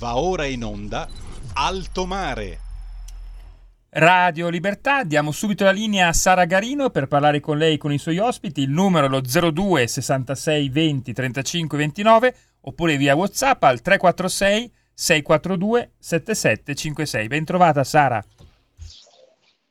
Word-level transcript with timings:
Va 0.00 0.16
ora 0.16 0.44
in 0.44 0.62
onda 0.62 1.08
Alto 1.54 2.06
Mare. 2.06 2.58
Radio 3.90 4.48
Libertà, 4.48 5.02
diamo 5.02 5.32
subito 5.32 5.64
la 5.64 5.72
linea 5.72 6.06
a 6.06 6.12
Sara 6.12 6.44
Garino 6.44 6.90
per 6.90 7.08
parlare 7.08 7.40
con 7.40 7.58
lei 7.58 7.74
e 7.74 7.78
con 7.78 7.92
i 7.92 7.98
suoi 7.98 8.18
ospiti. 8.18 8.62
Il 8.62 8.70
numero 8.70 9.06
è 9.06 9.08
lo 9.08 9.20
02 9.20 9.88
66 9.88 10.68
20 10.68 11.12
35 11.12 11.78
29 11.78 12.34
oppure 12.60 12.96
via 12.96 13.16
WhatsApp 13.16 13.60
al 13.64 13.80
346 13.80 14.72
642 14.94 15.90
7756. 15.98 17.26
Bentrovata 17.26 17.82
Sara. 17.82 18.24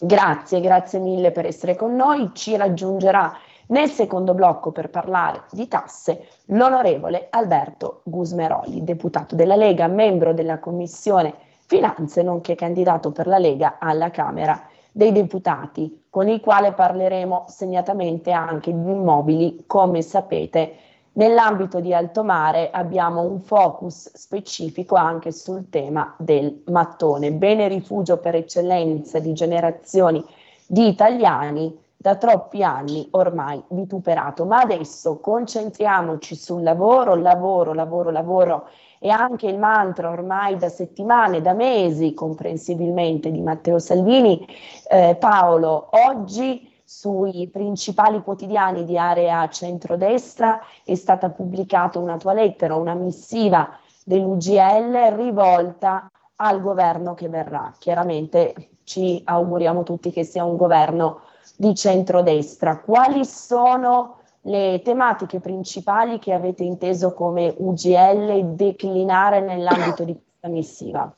Grazie, 0.00 0.60
grazie 0.60 0.98
mille 0.98 1.30
per 1.30 1.46
essere 1.46 1.76
con 1.76 1.94
noi. 1.94 2.30
Ci 2.32 2.56
raggiungerà 2.56 3.32
nel 3.68 3.88
secondo 3.88 4.34
blocco, 4.34 4.72
per 4.72 4.90
parlare 4.90 5.44
di 5.50 5.68
tasse, 5.68 6.26
l'onorevole 6.46 7.28
Alberto 7.30 8.00
Gusmeroli, 8.04 8.84
deputato 8.84 9.34
della 9.34 9.56
Lega, 9.56 9.86
membro 9.86 10.34
della 10.34 10.58
Commissione 10.58 11.34
Finanze, 11.66 12.22
nonché 12.22 12.54
candidato 12.54 13.10
per 13.10 13.26
la 13.26 13.38
Lega 13.38 13.76
alla 13.78 14.10
Camera 14.10 14.60
dei 14.92 15.12
Deputati, 15.12 16.04
con 16.10 16.28
il 16.28 16.40
quale 16.40 16.72
parleremo 16.72 17.46
segnatamente 17.48 18.30
anche 18.30 18.70
di 18.70 18.90
immobili, 18.90 19.64
come 19.66 20.02
sapete. 20.02 20.76
Nell'ambito 21.14 21.80
di 21.80 21.94
Alto 21.94 22.24
Mare 22.24 22.70
abbiamo 22.70 23.22
un 23.22 23.40
focus 23.40 24.10
specifico 24.14 24.96
anche 24.96 25.32
sul 25.32 25.68
tema 25.70 26.14
del 26.18 26.62
mattone, 26.66 27.32
bene 27.32 27.68
rifugio 27.68 28.18
per 28.18 28.34
eccellenza 28.34 29.20
di 29.20 29.32
generazioni 29.32 30.24
di 30.66 30.88
italiani 30.88 31.83
da 32.04 32.16
troppi 32.16 32.62
anni 32.62 33.08
ormai 33.12 33.64
vituperato. 33.68 34.44
Ma 34.44 34.58
adesso 34.58 35.20
concentriamoci 35.20 36.36
sul 36.36 36.62
lavoro, 36.62 37.14
lavoro, 37.14 37.72
lavoro, 37.72 38.10
lavoro 38.10 38.68
e 38.98 39.08
anche 39.08 39.46
il 39.46 39.58
mantra 39.58 40.10
ormai 40.10 40.58
da 40.58 40.68
settimane, 40.68 41.40
da 41.40 41.54
mesi 41.54 42.12
comprensibilmente 42.12 43.30
di 43.30 43.40
Matteo 43.40 43.78
Salvini. 43.78 44.46
Eh, 44.86 45.16
Paolo, 45.18 45.88
oggi 46.10 46.70
sui 46.84 47.48
principali 47.50 48.22
quotidiani 48.22 48.84
di 48.84 48.98
area 48.98 49.48
centrodestra 49.48 50.60
è 50.84 50.94
stata 50.96 51.30
pubblicata 51.30 51.98
una 51.98 52.18
tua 52.18 52.34
lettera, 52.34 52.74
una 52.74 52.92
missiva 52.92 53.78
dell'UGL 54.04 55.14
rivolta 55.16 56.10
al 56.36 56.60
governo 56.60 57.14
che 57.14 57.30
verrà. 57.30 57.72
Chiaramente 57.78 58.72
ci 58.84 59.22
auguriamo 59.24 59.84
tutti 59.84 60.10
che 60.10 60.24
sia 60.24 60.44
un 60.44 60.56
governo 60.56 61.23
di 61.56 61.74
centrodestra. 61.74 62.80
Quali 62.80 63.24
sono 63.24 64.18
le 64.42 64.80
tematiche 64.82 65.40
principali 65.40 66.18
che 66.18 66.32
avete 66.32 66.64
inteso 66.64 67.12
come 67.14 67.54
UGL 67.56 68.54
declinare 68.54 69.40
nell'ambito 69.40 70.04
di 70.04 70.12
questa 70.12 70.48
missiva? 70.48 71.16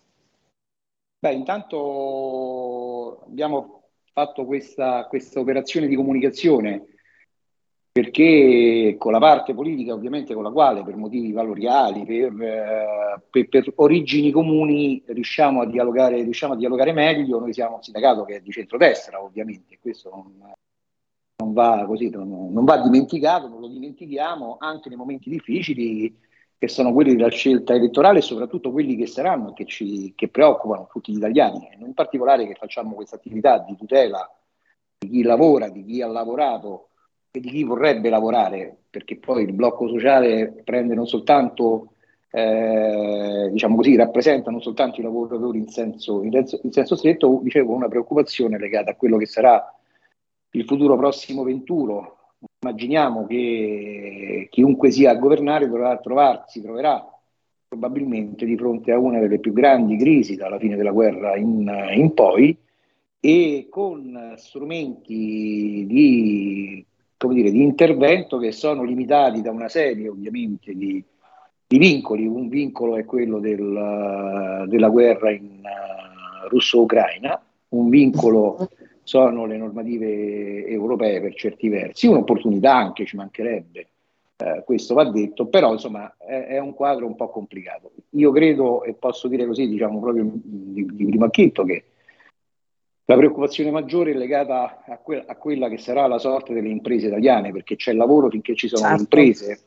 Beh, 1.19 1.33
intanto 1.33 3.23
abbiamo 3.27 3.83
fatto 4.13 4.45
questa, 4.45 5.07
questa 5.07 5.41
operazione 5.41 5.87
di 5.87 5.97
comunicazione 5.97 6.96
perché 7.97 8.97
con 8.99 9.11
la 9.11 9.19
parte 9.19 9.55
politica 9.55 9.95
ovviamente 9.95 10.35
con 10.35 10.43
la 10.43 10.51
quale 10.51 10.83
per 10.83 10.97
motivi 10.97 11.33
valoriali, 11.33 12.05
per, 12.05 12.43
eh, 12.43 13.23
per, 13.31 13.49
per 13.49 13.73
origini 13.77 14.31
comuni 14.31 15.03
riusciamo 15.07 15.63
a, 15.63 15.67
dialogare, 15.67 16.23
riusciamo 16.23 16.53
a 16.53 16.57
dialogare 16.57 16.93
meglio, 16.93 17.41
noi 17.41 17.55
siamo 17.55 17.77
un 17.77 17.83
sindacato 17.83 18.27
che 18.27 18.37
è 18.37 18.41
di 18.41 18.51
centrodestra 18.51 19.23
ovviamente, 19.23 19.79
questo 19.81 20.11
non, 20.11 20.53
non, 21.37 21.55
va, 21.55 21.87
così, 21.87 22.11
non, 22.11 22.53
non 22.53 22.67
va 22.67 22.83
dimenticato, 22.83 23.49
non 23.49 23.61
lo 23.61 23.69
dimentichiamo 23.69 24.59
anche 24.61 24.91
nei 24.91 24.99
momenti 24.99 25.31
difficili 25.31 26.21
che 26.59 26.69
sono 26.69 26.93
quelli 26.93 27.17
della 27.17 27.31
scelta 27.31 27.73
elettorale 27.73 28.19
e 28.19 28.23
soprattutto 28.23 28.73
quelli 28.73 28.95
che 28.97 29.07
saranno 29.07 29.55
e 29.57 29.65
che, 29.65 30.13
che 30.15 30.29
preoccupano 30.29 30.87
tutti 30.93 31.13
gli 31.13 31.17
italiani, 31.17 31.67
in 31.79 31.95
particolare 31.95 32.47
che 32.47 32.57
facciamo 32.57 32.93
questa 32.93 33.17
attività 33.17 33.59
di 33.61 33.75
tutela 33.75 34.31
di 34.99 35.09
chi 35.09 35.23
lavora, 35.23 35.71
di 35.71 35.83
chi 35.83 36.03
ha 36.03 36.07
lavorato 36.09 36.91
di 37.41 37.49
chi 37.49 37.65
vorrebbe 37.65 38.09
lavorare, 38.09 38.77
perché 38.91 39.17
poi 39.17 39.45
il 39.45 39.53
blocco 39.53 39.89
sociale 39.89 40.63
prende 40.65 40.95
non 40.95 41.07
soltanto, 41.07 41.93
eh, 42.31 43.49
diciamo 43.51 43.77
così, 43.77 43.97
rappresenta 43.97 44.51
non 44.51 44.61
soltanto 44.61 45.01
i 45.01 45.03
lavoratori 45.03 45.59
in 45.59 45.69
senso, 45.69 46.23
in 46.23 46.33
senso, 46.33 46.61
in 46.63 46.73
senso 46.73 46.97
stretto, 46.97 47.41
dicevo 47.43 47.75
una 47.75 47.89
preoccupazione 47.89 48.59
legata 48.59 48.93
a 48.93 48.97
quello 48.97 49.17
che 49.17 49.27
sarà 49.27 49.75
il 50.51 50.65
futuro 50.65 50.97
prossimo 50.97 51.43
venturo. 51.43 52.13
Immaginiamo 52.61 53.27
che 53.27 54.49
chiunque 54.51 54.91
sia 54.91 55.11
a 55.11 55.17
governare 55.17 55.69
dovrà 55.69 55.97
trovarsi, 55.99 56.63
troverà 56.63 57.05
probabilmente 57.69 58.47
di 58.47 58.57
fronte 58.57 58.93
a 58.93 58.99
una 58.99 59.19
delle 59.19 59.39
più 59.39 59.53
grandi 59.53 59.97
crisi 59.97 60.37
dalla 60.37 60.59
fine 60.59 60.77
della 60.77 60.93
guerra 60.93 61.37
in, 61.37 61.91
in 61.95 62.15
poi 62.15 62.57
e 63.19 63.67
con 63.69 64.35
strumenti 64.37 65.85
di 65.87 66.86
come 67.17 67.35
dire, 67.35 67.51
di 67.51 67.63
intervento 67.63 68.39
che 68.39 68.53
sono 68.53 68.83
limitati 68.83 69.41
da 69.41 69.51
una 69.51 69.69
serie 69.69 70.09
ovviamente 70.09 70.75
di, 70.75 71.03
di 71.67 71.79
vincoli. 71.79 72.27
Un 72.27 72.49
vincolo 72.49 72.97
è 72.97 73.05
quello 73.05 73.39
del, 73.39 74.65
della 74.69 74.89
guerra 74.89 75.31
in 75.31 75.63
uh, 75.63 76.49
russo-ucraina, 76.49 77.43
un 77.71 77.89
vincolo 77.89 78.69
sono 79.03 79.47
le 79.47 79.57
normative 79.57 80.67
europee 80.67 81.21
per 81.21 81.35
certi 81.35 81.69
versi, 81.69 82.07
un'opportunità 82.09 82.75
anche 82.75 83.07
ci 83.07 83.17
mancherebbe, 83.17 83.89
eh, 84.39 84.63
questo 84.65 84.95
va 84.95 85.09
detto, 85.09 85.47
però 85.47 85.73
insomma 85.73 86.15
è, 86.19 86.47
è, 86.47 86.59
un 86.59 86.75
quadro 86.75 87.07
un 87.07 87.15
po' 87.15 87.31
complicato. 87.31 87.93
Io 88.11 88.31
credo, 88.33 88.83
e 88.83 88.95
posso 88.95 89.29
dire 89.29 89.47
così, 89.47 89.69
diciamo 89.69 90.01
proprio 90.01 90.29
di, 90.35 90.87
di 90.93 91.07
primo 91.07 91.25
acchitto, 91.25 91.65
che 91.65 91.85
la 93.09 93.17
preoccupazione 93.17 93.71
maggiore 93.71 94.11
è 94.11 94.15
legata 94.15 94.83
a, 94.85 94.99
que- 94.99 95.25
a, 95.25 95.37
quella 95.37 95.69
che 95.69 95.79
sarà 95.79 96.07
la 96.07 96.19
sorte 96.19 96.53
delle 96.53 96.69
imprese 96.69 97.07
italiane, 97.07 97.53
perché 97.53 97.77
c'è 97.77 97.93
lavoro 97.93 98.29
finché 98.29 98.55
ci 98.57 98.69
sono 98.69 98.83
certo. 98.83 99.01
imprese. 99.01 99.61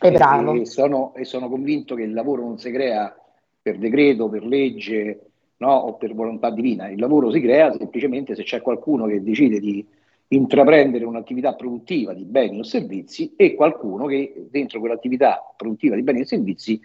E, 0.00 0.10
bravo. 0.12 0.54
E, 0.54 0.64
sono, 0.64 1.14
e 1.14 1.24
sono 1.24 1.48
convinto 1.48 1.94
che 1.96 2.02
il 2.02 2.12
lavoro 2.12 2.42
non 2.42 2.58
si 2.58 2.70
crea 2.70 3.14
per 3.60 3.78
decreto, 3.78 4.28
per 4.28 4.44
legge 4.44 5.30
no? 5.56 5.72
o 5.72 5.94
per 5.94 6.14
volontà 6.14 6.50
divina. 6.50 6.88
Il 6.88 7.00
lavoro 7.00 7.30
si 7.32 7.40
crea 7.40 7.72
semplicemente 7.72 8.36
se 8.36 8.44
c'è 8.44 8.60
qualcuno 8.60 9.06
che 9.06 9.22
decide 9.22 9.58
di 9.58 9.84
intraprendere 10.28 11.04
un'attività 11.04 11.54
produttiva 11.54 12.14
di 12.14 12.24
beni 12.24 12.60
o 12.60 12.62
servizi 12.62 13.34
e 13.36 13.54
qualcuno 13.54 14.06
che 14.06 14.46
dentro 14.50 14.78
quell'attività 14.78 15.54
produttiva 15.56 15.96
di 15.96 16.02
beni 16.02 16.20
e 16.20 16.24
servizi 16.24 16.80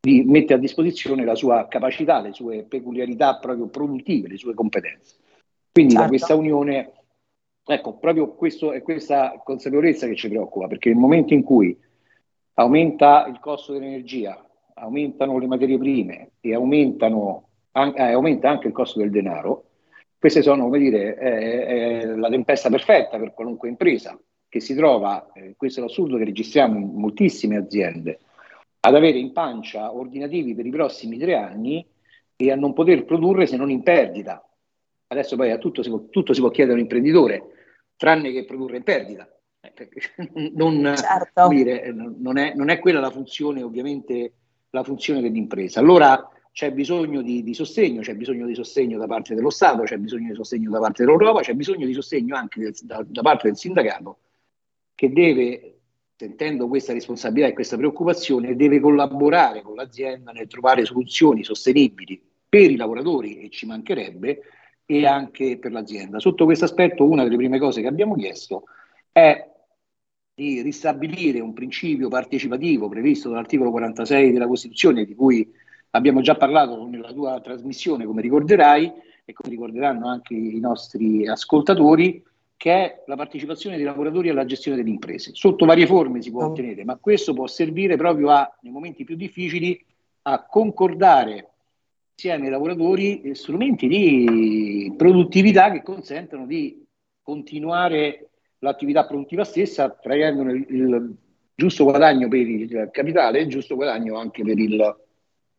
di, 0.00 0.24
mette 0.24 0.54
a 0.54 0.58
disposizione 0.58 1.24
la 1.24 1.34
sua 1.34 1.68
capacità, 1.68 2.20
le 2.20 2.32
sue 2.32 2.64
peculiarità 2.64 3.38
proprio 3.38 3.68
produttive, 3.68 4.28
le 4.28 4.36
sue 4.36 4.54
competenze. 4.54 5.16
Quindi 5.72 5.92
certo. 5.92 6.04
da 6.04 6.16
questa 6.16 6.34
unione 6.34 6.92
Ecco, 7.70 7.98
proprio 7.98 8.34
questo, 8.34 8.72
è 8.72 8.82
questa 8.82 9.40
consapevolezza 9.44 10.08
che 10.08 10.16
ci 10.16 10.28
preoccupa, 10.28 10.66
perché 10.66 10.88
nel 10.88 10.98
momento 10.98 11.34
in 11.34 11.44
cui 11.44 11.78
aumenta 12.54 13.26
il 13.28 13.38
costo 13.38 13.72
dell'energia, 13.72 14.44
aumentano 14.74 15.38
le 15.38 15.46
materie 15.46 15.78
prime 15.78 16.32
e 16.40 16.52
aumentano, 16.52 17.48
an- 17.72 17.94
eh, 17.96 18.12
aumenta 18.12 18.50
anche 18.50 18.66
il 18.66 18.72
costo 18.72 18.98
del 18.98 19.10
denaro, 19.10 19.66
queste 20.18 20.42
sono, 20.42 20.64
come 20.64 20.78
dire, 20.80 21.16
eh, 21.16 22.00
eh, 22.00 22.16
la 22.16 22.28
tempesta 22.28 22.68
perfetta 22.70 23.18
per 23.18 23.34
qualunque 23.34 23.68
impresa 23.68 24.18
che 24.48 24.58
si 24.58 24.74
trova, 24.74 25.30
eh, 25.32 25.54
questo 25.56 25.78
è 25.78 25.82
l'assurdo 25.84 26.16
che 26.16 26.24
registriamo 26.24 26.76
in 26.76 26.92
moltissime 26.92 27.56
aziende, 27.56 28.18
ad 28.80 28.94
avere 28.94 29.18
in 29.18 29.32
pancia 29.32 29.94
ordinativi 29.94 30.54
per 30.54 30.66
i 30.66 30.70
prossimi 30.70 31.18
tre 31.18 31.36
anni 31.36 31.86
e 32.36 32.50
a 32.50 32.56
non 32.56 32.72
poter 32.72 33.04
produrre 33.04 33.46
se 33.46 33.56
non 33.56 33.70
in 33.70 33.82
perdita. 33.82 34.42
Adesso 35.08 35.36
poi 35.36 35.50
a 35.50 35.58
tutto 35.58 35.82
si 35.82 35.90
può, 35.90 36.06
tutto 36.08 36.32
si 36.32 36.40
può 36.40 36.50
chiedere 36.50 36.76
a 36.76 36.76
un 36.76 36.82
imprenditore, 36.82 37.42
tranne 37.96 38.32
che 38.32 38.44
produrre 38.44 38.78
in 38.78 38.82
perdita. 38.82 39.28
Eh, 39.60 39.88
non, 40.54 40.94
certo. 40.96 41.48
dire, 41.48 41.92
non, 41.92 42.38
è, 42.38 42.54
non, 42.54 42.70
è, 42.70 42.78
quella 42.78 43.00
la 43.00 43.10
funzione, 43.10 43.62
ovviamente, 43.62 44.32
la 44.70 44.82
funzione 44.84 45.20
dell'impresa. 45.20 45.80
Allora 45.80 46.28
c'è 46.52 46.72
bisogno 46.72 47.22
di, 47.22 47.42
di, 47.42 47.54
sostegno, 47.54 48.00
c'è 48.00 48.14
bisogno 48.14 48.46
di 48.46 48.54
sostegno 48.54 48.98
da 48.98 49.06
parte 49.06 49.34
dello 49.34 49.50
Stato, 49.50 49.82
c'è 49.82 49.98
bisogno 49.98 50.28
di 50.28 50.34
sostegno 50.34 50.70
da 50.70 50.78
parte 50.78 51.04
dell'Europa, 51.04 51.40
c'è 51.40 51.54
bisogno 51.54 51.86
di 51.86 51.92
sostegno 51.92 52.36
anche 52.36 52.60
del, 52.60 52.74
da, 52.82 53.04
da 53.06 53.22
parte 53.22 53.48
del 53.48 53.56
sindacato 53.56 54.18
che 55.00 55.10
deve, 55.12 55.79
sentendo 56.20 56.68
questa 56.68 56.92
responsabilità 56.92 57.48
e 57.48 57.54
questa 57.54 57.78
preoccupazione, 57.78 58.54
deve 58.54 58.78
collaborare 58.78 59.62
con 59.62 59.74
l'azienda 59.74 60.32
nel 60.32 60.48
trovare 60.48 60.84
soluzioni 60.84 61.42
sostenibili 61.42 62.20
per 62.46 62.70
i 62.70 62.76
lavoratori, 62.76 63.38
e 63.38 63.48
ci 63.48 63.64
mancherebbe, 63.64 64.42
e 64.84 65.06
anche 65.06 65.58
per 65.58 65.72
l'azienda. 65.72 66.18
Sotto 66.18 66.44
questo 66.44 66.66
aspetto, 66.66 67.08
una 67.08 67.22
delle 67.22 67.36
prime 67.36 67.58
cose 67.58 67.80
che 67.80 67.86
abbiamo 67.86 68.16
chiesto 68.16 68.64
è 69.10 69.48
di 70.34 70.60
ristabilire 70.60 71.40
un 71.40 71.54
principio 71.54 72.08
partecipativo 72.08 72.90
previsto 72.90 73.30
dall'articolo 73.30 73.70
46 73.70 74.30
della 74.30 74.46
Costituzione, 74.46 75.06
di 75.06 75.14
cui 75.14 75.50
abbiamo 75.92 76.20
già 76.20 76.34
parlato 76.36 76.86
nella 76.86 77.14
tua 77.14 77.40
trasmissione, 77.40 78.04
come 78.04 78.20
ricorderai, 78.20 78.92
e 79.24 79.32
come 79.32 79.48
ricorderanno 79.48 80.06
anche 80.06 80.34
i 80.34 80.60
nostri 80.60 81.26
ascoltatori, 81.26 82.22
che 82.60 82.72
è 82.72 83.02
la 83.06 83.16
partecipazione 83.16 83.76
dei 83.76 83.86
lavoratori 83.86 84.28
alla 84.28 84.44
gestione 84.44 84.76
delle 84.76 84.90
imprese. 84.90 85.30
Sotto 85.32 85.64
varie 85.64 85.86
forme 85.86 86.20
si 86.20 86.30
può 86.30 86.42
mm. 86.42 86.50
ottenere, 86.50 86.84
ma 86.84 86.98
questo 86.98 87.32
può 87.32 87.46
servire 87.46 87.96
proprio 87.96 88.28
a, 88.28 88.54
nei 88.60 88.70
momenti 88.70 89.02
più 89.02 89.16
difficili, 89.16 89.82
a 90.24 90.44
concordare 90.44 91.52
insieme 92.12 92.44
ai 92.44 92.50
lavoratori 92.50 93.34
strumenti 93.34 93.88
di 93.88 94.92
produttività 94.94 95.70
che 95.70 95.82
consentano 95.82 96.44
di 96.44 96.84
continuare 97.22 98.28
l'attività 98.58 99.06
produttiva 99.06 99.44
stessa, 99.44 99.88
traendo 99.88 100.42
il, 100.42 100.66
il 100.68 101.14
giusto 101.54 101.84
guadagno 101.84 102.28
per 102.28 102.46
il 102.46 102.90
capitale 102.92 103.38
e 103.38 103.42
il 103.44 103.48
giusto 103.48 103.74
guadagno 103.74 104.18
anche 104.18 104.42
per, 104.42 104.58
il, 104.58 104.96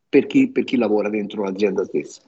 per, 0.07 0.27
chi, 0.27 0.51
per 0.51 0.65
chi 0.65 0.77
lavora 0.77 1.09
dentro 1.09 1.41
l'azienda 1.45 1.83
stessa. 1.83 2.21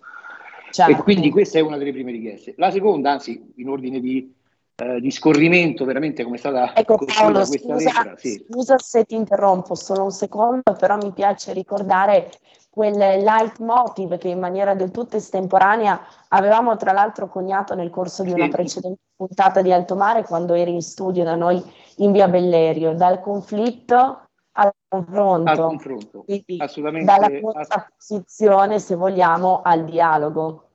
Certo. 0.72 0.92
E 0.92 0.96
quindi 0.96 1.30
questa 1.30 1.60
è 1.60 1.62
una 1.62 1.78
delle 1.78 1.92
prime 1.92 2.12
richieste. 2.12 2.56
La 2.58 2.72
seconda, 2.72 3.12
anzi, 3.12 3.54
in 3.58 3.70
ordine 3.70 4.00
di 4.00 4.42
eh, 4.76 5.00
di 5.00 5.12
scorrimento 5.12 5.86
veramente 5.86 6.24
come 6.24 6.38
è 6.38 6.40
stata 6.40 6.76
ecco 6.76 6.98
Paolo 7.06 7.46
scusa, 7.46 7.76
lettera, 7.76 8.18
sì. 8.18 8.46
scusa 8.50 8.78
se 8.80 9.06
ti 9.06 9.16
interrompo 9.16 9.76
solo 9.76 10.04
un 10.04 10.12
secondo 10.12 10.74
però 10.78 10.98
mi 10.98 11.12
piace 11.12 11.54
ricordare 11.54 12.32
quel 12.72 12.98
leitmotiv 12.98 14.18
che 14.18 14.30
in 14.30 14.40
maniera 14.40 14.74
del 14.74 14.90
tutto 14.90 15.18
estemporanea 15.18 16.00
avevamo 16.30 16.76
tra 16.76 16.92
l'altro 16.92 17.28
coniato 17.28 17.76
nel 17.76 17.92
corso 17.92 18.24
di 18.24 18.32
una 18.32 18.48
precedente 18.48 19.02
puntata 19.16 19.62
di 19.62 19.72
Alto 19.72 19.96
Mare 19.96 20.24
quando 20.24 20.56
eri 20.56 20.74
in 20.74 20.82
studio 20.82 21.24
da 21.24 21.36
noi 21.36 21.62
in 21.98 22.12
via 22.12 22.28
Bellerio 22.28 22.96
dal 22.96 23.22
conflitto 23.22 24.28
al 24.54 24.72
confronto, 24.88 25.52
al 25.52 25.58
confronto. 25.58 26.24
Quindi, 26.24 26.58
dalla 27.04 27.30
contrapposizione 27.40 28.80
se 28.80 28.96
vogliamo 28.96 29.62
al 29.64 29.86
dialogo 29.86 30.70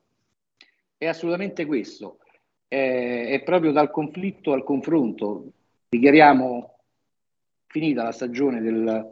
è 0.96 1.06
assolutamente 1.06 1.66
questo 1.66 2.18
eh, 2.68 3.28
è 3.28 3.42
proprio 3.42 3.72
dal 3.72 3.90
conflitto 3.90 4.52
al 4.52 4.62
confronto. 4.62 5.52
Dichiariamo 5.88 6.76
finita 7.66 8.02
la 8.02 8.12
stagione 8.12 8.60
del, 8.60 9.10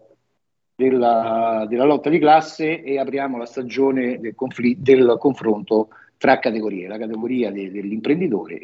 della, 0.74 1.66
della, 1.68 1.84
lotta 1.84 2.10
di 2.10 2.18
classe 2.18 2.82
e 2.82 2.98
apriamo 2.98 3.38
la 3.38 3.46
stagione 3.46 4.20
del, 4.20 4.34
conflitto, 4.34 4.80
del 4.82 5.16
confronto 5.18 5.88
tra 6.18 6.38
categorie, 6.38 6.88
la 6.88 6.96
categoria 6.96 7.50
de, 7.50 7.70
dell'imprenditore 7.70 8.58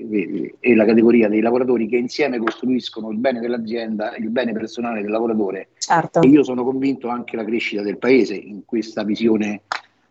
e 0.58 0.74
la 0.74 0.86
categoria 0.86 1.28
dei 1.28 1.40
lavoratori 1.40 1.86
che 1.86 1.96
insieme 1.96 2.38
costruiscono 2.38 3.10
il 3.10 3.18
bene 3.18 3.40
dell'azienda, 3.40 4.16
il 4.16 4.30
bene 4.30 4.52
personale 4.52 5.02
del 5.02 5.10
lavoratore. 5.10 5.68
Certo. 5.78 6.22
E 6.22 6.28
io 6.28 6.42
sono 6.42 6.64
convinto 6.64 7.08
anche 7.08 7.36
la 7.36 7.44
crescita 7.44 7.82
del 7.82 7.98
paese 7.98 8.34
in 8.34 8.64
questa 8.64 9.04
visione 9.04 9.62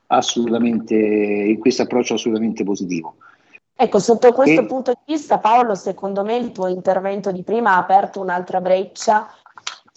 assolutamente, 0.08 0.96
in 0.96 1.58
questo 1.58 1.84
approccio 1.84 2.14
assolutamente 2.14 2.64
positivo. 2.64 3.16
Ecco, 3.76 4.00
sotto 4.00 4.32
questo 4.32 4.62
e... 4.62 4.66
punto 4.66 4.92
di 4.92 5.14
vista, 5.14 5.40
Paolo, 5.40 5.76
secondo 5.76 6.24
me 6.24 6.36
il 6.36 6.52
tuo 6.52 6.68
intervento 6.68 7.32
di 7.32 7.44
prima 7.44 7.72
ha 7.72 7.78
aperto 7.78 8.20
un'altra 8.20 8.62
breccia 8.62 9.28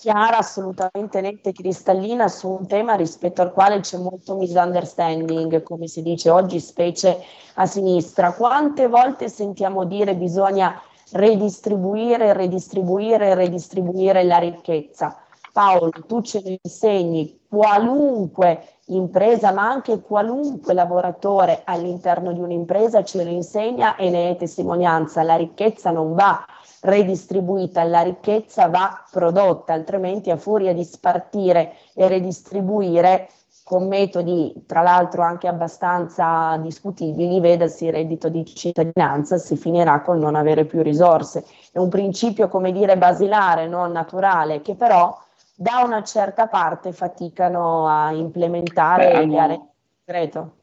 chiara, 0.05 0.39
assolutamente 0.39 1.23
netta 1.23 1.49
e 1.49 1.53
cristallina 1.53 2.29
su 2.29 2.51
un 2.51 2.67
tema 2.67 2.95
rispetto 2.95 3.41
al 3.41 3.53
quale 3.53 3.81
c'è 3.81 3.97
molto 3.97 4.37
misunderstanding, 4.37 5.63
come 5.63 5.87
si 5.87 6.03
dice 6.03 6.29
oggi, 6.29 6.61
specie 6.61 7.23
a 7.55 7.65
sinistra. 7.65 8.35
Quante 8.35 8.87
volte 8.87 9.31
sentiamo 9.31 9.85
dire 9.85 10.15
bisogna 10.15 10.79
redistribuire, 11.13 12.35
redistribuire, 12.35 13.35
redistribuire 13.35 14.25
la 14.25 14.37
ricchezza? 14.37 15.19
Paolo, 15.53 15.91
tu 16.07 16.21
ce 16.21 16.43
ne 16.45 16.59
insegni 16.61 17.41
qualunque 17.49 18.74
impresa, 18.87 19.53
ma 19.53 19.69
anche 19.69 20.01
qualunque 20.01 20.75
lavoratore 20.75 21.63
all'interno 21.65 22.33
di 22.33 22.41
un'impresa 22.41 23.03
ce 23.03 23.25
lo 23.25 23.31
insegna 23.31 23.97
e 23.97 24.11
ne 24.11 24.31
è 24.31 24.37
testimonianza. 24.37 25.23
La 25.23 25.37
ricchezza 25.37 25.91
non 25.91 26.15
va 26.15 26.45
redistribuita, 26.81 27.83
la 27.85 28.03
ricchezza 28.03 28.69
va 28.69 29.03
prodotta, 29.11 29.73
altrimenti 29.73 30.31
a 30.31 30.37
furia 30.37 30.75
di 30.75 30.85
spartire 30.85 31.77
e 31.95 32.09
redistribuire 32.09 33.29
con 33.65 33.89
metodi 33.89 34.53
tra 34.67 34.83
l'altro 34.83 35.23
anche 35.23 35.49
abbastanza 35.49 36.59
discutibili, 36.59 37.41
vedasi 37.41 37.87
il 37.87 37.93
reddito 37.93 38.29
di 38.29 38.45
cittadinanza, 38.45 39.39
si 39.39 39.57
finirà 39.57 40.03
con 40.03 40.19
non 40.19 40.35
avere 40.35 40.67
più 40.67 40.83
risorse. 40.83 41.47
È 41.73 41.79
un 41.79 41.89
principio, 41.89 42.49
come 42.49 42.73
dire, 42.73 42.99
basilare, 42.99 43.67
non 43.67 43.91
naturale, 43.91 44.61
che 44.61 44.75
però 44.75 45.19
da 45.57 45.83
una 45.85 46.03
certa 46.03 46.49
parte 46.49 46.93
faticano 46.93 47.87
a 47.87 48.13
implementare 48.13 49.07
Beh, 49.07 49.15
hanno, 49.15 49.53
il 49.53 49.69
concreto. 50.05 50.57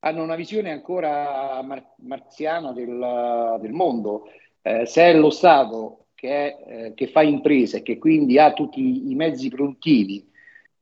Hanno 0.00 0.22
una 0.22 0.34
visione 0.34 0.72
ancora 0.72 1.62
mar- 1.62 1.94
marziana 1.98 2.72
del, 2.72 3.58
del 3.60 3.72
mondo. 3.72 4.24
Eh, 4.62 4.86
se 4.86 5.02
è 5.04 5.14
lo 5.14 5.30
Stato 5.30 6.06
che, 6.14 6.28
è, 6.28 6.56
eh, 6.66 6.94
che 6.94 7.06
fa 7.06 7.22
imprese 7.22 7.78
e 7.78 7.82
che 7.82 7.98
quindi 7.98 8.38
ha 8.38 8.52
tutti 8.52 9.10
i 9.10 9.14
mezzi 9.14 9.48
produttivi 9.48 10.28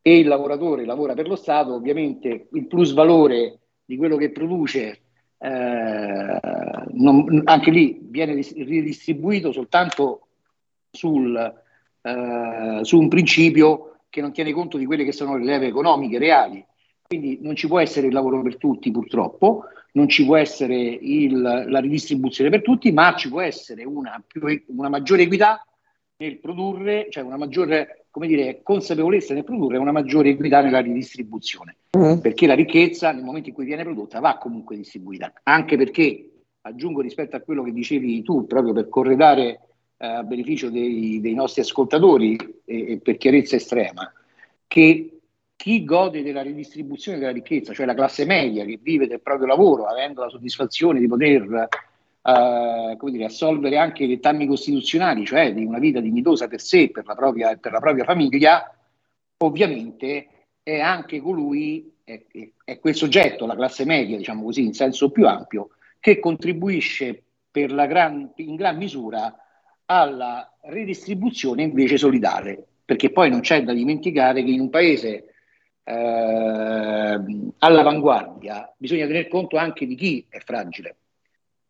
e 0.01 0.19
il 0.19 0.29
lavoratore 0.29 0.85
lavora 0.85 1.15
per 1.15 1.29
lo 1.29 1.37
Stato, 1.37 1.75
ovviamente 1.75 2.49
il 2.51 2.67
plus 2.67 2.93
valore 2.95 3.59
di 3.85 3.97
quello 3.97 4.17
che 4.17 4.31
produce 4.31 5.01
eh, 5.39 6.41
non, 6.93 7.43
anche 7.45 7.71
lì 7.71 7.99
viene 8.03 8.35
ridistribuito 8.35 9.53
soltanto 9.53 10.29
sul 10.91 11.63
eh, 12.07 12.81
su 12.83 12.99
un 12.99 13.09
principio 13.09 13.97
che 14.11 14.21
non 14.21 14.33
tiene 14.33 14.53
conto 14.53 14.77
di 14.77 14.85
quelle 14.85 15.05
che 15.05 15.13
sono 15.13 15.37
le 15.37 15.45
leve 15.45 15.67
economiche 15.67 16.19
reali. 16.19 16.65
Quindi 17.07 17.39
non 17.41 17.57
ci 17.57 17.67
può 17.67 17.81
essere 17.81 18.09
il 18.09 18.13
lavoro 18.13 18.43
per 18.43 18.59
tutti 18.59 18.91
purtroppo, 18.91 19.65
non 19.93 20.09
ci 20.09 20.25
può 20.25 20.37
essere 20.37 20.77
il, 20.77 21.41
la 21.41 21.81
ridistribuzione 21.81 22.51
per 22.51 22.63
tutti, 22.63 22.93
ma 22.93 23.15
ci 23.15 23.29
può 23.29 23.41
essere 23.41 23.85
una, 23.85 24.23
più, 24.27 24.43
una 24.69 24.89
maggiore 24.89 25.23
equità 25.23 25.67
nel 26.17 26.39
produrre, 26.39 27.09
cioè 27.11 27.23
una 27.23 27.37
maggiore 27.37 28.07
come 28.11 28.29
dire, 28.29 28.61
consapevolezza 28.63 29.35
nel 29.35 29.43
produrre 29.43 29.77
e 29.77 29.81
una 29.81 29.91
maggiore 29.91 30.29
equità 30.29 30.61
nella 30.61 30.79
ridistribuzione. 30.79 31.79
Mm. 31.99 32.19
Perché 32.19 32.47
la 32.47 32.55
ricchezza 32.55 33.11
nel 33.11 33.25
momento 33.25 33.49
in 33.49 33.55
cui 33.57 33.65
viene 33.65 33.83
prodotta 33.83 34.21
va 34.21 34.39
comunque 34.39 34.77
distribuita, 34.77 35.33
anche 35.43 35.77
perché, 35.77 36.31
aggiungo 36.61 37.01
rispetto 37.01 37.35
a 37.35 37.41
quello 37.41 37.65
che 37.65 37.73
dicevi 37.73 38.23
tu, 38.23 38.47
proprio 38.47 38.73
per 38.73 38.89
corredare 38.89 39.74
a 40.05 40.23
beneficio 40.23 40.71
dei, 40.71 41.21
dei, 41.21 41.35
nostri 41.35 41.63
ascoltatori 41.63 42.37
e, 42.65 42.93
e 42.93 42.99
per 42.99 43.17
chiarezza 43.17 43.57
estrema, 43.57 44.13
che 44.67 45.21
chi 45.57 45.85
gode 45.85 46.23
della 46.23 46.43
ridistribuzione 46.43 47.19
della 47.19 47.33
ricchezza, 47.33 47.73
cioè 47.73 47.87
la 47.87 47.95
classe 47.95 48.25
media 48.25 48.65
che 48.65 48.79
vive 48.83 49.07
del 49.07 49.21
proprio 49.21 49.47
lavoro, 49.47 49.87
avendo 49.87 50.23
la 50.23 50.29
soddisfazione 50.29 51.01
di 51.01 51.07
poter 51.07 51.69
Uh, 52.25 52.97
come 52.97 53.13
dire, 53.13 53.27
assolvere 53.27 53.77
anche 53.77 54.05
i 54.05 54.09
dettami 54.09 54.47
costituzionali, 54.47 55.27
cioè 55.27 55.53
di 55.53 55.63
una 55.63 55.79
vita 55.79 56.01
dignitosa 56.01 56.49
per 56.49 56.59
sé 56.59 56.85
e 56.85 56.91
per 56.91 57.05
la 57.05 57.15
propria, 57.15 57.55
per 57.57 57.71
la 57.71 57.81
propria 57.81 58.05
famiglia, 58.05 58.75
ovviamente 59.43 60.29
è 60.63 60.81
anche 60.81 61.21
colui, 61.21 61.97
è, 62.03 62.25
è, 62.65 62.79
quel 62.79 62.95
soggetto, 62.95 63.45
la 63.45 63.55
classe 63.55 63.85
media, 63.85 64.17
diciamo 64.17 64.43
così, 64.43 64.65
in 64.65 64.73
senso 64.73 65.11
più 65.11 65.27
ampio, 65.27 65.73
che 66.01 66.19
contribuisce 66.19 67.25
gran, 67.51 68.33
in 68.37 68.57
gran 68.57 68.79
misura 68.79 69.37
alla 69.87 70.51
redistribuzione 70.63 71.63
invece 71.63 71.97
solidale, 71.97 72.65
perché 72.85 73.11
poi 73.11 73.31
non 73.31 73.41
c'è 73.41 73.63
da 73.63 73.73
dimenticare 73.73 74.43
che 74.43 74.51
in 74.51 74.61
un 74.61 74.71
paese 74.71 75.35
eh, 75.85 77.21
all'avanguardia 77.59 78.73
bisogna 78.77 79.07
tener 79.07 79.29
conto 79.29 79.57
anche 79.57 79.87
di 79.87 79.95
chi 79.95 80.25
è 80.29 80.39
fragile 80.39 80.97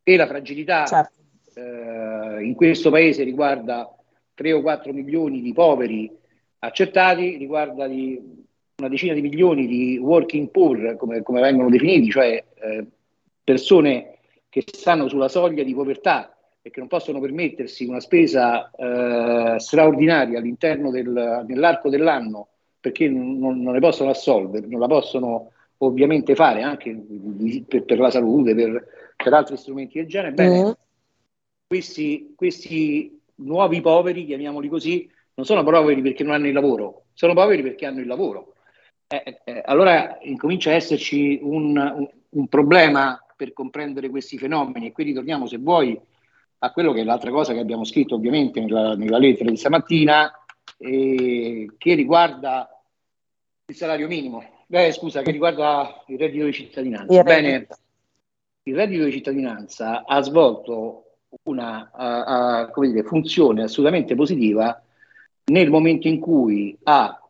e 0.05 0.17
la 0.17 0.27
fragilità 0.27 0.85
certo. 0.85 1.19
eh, 1.55 2.45
in 2.45 2.55
questo 2.55 2.91
paese 2.91 3.25
riguarda 3.25 3.93
3 4.35 4.53
o 4.53 4.61
4 4.61 4.93
milioni 4.93 5.41
di 5.41 5.53
poveri 5.53 6.11
accertati, 6.59 7.37
riguarda 7.37 7.87
una 7.87 8.89
decina 8.89 9.15
di 9.15 9.21
milioni 9.21 9.67
di 9.67 9.99
working 9.99 10.49
poor, 10.51 10.97
come, 10.97 11.23
come 11.23 11.41
vengono 11.41 11.71
definiti, 11.71 12.11
cioè 12.11 12.43
eh, 12.55 12.87
persone 13.43 14.19
che 14.49 14.63
stanno 14.67 15.09
sulla 15.09 15.29
soglia 15.29 15.63
di 15.63 15.75
povertà 15.75 16.34
e 16.67 16.71
che 16.71 16.79
non 16.79 16.89
possono 16.89 17.21
permettersi 17.21 17.85
una 17.85 18.01
spesa 18.01 18.71
eh, 18.71 19.59
straordinaria 19.59 20.39
all'interno 20.39 20.91
del, 20.91 21.45
nell'arco 21.47 21.91
dell'anno 21.91 22.49
perché 22.81 23.07
non, 23.07 23.39
non, 23.39 23.75
ne 23.75 23.81
possono 23.81 24.09
assolvere, 24.09 24.67
non 24.67 24.81
la 24.81 24.87
possono 24.87 25.51
ovviamente 25.79 26.35
fare 26.35 26.63
anche 26.63 26.99
per, 27.69 27.85
per 27.85 27.99
la 27.99 28.11
salute, 28.11 28.55
per, 28.55 28.87
per, 29.15 29.33
altri 29.35 29.59
strumenti 29.59 29.99
del 29.99 30.07
genere. 30.07 30.33
Bene, 30.33 30.65
mm. 30.65 30.71
questi, 31.67 32.33
questi 32.35 33.21
nuovi 33.37 33.83
poveri, 33.83 34.25
chiamiamoli 34.25 34.69
così, 34.69 35.11
non 35.35 35.45
sono 35.45 35.63
poveri 35.63 36.01
perché 36.01 36.25
non 36.25 36.33
hanno 36.33 36.47
il 36.47 36.55
lavoro, 36.55 37.05
sono 37.13 37.35
poveri 37.35 37.61
perché 37.63 37.85
hanno 37.85 38.01
il 38.01 38.07
lavoro. 38.07 38.55
Eh, 39.07 39.23
eh, 39.23 39.41
eh, 39.45 39.63
allora 39.67 40.17
incomincia 40.23 40.71
a 40.71 40.75
esserci 40.75 41.39
un, 41.43 41.77
un, 41.77 42.09
un, 42.31 42.49
problema 42.49 43.23
per 43.37 43.53
comprendere 43.53 44.09
questi 44.09 44.39
fenomeni 44.39 44.87
e 44.87 44.93
qui 44.93 45.05
ritorniamo, 45.05 45.47
se 45.47 45.59
vuoi, 45.59 46.01
a 46.65 46.73
quello 46.73 46.93
che 46.93 47.03
è 47.03 47.05
l'altra 47.05 47.31
cosa 47.31 47.53
che 47.53 47.61
abbiamo 47.61 47.85
scritto 47.85 48.15
ovviamente 48.15 48.59
nella, 48.59 48.97
nella 48.97 49.19
lettera 49.19 49.51
di 49.51 49.57
stamattina, 49.57 50.33
eh, 50.79 51.71
che 51.77 51.95
riguarda 51.95 52.69
il 53.67 53.75
salario 53.75 54.09
minimo. 54.09 54.43
Beh, 54.67 54.93
scusa, 54.93 55.21
che 55.21 55.31
riguarda 55.31 56.03
il 56.07 56.19
reddito 56.19 56.47
di 56.47 56.53
cittadinanza. 56.53 57.23
Bene, 57.23 57.67
il 58.63 58.75
reddito 58.75 59.05
di 59.05 59.13
cittadinanza 59.13 60.05
ha 60.07 60.23
svolto 60.23 61.17
una 61.43 61.91
uh, 61.93 62.79
uh, 62.79 62.87
dire, 62.87 63.03
funzione 63.03 63.65
assolutamente 63.65 64.15
positiva 64.15 64.83
nel 65.47 65.69
momento 65.69 66.09
in 66.09 66.19
cui 66.19 66.79
ha, 66.85 67.21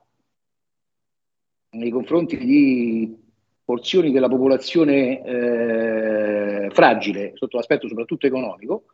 nei 1.71 1.91
confronti 1.91 2.37
di 2.37 3.21
porzioni 3.65 4.13
della 4.13 4.29
popolazione 4.29 5.25
eh, 5.25 6.71
fragile, 6.71 7.33
sotto 7.35 7.57
l'aspetto 7.57 7.89
soprattutto 7.89 8.27
economico, 8.27 8.85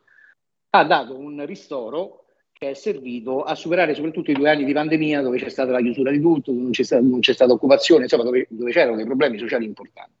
ha 0.71 0.83
dato 0.83 1.17
un 1.17 1.45
ristoro 1.45 2.25
che 2.53 2.71
è 2.71 2.73
servito 2.73 3.43
a 3.43 3.55
superare 3.55 3.95
soprattutto 3.95 4.31
i 4.31 4.35
due 4.35 4.49
anni 4.49 4.63
di 4.65 4.73
pandemia 4.73 5.21
dove 5.21 5.37
c'è 5.37 5.49
stata 5.49 5.71
la 5.71 5.81
chiusura 5.81 6.11
di 6.11 6.19
tutto, 6.19 6.51
non 6.51 6.71
c'è, 6.71 6.83
stata, 6.83 7.01
non 7.01 7.19
c'è 7.19 7.33
stata 7.33 7.53
occupazione, 7.53 8.03
insomma 8.03 8.23
dove, 8.23 8.45
dove 8.49 8.71
c'erano 8.71 8.95
dei 8.95 9.05
problemi 9.05 9.37
sociali 9.37 9.65
importanti. 9.65 10.19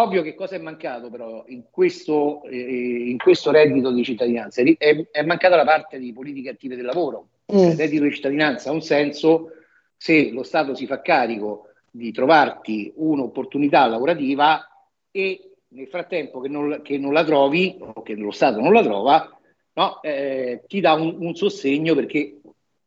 Ovvio 0.00 0.22
che 0.22 0.34
cosa 0.34 0.56
è 0.56 0.58
mancato 0.58 1.08
però 1.08 1.44
in 1.48 1.64
questo, 1.70 2.42
eh, 2.44 2.56
in 2.56 3.18
questo 3.18 3.52
reddito 3.52 3.92
di 3.92 4.02
cittadinanza? 4.02 4.62
È, 4.62 5.06
è, 5.10 5.22
mancata 5.22 5.54
la 5.54 5.64
parte 5.64 5.98
di 5.98 6.12
politiche 6.12 6.48
attive 6.48 6.74
del 6.74 6.84
lavoro. 6.84 7.28
Mm. 7.54 7.58
Il 7.58 7.76
reddito 7.76 8.02
di 8.02 8.12
cittadinanza 8.12 8.70
ha 8.70 8.72
un 8.72 8.82
senso 8.82 9.50
se 9.96 10.32
lo 10.32 10.42
Stato 10.42 10.74
si 10.74 10.86
fa 10.86 11.00
carico 11.00 11.68
di 11.90 12.10
trovarti 12.10 12.92
un'opportunità 12.96 13.86
lavorativa 13.86 14.66
e 15.12 15.53
nel 15.74 15.88
frattempo 15.88 16.40
che 16.40 16.48
non, 16.48 16.80
che 16.82 16.98
non 16.98 17.12
la 17.12 17.24
trovi 17.24 17.76
o 17.78 18.02
che 18.02 18.14
lo 18.14 18.30
Stato 18.30 18.60
non 18.60 18.72
la 18.72 18.82
trova, 18.82 19.38
no, 19.74 20.02
eh, 20.02 20.62
ti 20.66 20.80
dà 20.80 20.92
un, 20.94 21.16
un 21.18 21.34
sostegno 21.34 21.94
perché 21.94 22.40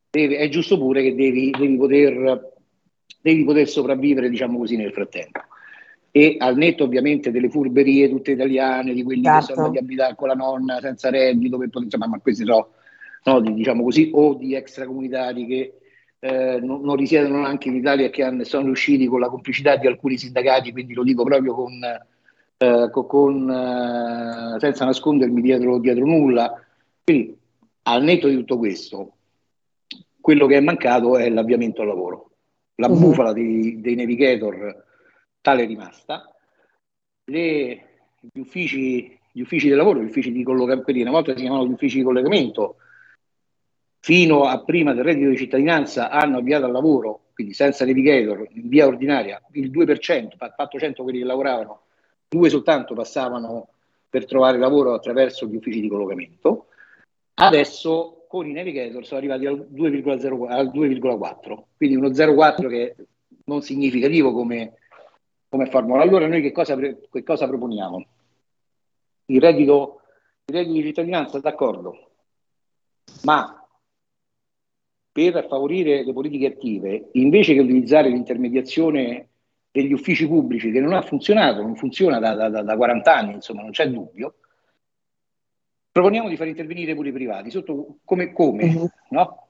deve, 0.10 0.38
è 0.38 0.50
giusto 0.50 0.78
pure 0.78 1.04
che 1.04 1.14
devi, 1.14 1.52
devi, 1.52 1.78
poter, 1.78 2.54
devi 3.22 3.44
poter 3.44 3.68
sopravvivere, 3.68 4.30
diciamo 4.30 4.58
così, 4.58 4.78
nel 4.78 4.94
frattempo 4.94 5.42
e 6.12 6.36
al 6.40 6.58
netto 6.58 6.84
ovviamente 6.84 7.30
delle 7.30 7.50
furberie 7.50 8.10
tutte 8.10 8.32
italiane, 8.32 8.94
di 8.94 9.04
quelli 9.04 9.22
certo. 9.22 9.48
che 9.48 9.54
sono 9.54 9.70
di 9.70 9.78
abitare 9.78 10.16
con 10.16 10.30
la 10.30 10.34
nonna 10.34 10.80
senza 10.80 11.12
reddito, 11.12 11.58
per 11.58 11.68
poter, 11.68 11.84
insomma, 11.84 12.08
ma 12.08 12.20
questi 12.20 12.44
sono, 12.44 12.70
no, 13.26 13.40
di, 13.40 13.54
diciamo 13.54 13.84
così, 13.84 14.10
o 14.14 14.34
di 14.34 14.56
extracomunitari 14.56 15.46
che 15.46 15.74
eh, 16.20 16.60
non, 16.60 16.82
non, 16.82 16.96
risiedono 16.96 17.46
anche 17.46 17.68
in 17.68 17.76
Italia 17.76 18.08
e 18.08 18.10
che 18.10 18.24
hanno, 18.24 18.44
sono 18.46 18.66
riusciti 18.66 19.06
con 19.06 19.20
la 19.20 19.30
complicità 19.30 19.76
di 19.76 19.86
alcuni 19.86 20.18
sindacati, 20.18 20.72
quindi 20.72 20.96
lo 20.96 21.04
dico 21.04 21.24
proprio 21.24 21.54
con, 21.54 21.80
eh, 22.58 22.90
con, 22.92 23.50
eh, 23.50 24.60
senza 24.60 24.86
nascondermi 24.86 25.42
dietro, 25.42 25.80
dietro 25.80 26.06
nulla. 26.06 26.62
Quindi 27.04 27.38
al 27.84 28.04
netto 28.04 28.28
di 28.28 28.36
tutto 28.36 28.58
questo, 28.58 29.14
quello 30.20 30.46
che 30.46 30.58
è 30.58 30.62
mancato 30.62 31.18
è 31.18 31.30
l'avviamento 31.30 31.82
al 31.82 31.88
lavoro. 31.88 32.32
La 32.76 32.88
uh-huh. 32.88 33.00
bufala 33.00 33.34
dei, 33.34 33.80
dei 33.80 33.96
navigator 33.96 34.86
tale 35.42 35.64
è 35.64 35.68
rimasta. 35.68 36.34
Le, 37.26 37.86
gli, 38.20 38.40
uffici, 38.40 39.18
gli, 39.32 39.42
uffici, 39.42 39.68
del 39.68 39.78
lavoro, 39.78 40.02
gli 40.02 40.08
uffici 40.08 40.32
di 40.32 40.44
collocamento, 40.44 40.92
una 40.92 41.12
volta 41.12 41.34
si 41.34 41.42
chiamavano 41.42 41.70
gli 41.70 41.74
uffici 41.74 41.98
di 41.98 42.04
collegamento, 42.04 42.78
fino 44.00 44.46
a 44.46 44.64
prima 44.64 44.94
del 44.94 45.04
reddito 45.04 45.30
di 45.30 45.38
cittadinanza 45.38 46.10
hanno 46.10 46.38
avviato 46.38 46.66
al 46.66 46.72
lavoro, 46.72 47.28
quindi 47.34 47.54
senza 47.54 47.86
navigator, 47.86 48.48
in 48.52 48.68
via 48.68 48.86
ordinaria, 48.88 49.42
il 49.54 49.70
2%, 49.72 50.36
fatto 50.38 50.80
100 50.80 51.04
quelli 51.04 51.20
che 51.20 51.26
lavoravano, 51.26 51.87
due 52.28 52.50
soltanto 52.50 52.94
passavano 52.94 53.70
per 54.10 54.26
trovare 54.26 54.58
lavoro 54.58 54.94
attraverso 54.94 55.46
gli 55.46 55.56
uffici 55.56 55.82
di 55.82 55.88
collocamento. 55.88 56.68
Adesso 57.36 58.26
con 58.28 58.48
i 58.48 58.54
navigator 58.54 59.06
sono 59.06 59.20
arrivati 59.20 59.46
al 59.46 59.68
2,0, 59.72 60.48
al 60.50 60.68
2,4, 60.68 61.64
quindi 61.78 61.96
uno 61.96 62.10
0,4 62.10 62.68
che 62.68 62.96
non 63.46 63.62
significativo 63.62 64.34
come 64.34 64.74
come 65.50 65.68
formula. 65.68 66.02
Allora 66.02 66.28
noi 66.28 66.42
che 66.42 66.52
cosa, 66.52 66.76
che 66.76 67.24
cosa 67.24 67.48
proponiamo? 67.48 68.06
Il 69.26 69.42
reddito, 69.42 70.02
il 70.46 70.56
reddito 70.56 70.74
di 70.74 70.84
cittadinanza, 70.84 71.40
d'accordo, 71.40 72.12
ma 73.24 73.68
per 75.12 75.48
favorire 75.48 76.04
le 76.04 76.14
politiche 76.14 76.48
attive, 76.48 77.10
invece 77.14 77.54
che 77.54 77.60
utilizzare 77.60 78.10
l'intermediazione 78.10 79.30
degli 79.82 79.94
uffici 79.94 80.28
pubblici 80.28 80.72
che 80.72 80.80
non 80.80 80.94
ha 80.94 81.04
funzionato, 81.04 81.62
non 81.62 81.76
funziona 81.76 82.18
da, 82.18 82.34
da, 82.34 82.62
da 82.64 82.76
40 82.76 83.16
anni, 83.16 83.34
insomma, 83.34 83.62
non 83.62 83.70
c'è 83.70 83.88
dubbio, 83.88 84.36
proponiamo 85.92 86.30
di 86.30 86.36
far 86.36 86.48
intervenire 86.48 86.96
pure 86.96 87.10
i 87.10 87.14
privati, 87.14 87.52
sotto 87.52 87.98
come, 88.04 88.32
come 88.34 88.64
uh-huh. 88.64 88.90
no? 89.10 89.48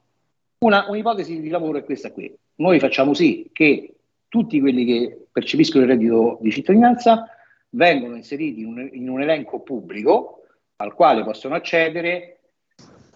Una, 0.58 0.86
un'ipotesi 0.88 1.40
di 1.40 1.48
lavoro 1.48 1.78
è 1.78 1.84
questa 1.84 2.12
qui. 2.12 2.34
Noi 2.56 2.78
facciamo 2.78 3.14
sì 3.14 3.48
che 3.52 3.94
tutti 4.28 4.60
quelli 4.60 4.84
che 4.84 5.26
percepiscono 5.32 5.84
il 5.84 5.90
reddito 5.90 6.38
di 6.42 6.50
cittadinanza 6.50 7.26
vengono 7.70 8.16
inseriti 8.16 8.60
in 8.60 8.66
un, 8.66 8.88
in 8.92 9.08
un 9.08 9.22
elenco 9.22 9.60
pubblico 9.60 10.42
al 10.76 10.94
quale 10.94 11.24
possono 11.24 11.54
accedere 11.54 12.40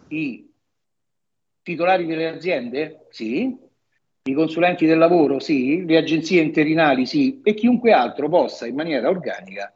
i 0.09 0.51
titolari 1.63 2.07
delle 2.07 2.29
aziende? 2.29 3.07
Sì. 3.11 3.55
I 4.25 4.35
consulenti 4.35 4.87
del 4.87 4.99
lavoro? 4.99 5.41
Sì. 5.41 5.85
Le 5.85 5.97
agenzie 5.97 6.43
interinali? 6.43 7.07
Sì. 7.07 7.41
E 7.43 7.55
chiunque 7.55 7.93
altro 7.93 8.29
possa 8.29 8.67
in 8.67 8.75
maniera 8.75 9.09
organica 9.09 9.73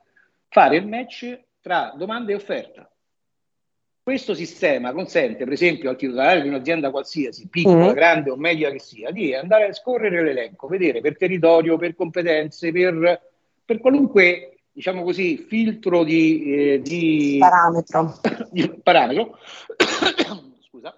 fare 0.48 0.76
il 0.76 0.86
match 0.86 1.38
tra 1.60 1.92
domanda 1.96 2.30
e 2.30 2.36
offerta. 2.36 2.88
Questo 4.06 4.34
sistema 4.34 4.92
consente, 4.92 5.42
per 5.42 5.52
esempio, 5.52 5.90
al 5.90 5.96
titolare 5.96 6.40
di 6.40 6.46
un'azienda 6.46 6.92
qualsiasi, 6.92 7.48
piccola, 7.48 7.90
mm. 7.90 7.94
grande 7.94 8.30
o 8.30 8.36
media 8.36 8.70
che 8.70 8.78
sia, 8.78 9.10
di 9.10 9.34
andare 9.34 9.66
a 9.66 9.72
scorrere 9.72 10.22
l'elenco, 10.22 10.68
vedere 10.68 11.00
per 11.00 11.16
territorio, 11.16 11.76
per 11.76 11.96
competenze, 11.96 12.70
per, 12.70 13.20
per 13.64 13.80
qualunque, 13.80 14.60
diciamo 14.70 15.02
così, 15.02 15.38
filtro 15.38 16.04
di, 16.04 16.44
eh, 16.44 16.80
di 16.82 17.36
parametro, 17.40 18.20
di, 18.52 18.80
parametro 18.80 19.38
scusa, 20.70 20.96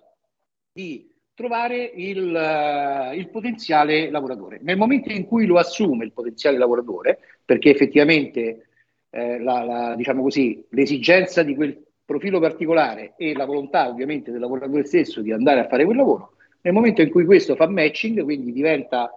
di 0.71 1.11
trovare 1.38 1.92
il, 1.95 3.12
il, 3.14 3.28
potenziale 3.30 4.11
lavoratore. 4.11 4.59
Nel 4.61 4.76
momento 4.76 5.12
in 5.12 5.25
cui 5.25 5.47
lo 5.47 5.57
assume 5.57 6.04
il 6.04 6.11
potenziale 6.11 6.59
lavoratore, 6.59 7.21
perché 7.45 7.71
effettivamente 7.71 8.66
eh, 9.09 9.38
la, 9.38 9.62
la, 9.62 9.95
diciamo 9.95 10.23
così, 10.23 10.66
l'esigenza 10.71 11.45
di 11.45 11.54
quel 11.54 11.80
profilo 12.04 12.40
particolare 12.40 13.14
e 13.16 13.35
la 13.35 13.45
volontà 13.45 13.87
ovviamente 13.88 14.33
del 14.33 14.40
lavoratore 14.40 14.85
stesso 14.85 15.21
di 15.21 15.30
andare 15.30 15.61
a 15.61 15.68
fare 15.68 15.85
quel 15.85 15.97
lavoro, 15.97 16.33
nel 16.62 16.75
momento 16.75 17.02
in 17.02 17.11
cui 17.11 17.25
questo 17.25 17.54
fa 17.54 17.68
matching, 17.68 18.25
quindi 18.25 18.52
diventa 18.52 19.09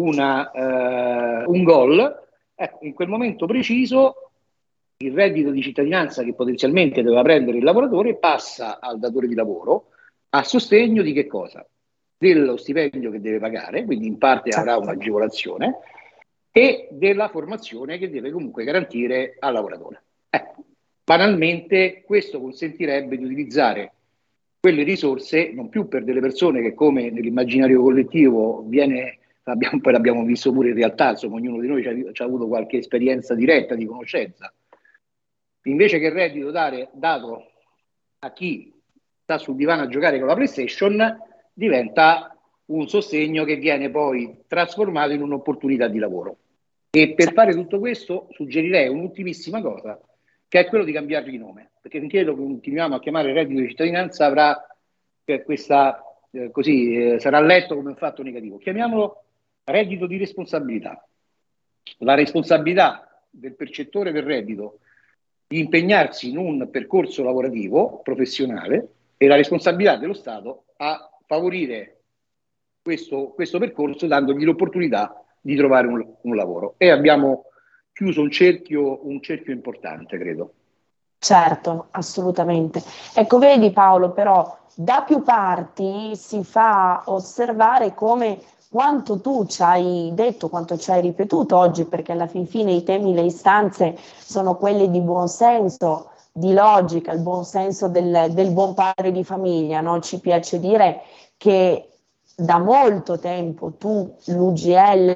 una, 0.00 0.50
eh, 0.50 1.44
un 1.46 1.62
goal, 1.62 2.20
ecco, 2.52 2.78
in 2.84 2.94
quel 2.94 3.06
momento 3.06 3.46
preciso 3.46 4.32
il 4.96 5.12
reddito 5.12 5.52
di 5.52 5.62
cittadinanza 5.62 6.24
che 6.24 6.34
potenzialmente 6.34 7.00
doveva 7.02 7.22
prendere 7.22 7.58
il 7.58 7.64
lavoratore 7.64 8.16
passa 8.16 8.80
al 8.80 8.98
datore 8.98 9.28
di 9.28 9.36
lavoro 9.36 9.90
a 10.30 10.42
sostegno 10.44 11.02
di 11.02 11.12
che 11.12 11.26
cosa? 11.26 11.66
Dello 12.16 12.56
stipendio 12.56 13.10
che 13.10 13.20
deve 13.20 13.38
pagare, 13.38 13.84
quindi 13.84 14.06
in 14.06 14.18
parte 14.18 14.50
avrà 14.50 14.74
certo. 14.74 14.90
un'agevolazione, 14.90 15.78
e 16.52 16.88
della 16.90 17.28
formazione 17.28 17.98
che 17.98 18.10
deve 18.10 18.30
comunque 18.30 18.64
garantire 18.64 19.36
al 19.38 19.52
lavoratore. 19.52 20.02
Ecco, 20.28 20.64
banalmente 21.04 22.02
questo 22.04 22.40
consentirebbe 22.40 23.16
di 23.16 23.24
utilizzare 23.24 23.92
quelle 24.60 24.82
risorse 24.82 25.52
non 25.52 25.68
più 25.68 25.88
per 25.88 26.04
delle 26.04 26.20
persone 26.20 26.60
che 26.60 26.74
come 26.74 27.10
nell'immaginario 27.10 27.80
collettivo 27.80 28.62
viene, 28.66 29.18
abbiamo, 29.44 29.80
poi 29.80 29.92
l'abbiamo 29.92 30.24
visto 30.24 30.52
pure 30.52 30.68
in 30.68 30.74
realtà, 30.74 31.10
insomma 31.10 31.36
ognuno 31.36 31.60
di 31.60 31.66
noi 31.66 31.82
ci 32.12 32.22
ha, 32.22 32.26
avuto 32.26 32.46
qualche 32.46 32.78
esperienza 32.78 33.34
diretta 33.34 33.74
di 33.74 33.86
conoscenza, 33.86 34.52
invece 35.62 35.98
che 35.98 36.06
il 36.06 36.12
reddito 36.12 36.50
dare, 36.50 36.90
dato 36.92 37.50
a 38.18 38.32
chi 38.32 38.79
sta 39.30 39.38
sul 39.38 39.54
divano 39.54 39.82
a 39.82 39.88
giocare 39.88 40.18
con 40.18 40.26
la 40.26 40.34
PlayStation, 40.34 41.18
diventa 41.52 42.36
un 42.66 42.88
sostegno 42.88 43.44
che 43.44 43.56
viene 43.56 43.90
poi 43.90 44.42
trasformato 44.48 45.12
in 45.12 45.22
un'opportunità 45.22 45.86
di 45.86 45.98
lavoro. 45.98 46.38
E 46.90 47.14
per 47.14 47.32
fare 47.32 47.54
tutto 47.54 47.78
questo 47.78 48.26
suggerirei 48.32 48.88
un'ultimissima 48.88 49.60
cosa, 49.60 50.00
che 50.48 50.58
è 50.58 50.66
quello 50.66 50.82
di 50.82 50.92
cambiargli 50.92 51.38
nome, 51.38 51.70
perché 51.80 52.00
finché 52.00 52.24
lo 52.24 52.34
continuiamo 52.34 52.96
a 52.96 53.00
chiamare 53.00 53.32
reddito 53.32 53.60
di 53.60 53.68
cittadinanza 53.68 54.26
avrà 54.26 54.66
eh, 55.24 55.42
questa, 55.44 56.02
eh, 56.32 56.50
così, 56.50 56.94
eh, 56.94 57.20
sarà 57.20 57.40
letto 57.40 57.76
come 57.76 57.90
un 57.90 57.96
fatto 57.96 58.24
negativo. 58.24 58.58
Chiamiamolo 58.58 59.22
reddito 59.64 60.06
di 60.06 60.16
responsabilità. 60.16 61.06
La 61.98 62.14
responsabilità 62.14 63.24
del 63.30 63.54
percettore 63.54 64.10
del 64.10 64.24
reddito 64.24 64.80
di 65.46 65.60
impegnarsi 65.60 66.30
in 66.30 66.38
un 66.38 66.68
percorso 66.70 67.22
lavorativo 67.22 68.00
professionale 68.02 68.94
e 69.22 69.26
la 69.26 69.36
responsabilità 69.36 69.96
dello 69.96 70.14
Stato 70.14 70.64
a 70.78 71.10
favorire 71.26 72.04
questo, 72.80 73.32
questo 73.34 73.58
percorso 73.58 74.06
dandogli 74.06 74.44
l'opportunità 74.44 75.22
di 75.42 75.54
trovare 75.56 75.88
un, 75.88 76.02
un 76.22 76.34
lavoro. 76.34 76.76
E 76.78 76.88
abbiamo 76.88 77.44
chiuso 77.92 78.22
un 78.22 78.30
cerchio, 78.30 79.06
un 79.06 79.20
cerchio 79.20 79.52
importante, 79.52 80.16
credo. 80.16 80.54
Certo, 81.18 81.88
assolutamente. 81.90 82.82
Ecco, 83.14 83.38
vedi 83.38 83.70
Paolo, 83.72 84.12
però 84.12 84.56
da 84.74 85.04
più 85.06 85.22
parti 85.22 86.16
si 86.16 86.42
fa 86.42 87.02
osservare 87.04 87.92
come 87.92 88.38
quanto 88.70 89.20
tu 89.20 89.44
ci 89.44 89.60
hai 89.60 90.12
detto, 90.14 90.48
quanto 90.48 90.78
ci 90.78 90.90
hai 90.90 91.02
ripetuto 91.02 91.58
oggi, 91.58 91.84
perché 91.84 92.12
alla 92.12 92.26
fin 92.26 92.46
fine 92.46 92.72
i 92.72 92.84
temi, 92.84 93.12
le 93.12 93.24
istanze 93.24 93.98
sono 93.98 94.56
quelli 94.56 94.88
di 94.90 95.02
buonsenso, 95.02 96.09
di 96.32 96.52
logica, 96.52 97.12
il 97.12 97.20
buonsenso 97.20 97.88
del, 97.88 98.28
del 98.30 98.52
buon 98.52 98.74
padre 98.74 99.12
di 99.12 99.24
famiglia. 99.24 99.80
No? 99.80 100.00
Ci 100.00 100.20
piace 100.20 100.58
dire 100.58 101.02
che 101.36 101.88
da 102.36 102.58
molto 102.58 103.18
tempo 103.18 103.72
tu, 103.72 104.14
l'UGL, 104.26 105.14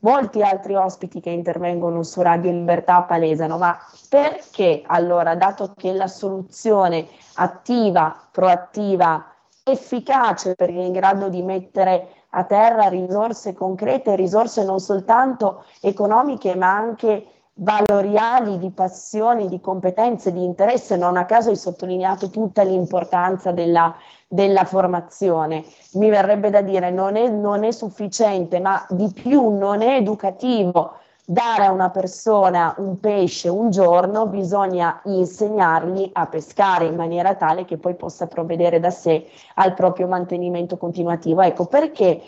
molti 0.00 0.42
altri 0.42 0.74
ospiti 0.74 1.20
che 1.20 1.30
intervengono 1.30 2.02
su 2.02 2.22
Radio 2.22 2.50
Libertà 2.50 3.02
palesano, 3.02 3.58
ma 3.58 3.76
perché 4.08 4.82
allora, 4.86 5.34
dato 5.34 5.72
che 5.76 5.92
la 5.92 6.06
soluzione 6.06 7.06
attiva, 7.34 8.28
proattiva, 8.30 9.24
efficace 9.62 10.54
perché 10.54 10.78
è 10.78 10.84
in 10.84 10.92
grado 10.92 11.28
di 11.28 11.42
mettere 11.42 12.08
a 12.30 12.44
terra 12.44 12.88
risorse 12.88 13.52
concrete, 13.52 14.16
risorse 14.16 14.64
non 14.64 14.78
soltanto 14.78 15.64
economiche 15.80 16.54
ma 16.54 16.74
anche 16.74 17.26
valoriali, 17.60 18.58
di 18.58 18.70
passioni, 18.70 19.48
di 19.48 19.60
competenze, 19.60 20.32
di 20.32 20.44
interesse. 20.44 20.96
Non 20.96 21.16
a 21.16 21.24
caso 21.24 21.50
hai 21.50 21.56
sottolineato 21.56 22.30
tutta 22.30 22.62
l'importanza 22.62 23.52
della, 23.52 23.94
della 24.28 24.64
formazione. 24.64 25.64
Mi 25.92 26.10
verrebbe 26.10 26.50
da 26.50 26.62
dire 26.62 26.90
non 26.90 27.16
è, 27.16 27.28
non 27.28 27.64
è 27.64 27.70
sufficiente, 27.70 28.60
ma 28.60 28.84
di 28.90 29.10
più 29.12 29.50
non 29.50 29.82
è 29.82 29.96
educativo 29.96 30.94
dare 31.30 31.66
a 31.66 31.70
una 31.70 31.90
persona 31.90 32.74
un 32.78 32.98
pesce 32.98 33.48
un 33.48 33.70
giorno, 33.70 34.26
bisogna 34.26 35.00
insegnargli 35.04 36.10
a 36.12 36.26
pescare 36.26 36.86
in 36.86 36.96
maniera 36.96 37.36
tale 37.36 37.64
che 37.64 37.76
poi 37.76 37.94
possa 37.94 38.26
provvedere 38.26 38.80
da 38.80 38.90
sé 38.90 39.26
al 39.54 39.74
proprio 39.74 40.08
mantenimento 40.08 40.76
continuativo. 40.76 41.40
Ecco 41.42 41.66
perché 41.66 42.20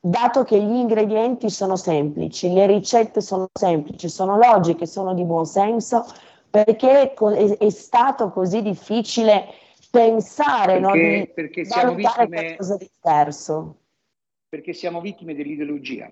dato 0.00 0.44
che 0.44 0.58
gli 0.58 0.76
ingredienti 0.76 1.50
sono 1.50 1.76
semplici, 1.76 2.52
le 2.52 2.66
ricette 2.66 3.20
sono 3.20 3.48
semplici, 3.52 4.08
sono 4.08 4.38
logiche, 4.38 4.86
sono 4.86 5.12
di 5.12 5.24
buon 5.24 5.44
senso, 5.44 6.06
perché 6.48 7.12
è, 7.12 7.70
stato 7.70 8.30
così 8.30 8.62
difficile 8.62 9.46
pensare 9.90 10.80
perché, 10.80 10.86
no, 10.86 10.92
di 10.92 11.30
perché 11.32 11.64
siamo 11.64 11.94
vittime, 11.94 12.26
qualcosa 12.26 12.76
di 12.76 12.90
diverso? 12.92 13.76
Perché 14.48 14.72
siamo 14.72 15.00
vittime 15.00 15.34
dell'ideologia. 15.34 16.10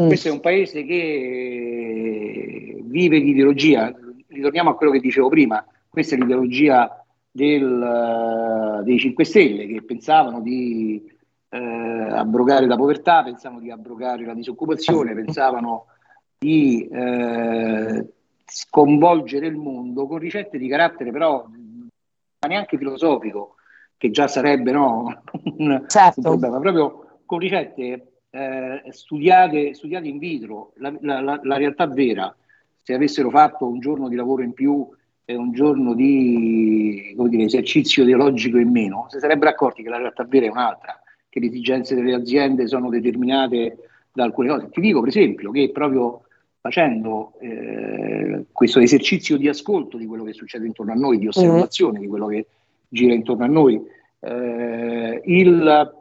Mm. 0.00 0.06
Questo 0.06 0.28
è 0.28 0.32
un 0.32 0.40
paese 0.40 0.84
che 0.84 2.80
vive 2.82 3.20
di 3.20 3.30
ideologia. 3.30 3.94
Ritorniamo 4.26 4.70
a 4.70 4.76
quello 4.76 4.90
che 4.92 5.00
dicevo 5.00 5.28
prima, 5.28 5.64
questa 5.88 6.16
è 6.16 6.18
l'ideologia 6.18 7.04
del, 7.30 8.80
dei 8.82 8.98
5 8.98 9.24
Stelle 9.24 9.66
che 9.66 9.82
pensavano 9.82 10.40
di 10.40 11.13
eh, 11.54 12.08
abrogare 12.10 12.66
la 12.66 12.76
povertà, 12.76 13.22
pensavano 13.22 13.60
di 13.60 13.70
abrogare 13.70 14.24
la 14.24 14.34
disoccupazione, 14.34 15.14
pensavano 15.14 15.86
di 16.36 16.88
eh, 16.88 18.12
sconvolgere 18.44 19.46
il 19.46 19.56
mondo 19.56 20.06
con 20.08 20.18
ricette 20.18 20.58
di 20.58 20.68
carattere 20.68 21.12
però 21.12 21.46
ma 21.46 22.48
neanche 22.48 22.76
filosofico, 22.76 23.54
che 23.96 24.10
già 24.10 24.26
sarebbe 24.26 24.72
no, 24.72 25.22
un, 25.56 25.84
certo. 25.86 26.20
un, 26.20 26.38
problema, 26.38 26.58
proprio 26.58 27.20
con 27.24 27.38
ricette 27.38 28.18
eh, 28.30 28.82
studiate, 28.90 29.74
studiate, 29.74 30.08
in 30.08 30.18
vitro, 30.18 30.72
la, 30.78 30.92
la, 31.00 31.40
la, 31.40 31.56
realtà 31.56 31.86
vera, 31.86 32.36
se 32.82 32.94
avessero 32.94 33.30
fatto 33.30 33.64
un 33.64 33.78
giorno 33.78 34.08
di 34.08 34.16
lavoro 34.16 34.42
in 34.42 34.52
più 34.52 34.86
e 35.24 35.36
un 35.36 35.52
giorno 35.52 35.94
di 35.94 37.14
dire, 37.16 37.44
esercizio 37.44 38.02
ideologico 38.02 38.58
in 38.58 38.70
meno, 38.70 39.06
si 39.08 39.20
sarebbero 39.20 39.50
accorti 39.50 39.82
che 39.82 39.88
la 39.88 39.98
realtà 39.98 40.24
vera 40.24 40.46
è 40.46 40.50
un'altra 40.50 40.98
che 41.34 41.40
le 41.40 41.46
esigenze 41.46 41.96
delle 41.96 42.14
aziende 42.14 42.68
sono 42.68 42.88
determinate 42.88 43.78
da 44.12 44.22
alcune 44.22 44.50
cose. 44.50 44.68
Ti 44.70 44.80
dico 44.80 45.00
per 45.00 45.08
esempio 45.08 45.50
che 45.50 45.68
proprio 45.72 46.22
facendo 46.60 47.32
eh, 47.40 48.44
questo 48.52 48.78
esercizio 48.78 49.36
di 49.36 49.48
ascolto 49.48 49.96
di 49.98 50.06
quello 50.06 50.22
che 50.22 50.32
succede 50.32 50.64
intorno 50.64 50.92
a 50.92 50.94
noi, 50.94 51.18
di 51.18 51.26
osservazione 51.26 51.94
mm-hmm. 51.94 52.02
di 52.02 52.06
quello 52.06 52.26
che 52.28 52.46
gira 52.88 53.14
intorno 53.14 53.44
a 53.44 53.48
noi, 53.48 53.82
eh, 54.20 55.22
il, 55.24 55.94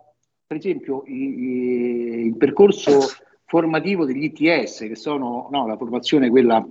per 0.45 0.57
esempio 0.57 1.03
i, 1.07 2.25
il 2.25 2.37
percorso 2.37 2.99
formativo 3.45 4.05
degli 4.05 4.25
ITS, 4.25 4.81
che 4.81 4.95
sono 4.95 5.47
no, 5.51 5.65
la 5.65 5.77
formazione 5.77 6.29
quella 6.29 6.63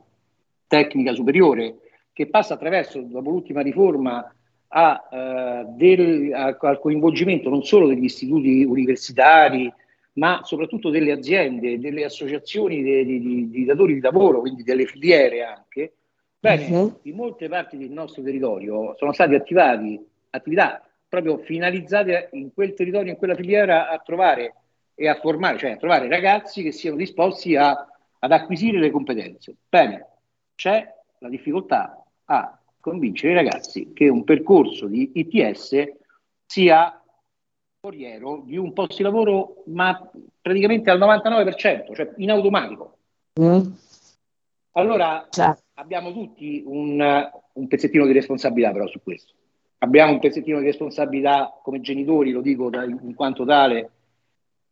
tecnica 0.68 1.12
superiore, 1.14 1.78
che 2.12 2.28
passa 2.28 2.54
attraverso, 2.54 3.00
dopo 3.00 3.30
l'ultima 3.30 3.60
riforma, 3.60 4.32
a, 4.74 5.08
uh, 5.10 5.76
del, 5.76 6.32
a, 6.32 6.56
al 6.58 6.78
coinvolgimento 6.78 7.50
non 7.50 7.62
solo 7.62 7.86
degli 7.86 8.04
istituti 8.04 8.64
universitari, 8.64 9.72
ma 10.14 10.40
soprattutto 10.44 10.90
delle 10.90 11.12
aziende, 11.12 11.78
delle 11.78 12.04
associazioni 12.04 12.82
di, 12.82 13.04
di, 13.04 13.50
di 13.50 13.64
datori 13.64 13.94
di 13.94 14.00
lavoro, 14.00 14.40
quindi 14.40 14.62
delle 14.62 14.86
filiere 14.86 15.42
anche. 15.42 15.92
Bene, 16.38 16.66
uh-huh. 16.66 16.98
in 17.02 17.14
molte 17.14 17.48
parti 17.48 17.76
del 17.76 17.90
nostro 17.90 18.22
territorio 18.22 18.94
sono 18.96 19.12
stati 19.12 19.34
attivati 19.34 20.00
attività 20.30 20.82
proprio 21.08 21.38
finalizzate 21.38 22.30
in 22.32 22.52
quel 22.54 22.72
territorio, 22.72 23.12
in 23.12 23.18
quella 23.18 23.34
filiera, 23.34 23.90
a 23.90 23.98
trovare 23.98 24.54
e 24.94 25.08
a 25.08 25.14
formare, 25.16 25.58
cioè 25.58 25.72
a 25.72 25.76
trovare 25.76 26.08
ragazzi 26.08 26.62
che 26.62 26.72
siano 26.72 26.96
disposti 26.96 27.54
a, 27.54 27.86
ad 28.18 28.32
acquisire 28.32 28.78
le 28.78 28.90
competenze. 28.90 29.54
Bene, 29.68 30.06
c'è 30.54 30.90
la 31.18 31.28
difficoltà 31.28 32.02
a 32.24 32.58
convincere 32.82 33.32
i 33.32 33.36
ragazzi 33.36 33.92
che 33.94 34.08
un 34.08 34.24
percorso 34.24 34.86
di 34.86 35.12
ITS 35.14 35.92
sia 36.44 37.00
foriero 37.80 38.42
di 38.44 38.56
un 38.56 38.72
posto 38.72 38.96
di 38.96 39.02
lavoro, 39.04 39.62
ma 39.66 40.10
praticamente 40.40 40.90
al 40.90 40.98
99%, 40.98 41.94
cioè 41.94 42.12
in 42.16 42.30
automatico. 42.30 42.96
Mm. 43.40 43.72
Allora 44.72 45.26
certo. 45.30 45.62
abbiamo 45.74 46.12
tutti 46.12 46.62
un, 46.66 47.30
un 47.52 47.68
pezzettino 47.68 48.04
di 48.04 48.12
responsabilità 48.12 48.72
però 48.72 48.86
su 48.88 49.00
questo. 49.02 49.32
Abbiamo 49.78 50.12
un 50.12 50.18
pezzettino 50.18 50.58
di 50.58 50.66
responsabilità 50.66 51.58
come 51.62 51.80
genitori, 51.80 52.32
lo 52.32 52.40
dico 52.40 52.68
da, 52.68 52.84
in 52.84 53.14
quanto 53.14 53.44
tale, 53.44 53.90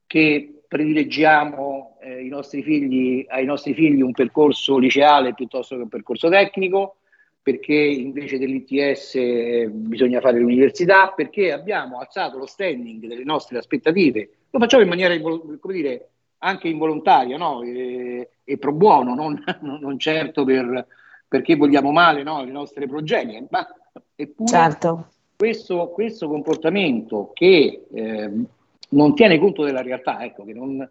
che 0.07 0.63
privilegiamo 0.67 1.99
eh, 2.01 2.25
i 2.25 2.29
nostri 2.29 2.63
figli, 2.63 3.25
ai 3.29 3.45
nostri 3.45 3.75
figli 3.75 4.03
un 4.03 4.13
percorso 4.13 4.79
liceale 4.79 5.35
piuttosto 5.35 5.77
che 5.77 5.83
un 5.83 5.89
percorso 5.89 6.29
tecnico, 6.29 6.97
perché 7.43 7.75
invece 7.75 8.39
dell'ITS 8.39 9.69
bisogna 9.71 10.21
fare 10.21 10.39
l'università, 10.39 11.13
perché 11.15 11.53
abbiamo 11.53 11.99
alzato 11.99 12.39
lo 12.39 12.47
standing 12.47 13.07
delle 13.07 13.25
nostre 13.25 13.59
aspettative, 13.59 14.31
lo 14.51 14.59
facciamo 14.59 14.83
in 14.83 14.89
maniera, 14.89 15.19
come 15.21 15.75
dire, 15.75 16.11
anche 16.39 16.69
involontaria 16.69 17.37
no? 17.37 17.63
e, 17.63 18.31
e, 18.45 18.59
pro 18.59 18.73
buono, 18.73 19.15
non, 19.15 19.43
non 19.61 19.99
certo 19.99 20.45
per, 20.45 20.87
perché 21.27 21.57
vogliamo 21.57 21.93
male 21.93 22.23
no? 22.23 22.45
le 22.45 22.51
nostre 22.51 22.87
progenie, 22.87 23.47
ma 23.51 23.67
eppure 24.15 24.49
certo. 24.49 25.09
questo, 25.37 25.89
questo, 25.89 26.29
comportamento 26.29 27.31
che 27.33 27.87
eh, 27.93 28.31
non 28.91 29.15
tiene 29.15 29.39
conto 29.39 29.65
della 29.65 29.83
realtà, 29.83 30.23
ecco, 30.25 30.45
che 30.45 30.53
non, 30.53 30.89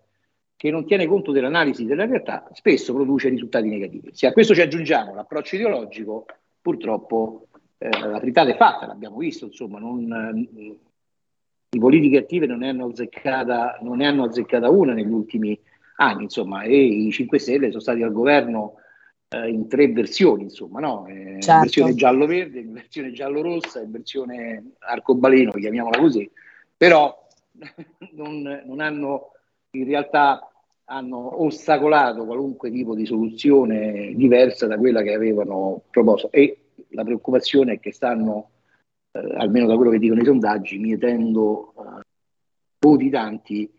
che 0.60 0.72
non 0.72 0.86
tiene 0.86 1.08
conto 1.08 1.32
dell'analisi 1.32 1.86
della 1.86 2.06
realtà, 2.06 2.50
spesso 2.52 2.94
produce 2.94 3.30
risultati 3.30 3.70
negativi. 3.70 4.10
Se 4.12 4.28
a 4.28 4.34
questo 4.34 4.54
ci 4.54 4.60
aggiungiamo 4.60 5.16
l'approccio 5.16 5.56
ideologico, 5.56 6.26
purtroppo 6.62 7.48
eh, 7.78 7.88
la 7.88 8.20
verità 8.20 8.46
è 8.46 8.58
fatta, 8.58 8.86
l'abbiamo 8.86 9.20
visto, 9.20 9.46
insomma, 9.46 9.80
non, 9.80 10.12
eh, 10.12 10.76
di 11.70 11.80
politiche 11.80 12.18
attive 12.18 12.46
non 12.46 12.58
ne, 12.58 12.68
hanno 12.68 12.88
azzeccata, 12.88 13.78
non 13.84 14.00
ne 14.00 14.08
hanno 14.08 14.26
azzeccata 14.26 14.70
una 14.70 14.92
negli 14.92 15.14
ultimi 15.14 15.58
anni, 15.96 16.24
insomma, 16.24 16.64
e 16.64 16.76
i 16.76 17.10
5 17.10 17.40
Stelle 17.40 17.70
sono 17.70 17.80
stati 17.80 18.04
al 18.04 18.12
governo 18.12 18.74
eh, 19.30 19.48
in 19.48 19.70
tre 19.70 19.88
versioni, 19.88 20.44
insomma, 20.44 20.82
no? 20.82 21.08
Eh, 21.08 21.38
certo. 21.40 21.52
in 21.52 21.60
versione 21.62 21.94
giallo-verde, 21.94 22.60
in 22.60 22.74
versione 22.74 23.14
giallo-rossa, 23.14 23.80
in 23.80 23.92
versione 23.92 24.72
arcobaleno, 24.80 25.52
chiamiamola 25.52 26.00
così, 26.00 26.30
però 26.76 27.18
non, 28.12 28.62
non 28.66 28.82
hanno 28.82 29.36
in 29.72 29.86
realtà 29.86 30.50
hanno 30.86 31.44
ostacolato 31.44 32.26
qualunque 32.26 32.72
tipo 32.72 32.96
di 32.96 33.06
soluzione 33.06 34.14
diversa 34.16 34.66
da 34.66 34.78
quella 34.78 35.04
che 35.04 35.14
avevano 35.14 35.84
proposto 35.92 36.32
e 36.32 36.58
la 36.90 37.04
preoccupazione 37.04 37.74
è 37.74 37.80
che 37.80 37.92
stanno, 37.92 38.50
eh, 39.12 39.20
almeno 39.38 39.68
da 39.68 39.76
quello 39.76 39.92
che 39.92 40.00
dicono 40.00 40.22
i 40.22 40.26
sondaggi, 40.26 40.80
mietendo 40.80 41.74
eh, 41.78 42.02
voti 42.80 43.10
tanti 43.12 43.72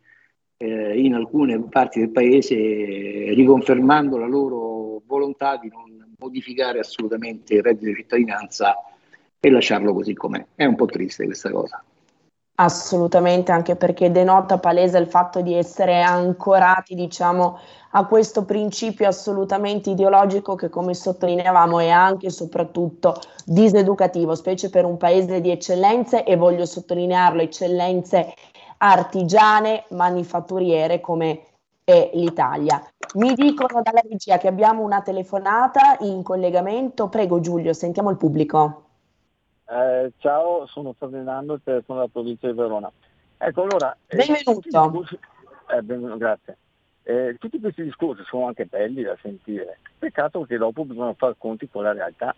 eh, 0.57 1.00
in 1.00 1.14
alcune 1.14 1.61
parti 1.68 1.98
del 1.98 2.11
paese, 2.11 2.55
riconfermando 2.55 4.16
la 4.16 4.26
loro 4.26 5.03
volontà 5.07 5.57
di 5.57 5.68
non 5.68 6.14
modificare 6.18 6.79
assolutamente 6.79 7.55
il 7.55 7.62
reddito 7.62 7.87
di 7.87 7.94
cittadinanza 7.94 8.76
e 9.40 9.50
lasciarlo 9.50 9.92
così 9.92 10.14
com'è. 10.14 10.46
È 10.55 10.64
un 10.66 10.76
po' 10.76 10.87
triste 10.87 11.24
questa 11.24 11.50
cosa. 11.50 11.83
Assolutamente, 12.62 13.53
anche 13.53 13.75
perché 13.75 14.11
denota 14.11 14.59
palese 14.59 14.99
il 14.99 15.07
fatto 15.07 15.40
di 15.40 15.55
essere 15.55 16.03
ancorati, 16.03 16.94
diciamo, 16.94 17.59
a 17.92 18.05
questo 18.07 18.44
principio 18.44 19.09
assolutamente 19.09 19.88
ideologico 19.88 20.57
che, 20.57 20.68
come 20.68 20.92
sottolineavamo, 20.92 21.79
è 21.79 21.88
anche 21.88 22.27
e 22.27 22.31
soprattutto 22.31 23.18
diseducativo, 23.46 24.35
specie 24.35 24.68
per 24.68 24.85
un 24.85 24.99
paese 24.99 25.40
di 25.40 25.51
eccellenze 25.51 26.23
e 26.23 26.37
voglio 26.37 26.66
sottolinearlo, 26.66 27.40
eccellenze 27.40 28.35
artigiane, 28.77 29.85
manifatturiere 29.90 31.01
come 31.01 31.40
è 31.83 32.11
l'Italia. 32.12 32.83
Mi 33.14 33.33
dicono 33.33 33.81
dalla 33.83 34.03
regia 34.07 34.37
che 34.37 34.49
abbiamo 34.49 34.83
una 34.83 35.01
telefonata 35.01 35.96
in 36.01 36.23
collegamento. 36.23 37.09
Prego 37.09 37.40
Giulio, 37.40 37.73
sentiamo 37.73 38.11
il 38.11 38.18
pubblico. 38.18 38.89
Eh, 39.73 40.13
ciao, 40.19 40.67
sono 40.67 40.93
Ferdinando, 40.99 41.55
il 41.55 41.61
telefono 41.63 42.01
della 42.01 42.11
provincia 42.11 42.49
di 42.49 42.55
Verona. 42.55 42.91
Ecco, 43.39 43.63
allora... 43.63 43.97
Eh, 44.09 44.17
Benvenuto. 44.17 44.61
Discorsi, 44.65 45.19
eh, 45.69 45.83
benvenuto 45.83 46.17
grazie. 46.17 46.57
Eh, 47.05 47.37
tutti 47.39 47.61
questi 47.61 47.85
discorsi 47.85 48.25
sono 48.25 48.49
anche 48.49 48.67
belli 48.67 49.03
da 49.03 49.17
sentire, 49.23 49.79
peccato 49.97 50.43
che 50.43 50.57
dopo 50.57 50.85
bisogna 50.85 51.15
fare 51.15 51.37
conti 51.39 51.69
con 51.69 51.85
la 51.85 51.93
realtà. 51.93 52.35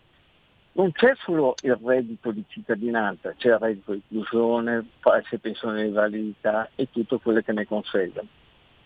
Non 0.72 0.92
c'è 0.92 1.14
solo 1.24 1.54
il 1.62 1.74
reddito 1.82 2.32
di 2.32 2.44
cittadinanza, 2.48 3.32
c'è 3.34 3.48
il 3.48 3.58
reddito 3.58 3.92
di 3.92 4.02
inclusione, 4.08 4.86
false 5.00 5.38
pensioni 5.38 5.84
di 5.84 5.90
validità 5.90 6.68
e 6.74 6.90
tutto 6.90 7.18
quello 7.18 7.40
che 7.40 7.52
ne 7.52 7.66
consegue. 7.66 8.26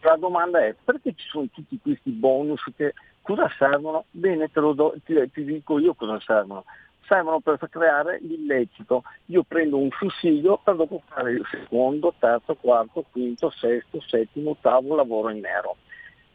La 0.02 0.16
domanda 0.16 0.64
è 0.64 0.72
perché 0.84 1.14
ci 1.16 1.26
sono 1.28 1.48
tutti 1.52 1.80
questi 1.82 2.10
bonus 2.10 2.62
che 2.76 2.94
cosa 3.22 3.50
servono? 3.58 4.04
Bene, 4.12 4.48
te 4.52 4.60
lo 4.60 4.72
do, 4.72 4.94
ti, 5.04 5.14
ti 5.32 5.44
dico 5.44 5.80
io 5.80 5.94
cosa 5.94 6.20
servono 6.20 6.64
servono 7.06 7.40
per 7.40 7.58
creare 7.70 8.18
l'illecito. 8.20 9.02
Io 9.26 9.42
prendo 9.42 9.78
un 9.78 9.90
sussidio 9.90 10.58
per 10.58 10.76
dopo 10.76 11.02
fare 11.06 11.32
il 11.32 11.46
secondo, 11.50 12.14
terzo, 12.18 12.54
quarto, 12.54 13.04
quinto, 13.10 13.50
sesto, 13.50 14.00
settimo, 14.00 14.50
ottavo 14.50 14.94
lavoro 14.94 15.30
in 15.30 15.40
nero. 15.40 15.76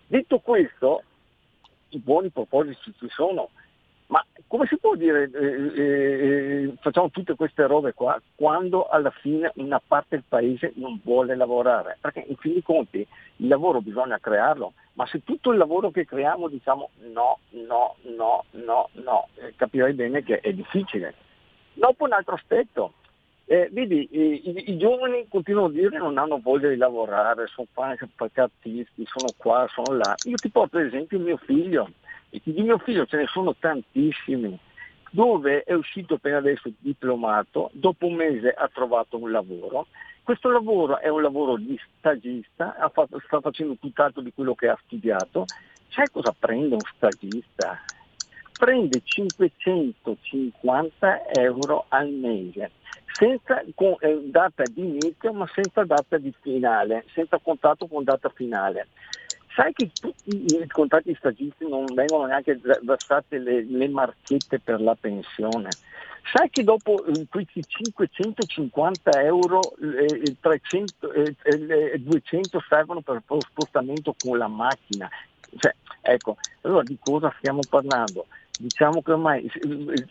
Detto 0.07 0.39
questo, 0.39 1.03
i 1.89 1.99
buoni 1.99 2.29
propositi 2.29 2.93
ci 2.97 3.07
sono, 3.09 3.49
ma 4.11 4.23
come 4.47 4.65
si 4.67 4.77
può 4.77 4.95
dire 4.95 5.29
eh, 5.33 5.81
eh, 5.81 6.63
eh, 6.63 6.73
facciamo 6.81 7.09
tutte 7.09 7.35
queste 7.35 7.65
robe 7.65 7.93
qua 7.93 8.21
quando 8.35 8.87
alla 8.87 9.09
fine 9.09 9.51
una 9.55 9.79
parte 9.85 10.17
del 10.17 10.25
paese 10.27 10.73
non 10.75 10.99
vuole 11.01 11.33
lavorare? 11.35 11.97
Perché 12.01 12.25
in 12.27 12.35
fin 12.35 12.51
dei 12.51 12.61
conti 12.61 13.07
il 13.37 13.47
lavoro 13.47 13.79
bisogna 13.81 14.19
crearlo, 14.19 14.73
ma 14.93 15.05
se 15.07 15.23
tutto 15.23 15.51
il 15.51 15.57
lavoro 15.57 15.91
che 15.91 16.05
creiamo 16.05 16.49
diciamo 16.49 16.89
no, 17.13 17.39
no, 17.51 17.95
no, 18.01 18.43
no, 18.51 18.89
no, 18.91 19.27
eh, 19.35 19.53
capirai 19.55 19.93
bene 19.93 20.23
che 20.23 20.41
è 20.41 20.51
difficile. 20.51 21.15
Dopo 21.73 22.03
un 22.03 22.11
altro 22.11 22.35
aspetto, 22.35 22.95
eh, 23.45 23.69
vedi, 23.71 24.09
i, 24.11 24.49
i, 24.49 24.71
i, 24.71 24.77
giovani 24.77 25.25
continuano 25.29 25.67
a 25.67 25.71
dire 25.71 25.89
che 25.89 25.97
non 25.97 26.17
hanno 26.17 26.41
voglia 26.43 26.67
di 26.67 26.75
lavorare, 26.75 27.47
sono 27.47 27.67
artisti, 27.75 29.05
sono 29.05 29.31
qua, 29.37 29.65
sono 29.69 29.97
là. 29.97 30.13
Io 30.25 30.35
ti 30.35 30.49
porto 30.49 30.77
ad 30.77 30.85
esempio 30.85 31.17
mio 31.19 31.37
figlio, 31.37 31.89
e 32.31 32.41
di 32.43 32.61
mio 32.61 32.79
figlio 32.79 33.05
ce 33.05 33.17
ne 33.17 33.27
sono 33.27 33.55
tantissimi, 33.59 34.57
dove 35.11 35.61
è 35.63 35.73
uscito 35.73 36.15
appena 36.15 36.37
adesso 36.37 36.71
diplomato, 36.79 37.69
dopo 37.73 38.07
un 38.07 38.15
mese 38.15 38.49
ha 38.49 38.67
trovato 38.73 39.17
un 39.17 39.29
lavoro. 39.29 39.85
Questo 40.23 40.49
lavoro 40.49 40.97
è 40.99 41.09
un 41.09 41.21
lavoro 41.21 41.57
di 41.57 41.77
stagista, 41.97 42.73
fatto, 42.93 43.21
sta 43.25 43.41
facendo 43.41 43.75
tutt'altro 43.79 44.21
di 44.21 44.31
quello 44.33 44.55
che 44.55 44.69
ha 44.69 44.79
studiato. 44.85 45.43
Sai 45.89 46.07
cosa 46.09 46.33
prende 46.37 46.75
un 46.75 46.85
stagista? 46.95 47.83
Prende 48.57 49.01
550 49.03 51.27
euro 51.31 51.83
al 51.89 52.09
mese, 52.09 52.71
senza 53.11 53.61
con, 53.75 53.97
eh, 53.99 54.21
data 54.25 54.63
di 54.71 54.85
inizio 54.85 55.33
ma 55.33 55.45
senza 55.53 55.83
data 55.83 56.17
di 56.17 56.33
finale, 56.39 57.03
senza 57.13 57.37
contratto 57.39 57.87
con 57.87 58.05
data 58.05 58.29
finale. 58.29 58.87
Sai 59.53 59.73
che 59.73 59.91
tutti 59.99 60.45
i 60.45 60.67
contratti 60.67 61.13
stagisti 61.15 61.67
non 61.67 61.85
vengono 61.93 62.25
neanche 62.25 62.59
versate 62.83 63.37
le, 63.37 63.65
le 63.65 63.87
marchette 63.89 64.59
per 64.59 64.79
la 64.79 64.95
pensione? 64.95 65.69
Sai 66.31 66.49
che 66.49 66.63
dopo 66.63 67.03
eh, 67.05 67.25
questi 67.29 67.63
550 67.65 69.21
euro 69.23 69.59
eh, 69.81 70.37
300, 70.39 71.11
eh, 71.11 71.35
eh, 71.43 71.99
200 71.99 72.63
servono 72.67 73.01
per 73.01 73.21
lo 73.27 73.41
spostamento 73.41 74.15
con 74.17 74.37
la 74.37 74.47
macchina? 74.47 75.09
Cioè, 75.57 75.75
ecco, 76.01 76.37
allora 76.61 76.83
di 76.83 76.97
cosa 76.99 77.33
stiamo 77.39 77.59
parlando? 77.67 78.27
Diciamo 78.57 79.01
che 79.01 79.11
ormai 79.11 79.51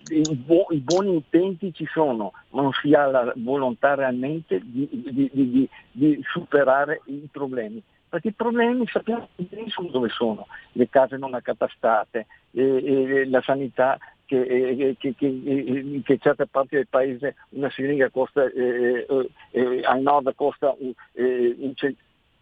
i, 0.09 0.37
buoni, 0.37 0.77
i 0.77 0.81
buoni 0.81 1.15
intenti 1.15 1.73
ci 1.73 1.87
sono, 1.87 2.33
ma 2.51 2.63
non 2.63 2.73
si 2.73 2.93
ha 2.93 3.07
la 3.07 3.33
volontà 3.37 3.95
realmente 3.95 4.61
di, 4.63 4.89
di, 4.91 5.31
di, 5.33 5.69
di 5.93 6.21
superare 6.29 7.01
i 7.07 7.29
problemi 7.31 7.83
perché 8.11 8.29
i 8.29 8.33
problemi 8.33 8.87
sappiamo 8.89 9.29
benissimo 9.37 9.89
dove 9.89 10.09
sono, 10.09 10.49
le 10.73 10.89
case 10.89 11.17
non 11.17 11.33
accatastate, 11.33 12.27
eh, 12.51 12.61
eh, 12.61 13.29
la 13.29 13.41
sanità 13.41 13.99
che, 14.27 14.43
eh, 14.43 14.97
che, 14.99 15.15
che, 15.15 16.03
che, 16.05 16.19
certe 16.19 16.47
parti 16.47 16.75
del 16.75 16.89
paese 16.89 17.37
una 17.51 17.71
siringa 17.71 18.11
costa, 18.11 18.45
eh, 18.47 19.07
eh, 19.09 19.31
eh, 19.53 19.85
al 19.85 20.01
nord 20.01 20.35
costa, 20.35 20.75
in, 20.79 20.93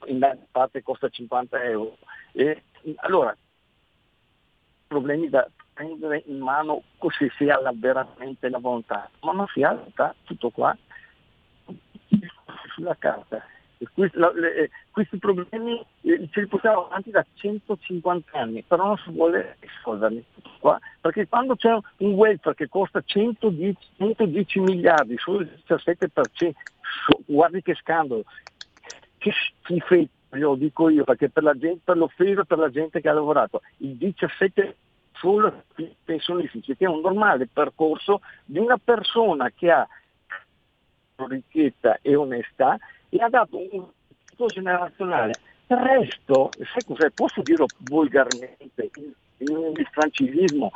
in 0.06 0.38
parte 0.50 0.82
costa 0.82 1.10
50 1.10 1.62
euro. 1.64 1.98
allora, 2.96 3.36
problemi 4.86 5.28
da 5.28 5.46
prendere 5.74 6.22
in 6.26 6.38
mano 6.38 6.82
così 6.96 7.30
si 7.36 7.46
ha 7.50 7.60
veramente 7.74 8.48
la 8.48 8.58
volontà, 8.58 9.10
ma 9.20 9.32
non 9.32 9.46
si 9.48 9.62
ha 9.62 9.78
tutto 10.24 10.48
qua. 10.48 10.74
Sulla 12.74 12.96
carta 12.98 13.44
eh, 13.78 14.70
questi 14.90 15.18
problemi 15.18 15.84
eh, 16.02 16.28
ce 16.30 16.40
li 16.40 16.46
portiamo 16.46 16.86
avanti 16.86 17.10
da 17.10 17.24
150 17.34 18.38
anni, 18.38 18.62
però 18.62 18.86
non 18.86 18.96
si 18.98 19.10
vuole 19.10 19.56
risolverli. 19.60 20.24
Perché 21.00 21.28
quando 21.28 21.54
c'è 21.54 21.72
un 21.98 22.12
welfare 22.12 22.56
che 22.56 22.68
costa 22.68 23.00
110, 23.04 23.76
110 23.96 24.60
miliardi, 24.60 25.16
solo 25.18 25.40
il 25.40 25.62
17%, 25.66 26.52
guardi 27.26 27.62
che 27.62 27.74
scandalo, 27.74 28.24
che 29.18 29.32
schifezza, 29.32 30.10
lo 30.30 30.56
dico 30.56 30.88
io, 30.88 31.04
perché 31.04 31.30
per, 31.30 31.44
gente, 31.56 31.80
per 31.84 31.96
l'offesa 31.96 32.44
per 32.44 32.58
la 32.58 32.70
gente 32.70 33.00
che 33.00 33.08
ha 33.08 33.12
lavorato, 33.12 33.62
il 33.78 33.96
17% 33.96 34.74
solo 35.12 35.64
pensionistici, 36.04 36.76
che 36.76 36.84
è 36.84 36.88
un 36.88 37.00
normale 37.00 37.48
percorso 37.52 38.20
di 38.44 38.58
una 38.58 38.78
persona 38.78 39.50
che 39.50 39.70
ha 39.70 39.86
ricchezza 41.26 41.98
e 42.00 42.14
onestà 42.14 42.78
e 43.08 43.18
ha 43.18 43.28
dato 43.28 43.58
un 43.58 43.86
tutto 44.24 44.46
generazionale. 44.46 45.32
Il 45.66 45.76
resto, 45.76 46.50
sai 46.56 46.84
cos'è? 46.86 47.10
Posso 47.10 47.42
dirlo 47.42 47.66
volgarmente, 47.90 48.90
il 49.38 49.88
francilismo, 49.90 50.70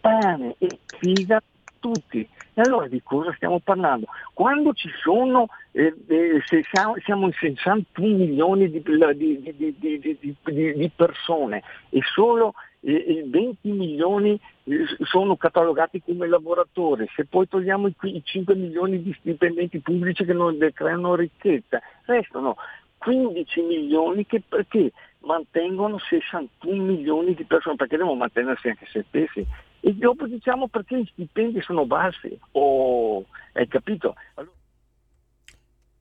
pane 0.00 0.54
e 0.58 0.78
figa 0.98 1.42
tutti. 1.80 2.26
E 2.54 2.60
allora 2.60 2.88
di 2.88 3.00
cosa 3.02 3.32
stiamo 3.34 3.60
parlando? 3.60 4.06
Quando 4.32 4.72
ci 4.72 4.88
sono, 5.02 5.46
eh, 5.72 5.94
eh, 6.08 6.42
siamo, 6.72 6.94
siamo, 7.04 7.26
in 7.26 7.32
61 7.32 8.16
milioni 8.16 8.70
di, 8.70 8.82
di, 8.82 9.76
di, 9.78 10.74
di 10.74 10.90
persone 10.94 11.62
e 11.90 12.00
solo 12.14 12.54
eh, 12.80 13.24
20 13.28 13.70
milioni 13.70 14.38
eh, 14.64 14.84
sono 15.04 15.36
catalogati 15.36 16.02
come 16.04 16.26
lavoratori, 16.26 17.08
se 17.14 17.24
poi 17.24 17.48
togliamo 17.48 17.88
i, 17.88 17.94
i 18.02 18.22
5 18.24 18.54
milioni 18.54 19.02
di 19.02 19.16
dipendenti 19.22 19.80
pubblici 19.80 20.24
che 20.24 20.32
non 20.32 20.56
creano 20.72 21.14
ricchezza, 21.14 21.80
restano 22.04 22.56
15 22.98 23.62
milioni 23.62 24.26
che 24.26 24.42
perché 24.46 24.92
mantengono 25.20 25.98
61 25.98 26.82
milioni 26.82 27.34
di 27.34 27.44
persone, 27.44 27.76
perché 27.76 27.96
devono 27.96 28.16
mantenersi 28.16 28.68
anche 28.68 28.86
se 28.90 29.04
stessi. 29.08 29.46
e 29.80 29.92
dopo 29.94 30.26
diciamo 30.26 30.68
perché 30.68 31.00
gli 31.00 31.08
stipendi 31.12 31.60
sono 31.62 31.86
bassi. 31.86 32.38
Oh, 32.52 33.24
hai 33.52 33.66
capito? 33.68 34.14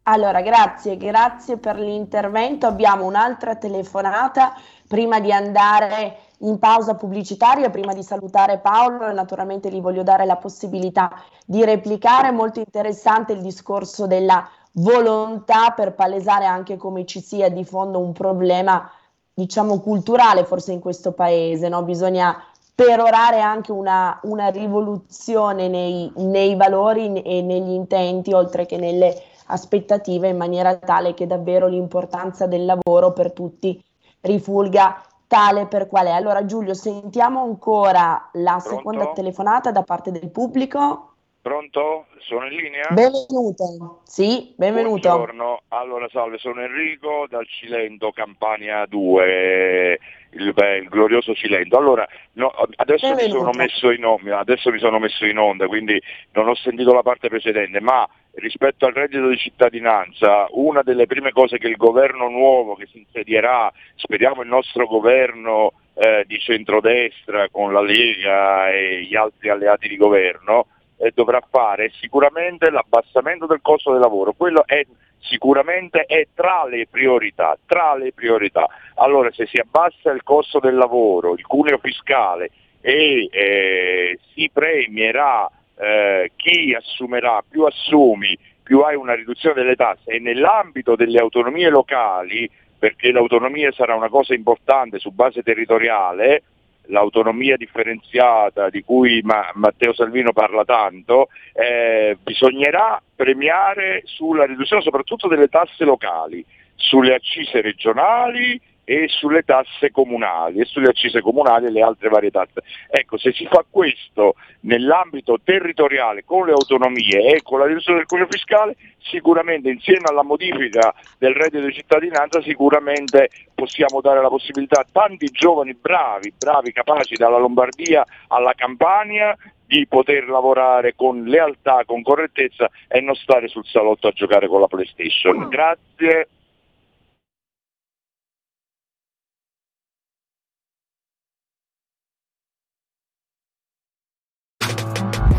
Allora, 0.10 0.40
grazie, 0.40 0.96
grazie 0.96 1.58
per 1.58 1.78
l'intervento. 1.78 2.66
Abbiamo 2.66 3.04
un'altra 3.04 3.56
telefonata 3.56 4.54
prima 4.88 5.20
di 5.20 5.34
andare 5.34 6.20
in 6.40 6.60
pausa 6.60 6.96
pubblicitaria, 6.96 7.70
prima 7.70 7.94
di 7.94 8.04
salutare 8.04 8.60
Paolo, 8.60 9.12
naturalmente 9.12 9.70
gli 9.70 9.82
voglio 9.82 10.04
dare 10.04 10.26
la 10.26 10.38
possibilità 10.38 11.12
di 11.46 11.66
replicare. 11.66 12.32
Molto 12.32 12.60
interessante 12.60 13.34
il 13.34 13.42
discorso 13.42 14.08
della 14.08 14.48
volontà 14.74 15.72
per 15.72 15.94
palesare 15.94 16.46
anche 16.46 16.78
come 16.78 17.06
ci 17.06 17.20
sia 17.20 17.50
di 17.50 17.66
fondo 17.66 18.00
un 18.00 18.14
problema, 18.14 18.90
diciamo, 19.34 19.82
culturale 19.82 20.46
forse 20.46 20.72
in 20.72 20.80
questo 20.80 21.12
paese, 21.12 21.68
no? 21.68 21.84
Bisogna 21.84 22.42
perorare 22.74 23.42
anche 23.42 23.74
una, 23.74 24.18
una 24.24 24.48
rivoluzione 24.52 25.68
nei, 25.68 26.10
nei 26.16 26.56
valori 26.56 27.22
e 27.24 27.42
negli 27.42 27.72
intenti, 27.72 28.32
oltre 28.32 28.66
che 28.66 28.78
nelle 28.78 29.27
aspettative 29.48 30.30
in 30.30 30.38
maniera 30.38 30.78
tale 30.78 31.14
che 31.14 31.28
davvero 31.28 31.68
l'importanza 31.68 32.48
del 32.48 32.66
lavoro 32.66 33.14
per 33.14 33.32
tutti 33.32 33.82
rifulga 34.22 35.02
tale 35.28 35.68
per 35.68 35.88
qual 35.88 36.08
è. 36.08 36.12
Allora 36.12 36.46
Giulio, 36.46 36.74
sentiamo 36.74 37.42
ancora 37.42 38.30
la 38.34 38.58
Pronto? 38.58 38.76
seconda 38.76 39.12
telefonata 39.14 39.72
da 39.72 39.84
parte 39.84 40.12
del 40.12 40.30
pubblico. 40.32 41.12
Pronto? 41.42 42.08
Sono 42.20 42.46
in 42.48 42.58
linea? 42.58 42.90
Benvenuto. 42.90 44.02
Sì, 44.04 44.54
benvenuto. 44.58 45.08
Buongiorno. 45.08 45.62
Allora, 45.70 46.06
salve, 46.12 46.38
sono 46.40 46.62
Enrico 46.62 47.26
dal 47.30 47.48
Cilento, 47.48 48.12
Campania 48.12 48.86
2, 48.86 50.00
il, 50.32 50.54
beh, 50.54 50.78
il 50.80 50.90
glorioso 50.90 51.34
Cilento. 51.34 51.78
Allora, 51.78 52.06
no, 52.34 52.52
adesso, 52.76 53.14
mi 53.14 53.24
in, 53.24 54.32
adesso 54.34 54.72
mi 54.72 54.80
sono 54.80 55.00
messo 55.00 55.26
in 55.26 55.38
onda, 55.38 55.68
quindi 55.68 56.02
non 56.32 56.50
ho 56.50 56.56
sentito 56.56 56.92
la 56.92 57.02
parte 57.02 57.30
precedente, 57.30 57.80
ma 57.80 58.06
rispetto 58.38 58.86
al 58.86 58.94
reddito 58.94 59.28
di 59.28 59.38
cittadinanza, 59.38 60.48
una 60.52 60.82
delle 60.82 61.08
prime 61.08 61.32
cose 61.32 61.58
che 61.58 61.68
il 61.68 61.76
governo 61.76 62.30
nuovo 62.30 62.76
che 62.76 62.88
si 62.88 63.00
insedierà, 63.00 63.72
speriamo 63.96 64.42
il 64.42 64.48
nostro 64.48 64.86
governo 64.88 65.74
eh, 65.96 66.24
di 66.28 66.40
centrodestra 66.40 67.50
con 67.50 67.74
la 67.74 67.82
Lega 67.82 68.70
e 68.72 69.04
gli 69.04 69.16
altri 69.16 69.50
alleati 69.50 69.88
di 69.88 69.98
governo, 69.98 70.68
eh, 70.98 71.12
dovrà 71.14 71.42
fare 71.50 71.92
sicuramente 72.00 72.70
l'abbassamento 72.70 73.46
del 73.46 73.62
costo 73.62 73.92
del 73.92 74.02
lavoro, 74.02 74.34
quello 74.34 74.66
è 74.66 74.86
sicuramente 75.20 76.04
è 76.06 76.28
tra 76.34 76.66
le 76.68 76.88
priorità, 76.90 77.58
tra 77.66 77.96
le 77.96 78.14
priorità. 78.14 78.68
Allora 78.96 79.32
se 79.32 79.48
si 79.48 79.58
abbassa 79.58 80.12
il 80.12 80.24
costo 80.24 80.60
del 80.60 80.76
lavoro, 80.76 81.34
il 81.34 81.46
cuneo 81.46 81.80
fiscale 81.80 82.52
e 82.82 83.28
eh, 83.32 84.20
si 84.34 84.50
premierà 84.54 85.50
eh, 85.80 86.32
chi 86.36 86.74
assumerà, 86.74 87.44
più 87.48 87.64
assumi, 87.64 88.38
più 88.64 88.82
hai 88.82 88.96
una 88.96 89.14
riduzione 89.14 89.56
delle 89.62 89.76
tasse 89.76 90.12
e 90.12 90.20
nell'ambito 90.20 90.96
delle 90.96 91.20
autonomie 91.20 91.70
locali, 91.70 92.50
perché 92.78 93.12
l'autonomia 93.12 93.72
sarà 93.72 93.96
una 93.96 94.10
cosa 94.10 94.34
importante 94.34 95.00
su 95.00 95.12
base 95.12 95.42
territoriale, 95.42 96.44
l'autonomia 96.88 97.58
differenziata 97.58 98.70
di 98.70 98.84
cui 98.84 99.22
Ma- 99.24 99.52
Matteo 99.56 99.94
Salvino 99.94 100.32
parla 100.34 100.64
tanto, 100.66 101.30
eh, 101.54 102.18
bisognerà 102.22 103.02
premiare 103.16 104.02
sulla 104.06 104.46
riduzione 104.46 104.82
soprattutto 104.82 105.28
delle 105.28 105.48
tasse 105.48 105.86
locali, 105.86 106.46
sulle 106.76 107.16
accise 107.16 107.62
regionali 107.62 108.60
e 108.90 109.10
sulle 109.10 109.42
tasse 109.44 109.92
comunali 109.92 110.62
e 110.62 110.66
sulle 110.66 110.88
accise 110.88 111.20
comunali 111.20 111.66
e 111.66 111.72
le 111.72 111.82
altre 111.82 112.08
varie 112.08 112.32
tasse. 112.32 112.64
Ecco, 112.90 113.18
se 113.18 113.34
si 113.34 113.46
fa 113.46 113.66
questo 113.70 114.36
nell'ambito 114.62 115.38
territoriale 115.44 116.24
con 116.24 116.46
le 116.46 116.54
autonomie 116.54 117.36
e 117.36 117.42
con 117.44 117.60
la 117.60 117.66
riduzione 117.66 117.98
del 117.98 118.08
cuneo 118.08 118.28
fiscale, 118.30 118.78
sicuramente 119.00 119.70
insieme 119.70 120.06
alla 120.10 120.24
modifica 120.24 120.94
del 121.18 121.34
reddito 121.34 121.66
di 121.66 121.74
cittadinanza 121.74 122.42
sicuramente 122.42 123.30
possiamo 123.54 124.00
dare 124.00 124.22
la 124.22 124.30
possibilità 124.30 124.80
a 124.80 124.86
tanti 124.90 125.26
giovani 125.32 125.74
bravi, 125.74 126.32
bravi, 126.38 126.72
capaci 126.72 127.16
dalla 127.16 127.40
Lombardia 127.40 128.06
alla 128.30 128.54
Campania 128.54 129.36
di 129.66 129.86
poter 129.86 130.30
lavorare 130.30 130.96
con 130.96 131.26
lealtà, 131.26 131.84
con 131.86 132.02
correttezza 132.04 132.70
e 132.88 133.02
non 133.02 133.16
stare 133.16 133.50
sul 133.50 133.66
salotto 133.66 134.08
a 134.08 134.12
giocare 134.12 134.48
con 134.48 134.62
la 134.62 134.68
PlayStation. 134.68 135.50
Grazie. 135.50 136.30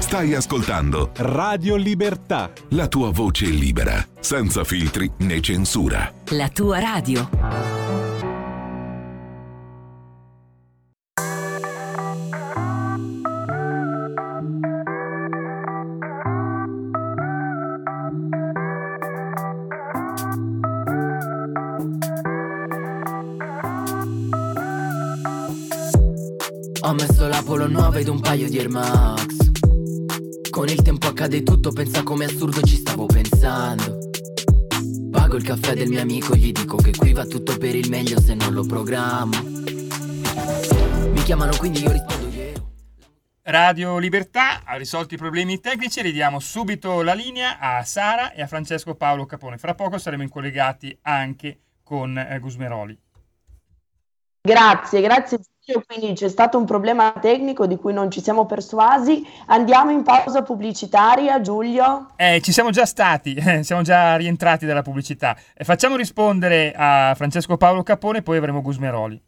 Stai 0.09 0.33
ascoltando 0.33 1.11
Radio 1.16 1.77
Libertà. 1.77 2.51
La 2.71 2.88
tua 2.88 3.11
voce 3.11 3.44
libera, 3.44 4.03
senza 4.18 4.64
filtri 4.64 5.12
né 5.18 5.38
censura. 5.42 6.11
La 6.31 6.49
tua 6.49 6.79
radio. 6.79 7.29
Ho 26.81 26.94
messo 26.94 27.29
la 27.29 27.42
Polo 27.44 27.68
9 27.68 28.01
ed 28.01 28.09
un 28.09 28.21
paio 28.21 28.49
di 28.49 28.57
Air 28.57 28.71
Max 28.71 29.48
con 30.51 30.69
il 30.69 30.83
tempo 30.83 31.07
accade 31.09 31.43
tutto, 31.43 31.73
pensa 31.73 32.03
come 32.03 32.25
assurdo 32.25 32.61
ci 32.63 32.77
stavo 32.77 33.07
pensando. 33.07 33.99
Pago 35.11 35.37
il 35.37 35.43
caffè 35.43 35.75
del 35.75 35.89
mio 35.89 36.01
amico, 36.01 36.35
gli 36.35 36.53
dico 36.53 36.77
che 36.77 36.93
qui 36.97 37.13
va 37.13 37.25
tutto 37.25 37.57
per 37.57 37.75
il 37.75 37.89
meglio 37.89 38.21
se 38.21 38.35
non 38.35 38.53
lo 38.53 38.65
programmo. 38.65 39.37
Mi 41.11 41.23
chiamano 41.23 41.57
quindi 41.57 41.83
io 41.83 41.93
rispondo 41.93 42.29
io. 42.29 42.71
Radio 43.43 43.99
Libertà 43.99 44.63
ha 44.65 44.77
risolto 44.77 45.15
i 45.15 45.19
problemi 45.19 45.61
tecnici, 45.61 46.03
ridiamo 46.03 46.39
subito 46.39 47.03
la 47.03 47.15
linea 47.15 47.59
a 47.59 47.83
Sara 47.85 48.33
e 48.33 48.43
a 48.43 48.47
Francesco 48.47 48.95
Paolo 48.95 49.27
Capone. 49.27 49.59
Fra 49.59 49.75
poco 49.75 49.99
saremo 49.99 50.23
incollegati 50.23 50.97
anche 51.03 51.61
con 51.83 52.17
eh, 52.17 52.39
Gusmeroli. 52.39 52.99
Grazie, 54.43 55.01
grazie 55.01 55.39
quindi 55.87 56.14
c'è 56.14 56.28
stato 56.28 56.57
un 56.57 56.64
problema 56.64 57.12
tecnico 57.20 57.66
di 57.66 57.76
cui 57.76 57.92
non 57.92 58.11
ci 58.11 58.22
siamo 58.22 58.46
persuasi. 58.46 59.22
Andiamo 59.46 59.90
in 59.90 60.02
pausa 60.02 60.42
pubblicitaria, 60.42 61.40
Giulio? 61.40 62.12
Eh, 62.16 62.40
ci 62.40 62.52
siamo 62.52 62.70
già 62.70 62.87
stati, 62.87 63.35
eh, 63.38 63.62
siamo 63.62 63.83
già 63.83 64.16
rientrati 64.16 64.64
dalla 64.64 64.83
pubblicità. 64.83 65.37
Eh, 65.54 65.64
facciamo 65.64 65.96
rispondere 65.96 66.72
a 66.74 67.12
Francesco 67.14 67.57
Paolo 67.57 67.83
Capone, 67.83 68.22
poi 68.22 68.38
avremo 68.38 68.62
Gusmeroli. 68.62 69.22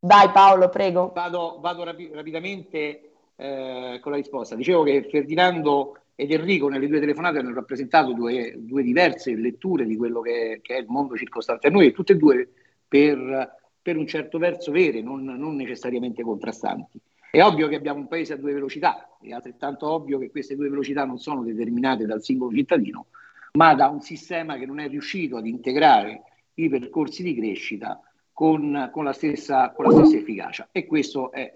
Vai 0.00 0.30
Paolo, 0.30 0.68
prego. 0.68 1.12
Vado, 1.14 1.58
vado 1.60 1.84
rapi- 1.84 2.10
rapidamente 2.12 3.12
eh, 3.36 3.98
con 4.02 4.10
la 4.10 4.18
risposta. 4.18 4.56
Dicevo 4.56 4.82
che 4.82 5.06
Ferdinando 5.08 5.98
ed 6.16 6.32
Enrico 6.32 6.68
nelle 6.68 6.88
due 6.88 7.00
telefonate 7.00 7.38
hanno 7.38 7.54
rappresentato 7.54 8.12
due, 8.12 8.54
due 8.58 8.82
diverse 8.82 9.34
letture 9.36 9.84
di 9.84 9.96
quello 9.96 10.20
che, 10.20 10.58
che, 10.62 10.74
è 10.74 10.80
il 10.80 10.86
mondo 10.88 11.16
circostante 11.16 11.68
a 11.68 11.70
noi 11.70 11.86
e 11.86 11.92
tutte 11.92 12.12
e 12.12 12.16
due 12.16 12.48
per 12.86 13.60
per 13.82 13.96
un 13.96 14.06
certo 14.06 14.38
verso 14.38 14.70
vere, 14.70 15.02
non, 15.02 15.24
non 15.24 15.56
necessariamente 15.56 16.22
contrastanti. 16.22 17.00
È 17.30 17.42
ovvio 17.42 17.66
che 17.66 17.76
abbiamo 17.76 18.00
un 18.00 18.08
paese 18.08 18.34
a 18.34 18.36
due 18.36 18.52
velocità, 18.52 19.08
è 19.20 19.32
altrettanto 19.32 19.90
ovvio 19.90 20.18
che 20.18 20.30
queste 20.30 20.54
due 20.54 20.68
velocità 20.68 21.04
non 21.04 21.18
sono 21.18 21.42
determinate 21.42 22.06
dal 22.06 22.22
singolo 22.22 22.54
cittadino, 22.54 23.06
ma 23.52 23.74
da 23.74 23.88
un 23.88 24.00
sistema 24.00 24.56
che 24.56 24.66
non 24.66 24.78
è 24.78 24.88
riuscito 24.88 25.36
ad 25.36 25.46
integrare 25.46 26.22
i 26.54 26.68
percorsi 26.68 27.22
di 27.22 27.34
crescita 27.34 28.00
con, 28.32 28.90
con, 28.92 29.04
la, 29.04 29.12
stessa, 29.12 29.72
con 29.72 29.86
la, 29.86 29.92
stessa, 29.92 30.16
efficacia. 30.16 30.68
E 30.72 30.86
questo 30.86 31.32
è, 31.32 31.52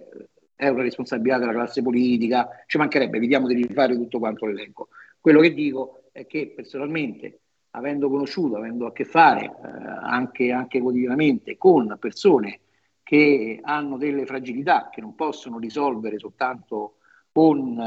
è, 0.54 0.68
una 0.68 0.82
responsabilità 0.82 1.38
della 1.38 1.52
classe 1.52 1.82
politica, 1.82 2.48
ci 2.66 2.78
mancherebbe, 2.78 3.18
vediamo 3.18 3.46
di 3.46 3.54
rifare 3.54 3.94
tutto 3.94 4.18
quanto 4.18 4.46
l'elenco. 4.46 4.88
Quello 5.20 5.40
che 5.40 5.52
dico 5.52 6.04
è 6.12 6.26
che 6.26 6.52
personalmente 6.54 7.40
avendo 7.76 8.08
conosciuto, 8.08 8.56
avendo 8.56 8.86
a 8.86 8.92
che 8.92 9.04
fare 9.04 9.44
eh, 9.44 9.50
anche, 10.02 10.50
anche 10.50 10.80
quotidianamente 10.80 11.56
con 11.56 11.96
persone 12.00 12.60
che 13.02 13.60
hanno 13.62 13.96
delle 13.98 14.26
fragilità 14.26 14.88
che 14.90 15.00
non 15.00 15.14
possono 15.14 15.58
risolvere 15.58 16.18
soltanto 16.18 16.96
con, 17.30 17.78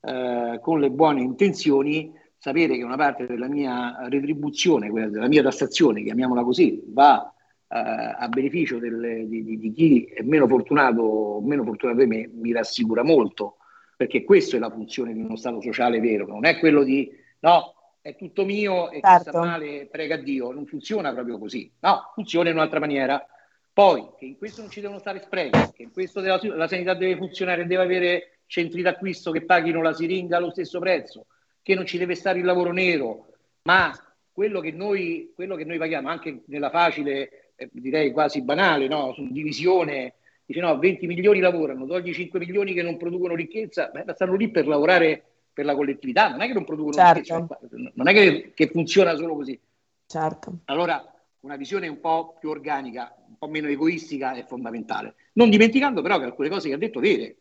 eh, 0.00 0.58
con 0.62 0.80
le 0.80 0.90
buone 0.90 1.20
intenzioni, 1.20 2.12
sapere 2.38 2.76
che 2.76 2.82
una 2.82 2.96
parte 2.96 3.26
della 3.26 3.48
mia 3.48 4.06
retribuzione, 4.08 4.88
quella 4.88 5.08
della 5.08 5.28
mia 5.28 5.42
tassazione, 5.42 6.02
chiamiamola 6.02 6.44
così, 6.44 6.82
va 6.86 7.30
eh, 7.68 7.76
a 7.76 8.28
beneficio 8.28 8.78
del, 8.78 9.26
di, 9.26 9.44
di, 9.44 9.58
di, 9.58 9.72
chi 9.72 10.04
è 10.04 10.22
meno 10.22 10.46
fortunato, 10.46 11.40
meno 11.42 11.64
fortunato 11.64 11.98
di 11.98 12.06
me, 12.06 12.30
mi 12.32 12.52
rassicura 12.52 13.02
molto, 13.02 13.56
perché 13.96 14.24
questa 14.24 14.56
è 14.56 14.60
la 14.60 14.70
funzione 14.70 15.12
di 15.12 15.20
uno 15.20 15.36
Stato 15.36 15.60
sociale 15.60 16.00
vero, 16.00 16.26
non 16.26 16.44
è 16.46 16.58
quello 16.58 16.84
di 16.84 17.10
no, 17.40 17.74
è 18.04 18.16
tutto 18.16 18.44
mio 18.44 18.90
e 18.90 19.00
certo. 19.00 19.16
chi 19.16 19.28
sta 19.30 19.38
male 19.38 19.88
prega 19.90 20.18
Dio. 20.18 20.52
Non 20.52 20.66
funziona 20.66 21.14
proprio 21.14 21.38
così. 21.38 21.72
No, 21.80 22.10
funziona 22.12 22.50
in 22.50 22.56
un'altra 22.56 22.78
maniera. 22.78 23.26
Poi 23.72 24.10
che 24.18 24.26
in 24.26 24.36
questo 24.36 24.60
non 24.60 24.68
ci 24.68 24.82
devono 24.82 24.98
stare 24.98 25.20
sprechi, 25.20 25.72
che 25.72 25.84
in 25.84 25.90
questo 25.90 26.20
della, 26.20 26.38
la 26.42 26.68
sanità 26.68 26.92
deve 26.92 27.16
funzionare, 27.16 27.66
deve 27.66 27.82
avere 27.82 28.40
centri 28.44 28.82
d'acquisto 28.82 29.30
che 29.30 29.46
paghino 29.46 29.80
la 29.80 29.94
siringa 29.94 30.36
allo 30.36 30.50
stesso 30.50 30.80
prezzo, 30.80 31.28
che 31.62 31.74
non 31.74 31.86
ci 31.86 31.96
deve 31.96 32.14
stare 32.14 32.40
il 32.40 32.44
lavoro 32.44 32.72
nero, 32.72 33.28
ma 33.62 33.90
quello 34.30 34.60
che 34.60 34.70
noi, 34.70 35.32
quello 35.34 35.56
che 35.56 35.64
noi 35.64 35.78
paghiamo 35.78 36.06
anche 36.10 36.42
nella 36.48 36.68
facile, 36.68 37.52
eh, 37.56 37.70
direi 37.72 38.12
quasi 38.12 38.42
banale, 38.42 38.86
no? 38.86 39.14
su 39.14 39.26
divisione, 39.32 40.12
dice 40.44 40.60
no, 40.60 40.78
20 40.78 41.06
milioni 41.06 41.40
lavorano, 41.40 41.86
togli 41.86 42.12
5 42.12 42.38
milioni 42.38 42.74
che 42.74 42.82
non 42.82 42.98
producono 42.98 43.34
ricchezza, 43.34 43.90
beh, 43.90 44.12
stanno 44.12 44.36
lì 44.36 44.50
per 44.50 44.66
lavorare 44.66 45.33
per 45.54 45.64
la 45.64 45.74
collettività, 45.74 46.28
non 46.28 46.42
è 46.42 46.46
che 46.48 46.52
non 46.52 46.64
producono 46.64 46.94
certo. 46.94 47.20
ricchezza, 47.20 47.58
non 47.94 48.08
è 48.08 48.12
che, 48.12 48.52
che 48.54 48.66
funziona 48.68 49.14
solo 49.14 49.36
così. 49.36 49.58
Certo. 50.06 50.58
Allora 50.64 51.02
una 51.40 51.56
visione 51.56 51.88
un 51.88 52.00
po' 52.00 52.36
più 52.38 52.50
organica, 52.50 53.14
un 53.28 53.36
po' 53.38 53.48
meno 53.48 53.68
egoistica 53.68 54.32
è 54.32 54.44
fondamentale. 54.44 55.14
Non 55.34 55.50
dimenticando 55.50 56.02
però 56.02 56.18
che 56.18 56.24
alcune 56.24 56.48
cose 56.48 56.68
che 56.68 56.74
ha 56.74 56.78
detto 56.78 57.00
vere. 57.00 57.36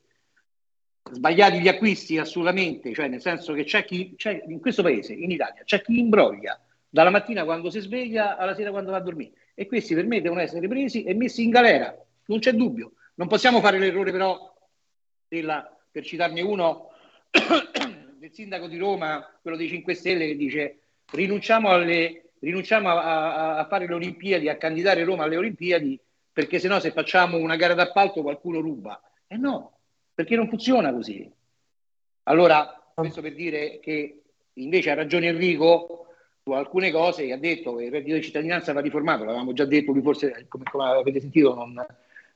Sbagliati 1.11 1.59
gli 1.59 1.67
acquisti 1.67 2.17
assolutamente, 2.17 2.93
cioè 2.93 3.07
nel 3.07 3.19
senso 3.19 3.53
che 3.53 3.63
c'è 3.63 3.83
chi, 3.83 4.13
c'è, 4.15 4.43
in 4.47 4.59
questo 4.61 4.83
paese, 4.83 5.13
in 5.13 5.31
Italia, 5.31 5.63
c'è 5.63 5.81
chi 5.81 5.99
imbroglia 5.99 6.57
dalla 6.87 7.09
mattina 7.09 7.43
quando 7.43 7.69
si 7.69 7.79
sveglia 7.79 8.37
alla 8.37 8.53
sera 8.53 8.69
quando 8.69 8.91
va 8.91 8.97
a 8.97 9.01
dormire 9.01 9.31
e 9.55 9.65
questi 9.65 9.95
per 9.95 10.05
me 10.05 10.21
devono 10.21 10.41
essere 10.41 10.67
presi 10.67 11.03
e 11.03 11.13
messi 11.13 11.43
in 11.43 11.49
galera, 11.49 11.95
non 12.25 12.39
c'è 12.39 12.53
dubbio. 12.53 12.93
Non 13.15 13.27
possiamo 13.27 13.61
fare 13.61 13.79
l'errore 13.79 14.11
però 14.11 14.53
della, 15.27 15.77
per 15.91 16.03
citarne 16.03 16.41
uno, 16.41 16.89
del 18.23 18.31
sindaco 18.31 18.67
di 18.67 18.77
Roma, 18.77 19.29
quello 19.41 19.57
dei 19.57 19.67
5 19.67 19.93
Stelle 19.95 20.27
che 20.27 20.37
dice 20.37 20.77
rinunciamo 21.11 21.67
alle 21.67 22.29
rinunciamo 22.39 22.89
a, 22.89 23.57
a, 23.57 23.65
fare 23.65 23.85
le 23.85 23.93
Olimpiadi, 23.93 24.47
a 24.47 24.55
candidare 24.55 25.03
Roma 25.03 25.23
alle 25.23 25.35
Olimpiadi, 25.35 25.99
perché 26.31 26.57
sennò 26.57 26.79
se 26.79 26.91
facciamo 26.91 27.37
una 27.37 27.57
gara 27.57 27.73
d'appalto 27.73 28.21
qualcuno 28.21 28.61
ruba. 28.61 29.01
E 29.27 29.35
eh 29.35 29.37
no, 29.37 29.73
perché 30.13 30.37
non 30.37 30.47
funziona 30.47 30.93
così. 30.93 31.29
Allora, 32.23 32.81
questo 32.93 33.21
per 33.21 33.33
dire 33.33 33.79
che 33.81 34.21
invece 34.53 34.91
ha 34.91 34.95
ragione 34.95 35.27
Enrico 35.27 36.07
su 36.43 36.51
alcune 36.51 36.91
cose 36.91 37.25
che 37.25 37.33
ha 37.33 37.37
detto 37.37 37.75
che 37.75 37.85
il 37.85 37.91
reddito 37.91 38.15
di 38.15 38.23
cittadinanza 38.23 38.71
va 38.71 38.79
riformato, 38.79 39.25
l'avevamo 39.25 39.51
già 39.51 39.65
detto, 39.65 39.91
lui 39.91 40.01
forse, 40.01 40.45
come, 40.47 40.63
come 40.71 40.85
avete 40.85 41.19
sentito, 41.19 41.53
non, 41.53 41.73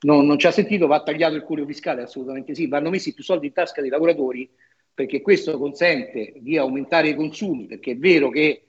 non, 0.01 0.25
non, 0.25 0.37
ci 0.37 0.47
ha 0.47 0.51
sentito, 0.51 0.85
va 0.87 1.01
tagliato 1.01 1.35
il 1.35 1.43
curio 1.43 1.65
fiscale, 1.65 2.01
assolutamente 2.01 2.55
sì, 2.55 2.67
vanno 2.67 2.89
messi 2.89 3.13
più 3.13 3.23
soldi 3.23 3.47
in 3.47 3.53
tasca 3.53 3.79
dei 3.79 3.89
lavoratori 3.89 4.49
perché 4.97 5.21
questo 5.21 5.59
consente 5.59 6.33
di 6.37 6.57
aumentare 6.57 7.09
i 7.09 7.15
consumi, 7.15 7.67
perché 7.67 7.91
è 7.91 7.97
vero 7.97 8.31
che 8.31 8.63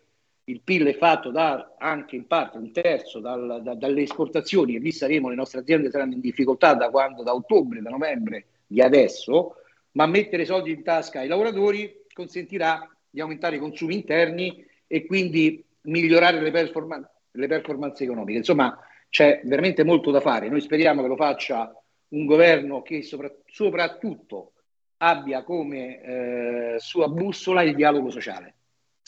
il 0.44 0.60
PIL 0.62 0.84
è 0.84 0.94
fatto 0.94 1.30
da, 1.30 1.76
anche 1.78 2.16
in 2.16 2.26
parte 2.26 2.58
un 2.58 2.70
terzo 2.70 3.18
dal, 3.18 3.62
da, 3.62 3.74
dalle 3.74 4.02
esportazioni 4.02 4.76
e 4.76 4.78
lì 4.78 4.92
saremo, 4.92 5.30
le 5.30 5.34
nostre 5.34 5.60
aziende 5.60 5.88
saranno 5.88 6.12
in 6.12 6.20
difficoltà 6.20 6.74
da 6.74 6.90
quando, 6.90 7.22
da 7.22 7.34
ottobre, 7.34 7.80
da 7.80 7.88
novembre 7.88 8.44
di 8.66 8.82
adesso, 8.82 9.54
ma 9.92 10.04
mettere 10.04 10.44
soldi 10.44 10.70
in 10.70 10.82
tasca 10.82 11.20
ai 11.20 11.28
lavoratori 11.28 12.04
consentirà 12.12 12.86
di 13.08 13.22
aumentare 13.22 13.56
i 13.56 13.60
consumi 13.60 13.94
interni 13.94 14.62
e 14.86 15.06
quindi 15.06 15.64
migliorare 15.84 16.42
le, 16.42 16.50
performan- 16.50 17.08
le 17.30 17.46
performance 17.46 18.04
economiche. 18.04 18.36
Insomma, 18.36 18.78
c'è 19.08 19.40
veramente 19.44 19.82
molto 19.82 20.10
da 20.10 20.20
fare. 20.20 20.50
Noi 20.50 20.60
speriamo 20.60 21.00
che 21.00 21.08
lo 21.08 21.16
faccia 21.16 21.74
un 22.08 22.26
governo 22.26 22.82
che 22.82 23.00
sopra- 23.00 23.34
soprattutto 23.46 24.52
abbia 24.98 25.42
come 25.42 26.00
eh, 26.02 26.76
sua 26.78 27.08
bussola 27.08 27.62
il 27.62 27.74
dialogo 27.74 28.10
sociale 28.10 28.54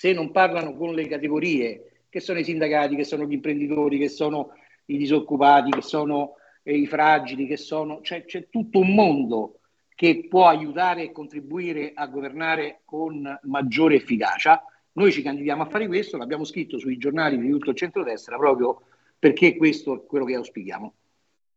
se 0.01 0.15
non 0.15 0.31
parlano 0.31 0.75
con 0.75 0.95
le 0.95 1.07
categorie 1.07 2.05
che 2.09 2.21
sono 2.21 2.39
i 2.39 2.45
sindacati, 2.45 2.97
che 2.97 3.05
sono 3.05 3.27
gli 3.27 3.35
imprenditori, 3.35 3.99
che 3.99 4.09
sono 4.09 4.55
i 4.87 4.97
disoccupati, 4.97 5.71
che 5.71 5.83
sono 5.83 6.37
eh, 6.63 6.75
i 6.75 6.87
fragili, 6.87 7.47
che 7.47 7.59
sono... 7.59 8.01
Cioè, 8.01 8.25
c'è 8.25 8.49
tutto 8.49 8.79
un 8.79 8.95
mondo 8.95 9.59
che 9.95 10.27
può 10.27 10.49
aiutare 10.49 11.03
e 11.03 11.13
contribuire 11.13 11.93
a 11.95 12.07
governare 12.07 12.81
con 12.87 13.39
maggiore 13.43 13.97
efficacia. 13.97 14.65
Noi 14.93 15.13
ci 15.13 15.21
candidiamo 15.21 15.65
a 15.65 15.69
fare 15.69 15.87
questo, 15.87 16.17
l'abbiamo 16.17 16.45
scritto 16.45 16.79
sui 16.79 16.97
giornali 16.97 17.39
di 17.39 17.51
tutto 17.51 17.69
il 17.69 17.77
centrodestra 17.77 18.39
proprio 18.39 18.81
perché 19.19 19.55
questo 19.55 19.97
è 19.97 20.07
quello 20.07 20.25
che 20.25 20.35
auspichiamo. 20.35 20.95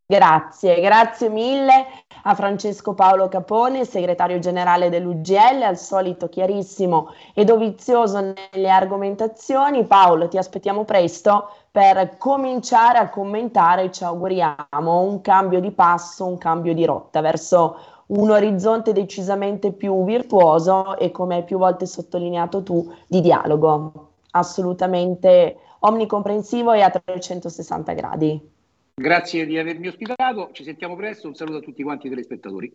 Grazie, 0.06 0.82
grazie 0.82 1.30
mille 1.30 1.88
a 2.24 2.36
Francesco 2.36 2.94
Paolo 2.94 3.30
Capone, 3.30 3.86
segretario 3.86 4.38
generale 4.40 4.90
dell'UGL, 4.90 5.62
al 5.64 5.78
solito 5.78 6.28
chiarissimo 6.28 7.14
e 7.34 7.46
dovizioso 7.46 8.20
nelle 8.20 8.70
argomentazioni. 8.70 9.86
Paolo, 9.86 10.28
ti 10.28 10.38
aspettiamo 10.38 10.84
presto 10.84 11.50
per 11.72 12.18
cominciare 12.18 12.98
a 12.98 13.10
commentare, 13.10 13.92
ci 13.92 14.04
auguriamo, 14.04 15.00
un 15.00 15.22
cambio 15.22 15.60
di 15.62 15.72
passo, 15.72 16.26
un 16.26 16.38
cambio 16.38 16.74
di 16.74 16.86
rotta 16.86 17.22
verso 17.22 17.78
un 18.08 18.30
orizzonte 18.30 18.92
decisamente 18.92 19.72
più 19.72 20.04
virtuoso 20.04 20.98
e, 20.98 21.12
come 21.12 21.36
hai 21.36 21.44
più 21.44 21.58
volte 21.58 21.86
sottolineato 21.86 22.62
tu, 22.62 22.94
di 23.08 23.22
dialogo, 23.22 24.12
assolutamente 24.32 25.58
omnicomprensivo 25.80 26.74
e 26.74 26.82
a 26.82 26.90
360 26.90 27.94
gradi. 27.94 28.52
Grazie 28.96 29.46
di 29.46 29.58
avermi 29.58 29.88
ospitato, 29.88 30.50
ci 30.52 30.64
sentiamo 30.64 30.96
presto, 30.96 31.28
un 31.28 31.36
saluto 31.36 31.58
a 31.58 31.62
tutti 31.62 31.82
quanti 31.82 32.08
i 32.08 32.10
telespettatori. 32.10 32.72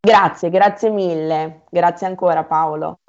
Grazie, 0.00 0.50
grazie 0.50 0.90
mille, 0.90 1.64
grazie 1.70 2.06
ancora 2.06 2.44
Paolo. 2.44 3.00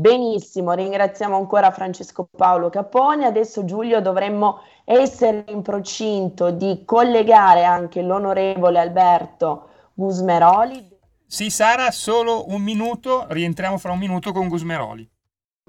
Benissimo, 0.00 0.72
ringraziamo 0.72 1.36
ancora 1.36 1.70
Francesco 1.70 2.28
Paolo 2.30 2.70
Capone. 2.70 3.26
Adesso 3.26 3.64
Giulio 3.64 4.00
dovremmo 4.00 4.62
essere 4.84 5.44
in 5.48 5.62
procinto 5.62 6.50
di 6.50 6.82
collegare 6.84 7.64
anche 7.64 8.02
l'onorevole 8.02 8.78
Alberto 8.78 9.68
Gusmeroli. 9.94 10.88
Sì, 11.26 11.50
Sara, 11.50 11.90
solo 11.90 12.46
un 12.48 12.62
minuto, 12.62 13.26
rientriamo 13.28 13.76
fra 13.76 13.92
un 13.92 13.98
minuto 13.98 14.32
con 14.32 14.48
Gusmeroli. 14.48 15.08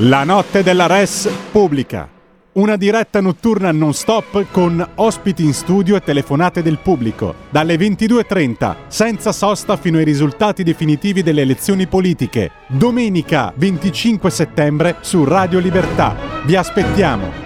La 0.00 0.24
notte 0.24 0.62
della 0.62 0.86
Res 0.86 1.26
pubblica. 1.50 2.06
Una 2.52 2.76
diretta 2.76 3.22
notturna 3.22 3.72
non 3.72 3.94
stop 3.94 4.44
con 4.50 4.86
ospiti 4.96 5.42
in 5.42 5.54
studio 5.54 5.96
e 5.96 6.02
telefonate 6.02 6.60
del 6.60 6.76
pubblico. 6.82 7.34
Dalle 7.48 7.76
22.30, 7.76 8.74
senza 8.88 9.32
sosta 9.32 9.78
fino 9.78 9.96
ai 9.96 10.04
risultati 10.04 10.62
definitivi 10.62 11.22
delle 11.22 11.40
elezioni 11.40 11.86
politiche. 11.86 12.50
Domenica 12.66 13.54
25 13.56 14.28
settembre 14.28 14.96
su 15.00 15.24
Radio 15.24 15.60
Libertà. 15.60 16.14
Vi 16.44 16.54
aspettiamo. 16.54 17.45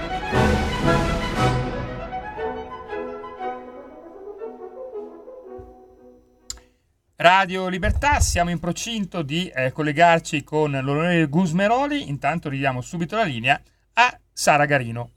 Radio 7.22 7.68
Libertà, 7.68 8.18
siamo 8.18 8.48
in 8.48 8.58
procinto 8.58 9.20
di 9.20 9.46
eh, 9.48 9.72
collegarci 9.72 10.42
con 10.42 10.70
l'onorevole 10.70 11.26
Gusmeroli, 11.26 12.08
intanto 12.08 12.48
ridiamo 12.48 12.80
subito 12.80 13.14
la 13.14 13.24
linea 13.24 13.60
a 13.92 14.18
Sara 14.32 14.64
Garino. 14.64 15.10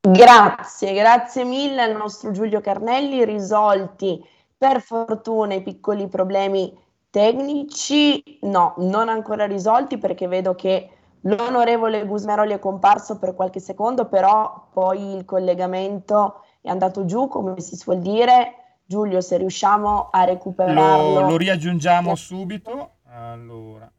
Grazie, 0.00 0.92
grazie 0.92 1.44
mille 1.44 1.80
al 1.80 1.96
nostro 1.96 2.32
Giulio 2.32 2.60
Carnelli, 2.60 3.24
risolti 3.24 4.20
per 4.58 4.80
fortuna 4.80 5.54
i 5.54 5.62
piccoli 5.62 6.08
problemi 6.08 6.76
tecnici, 7.08 8.40
no, 8.40 8.74
non 8.78 9.08
ancora 9.08 9.46
risolti 9.46 9.98
perché 9.98 10.26
vedo 10.26 10.56
che 10.56 10.90
l'onorevole 11.20 12.04
Gusmeroli 12.04 12.52
è 12.52 12.58
comparso 12.58 13.20
per 13.20 13.36
qualche 13.36 13.60
secondo, 13.60 14.06
però 14.06 14.70
poi 14.72 15.14
il 15.14 15.24
collegamento 15.24 16.42
è 16.60 16.68
andato 16.68 17.04
giù, 17.04 17.28
come 17.28 17.60
si 17.60 17.76
suol 17.76 18.00
dire, 18.00 18.56
Giulio, 18.92 19.22
se 19.22 19.38
riusciamo 19.38 20.10
a 20.10 20.24
recuperarlo. 20.24 21.20
Lo, 21.20 21.28
lo 21.30 21.36
riaggiungiamo 21.38 22.14
subito. 22.14 22.96
Allora. 23.08 23.90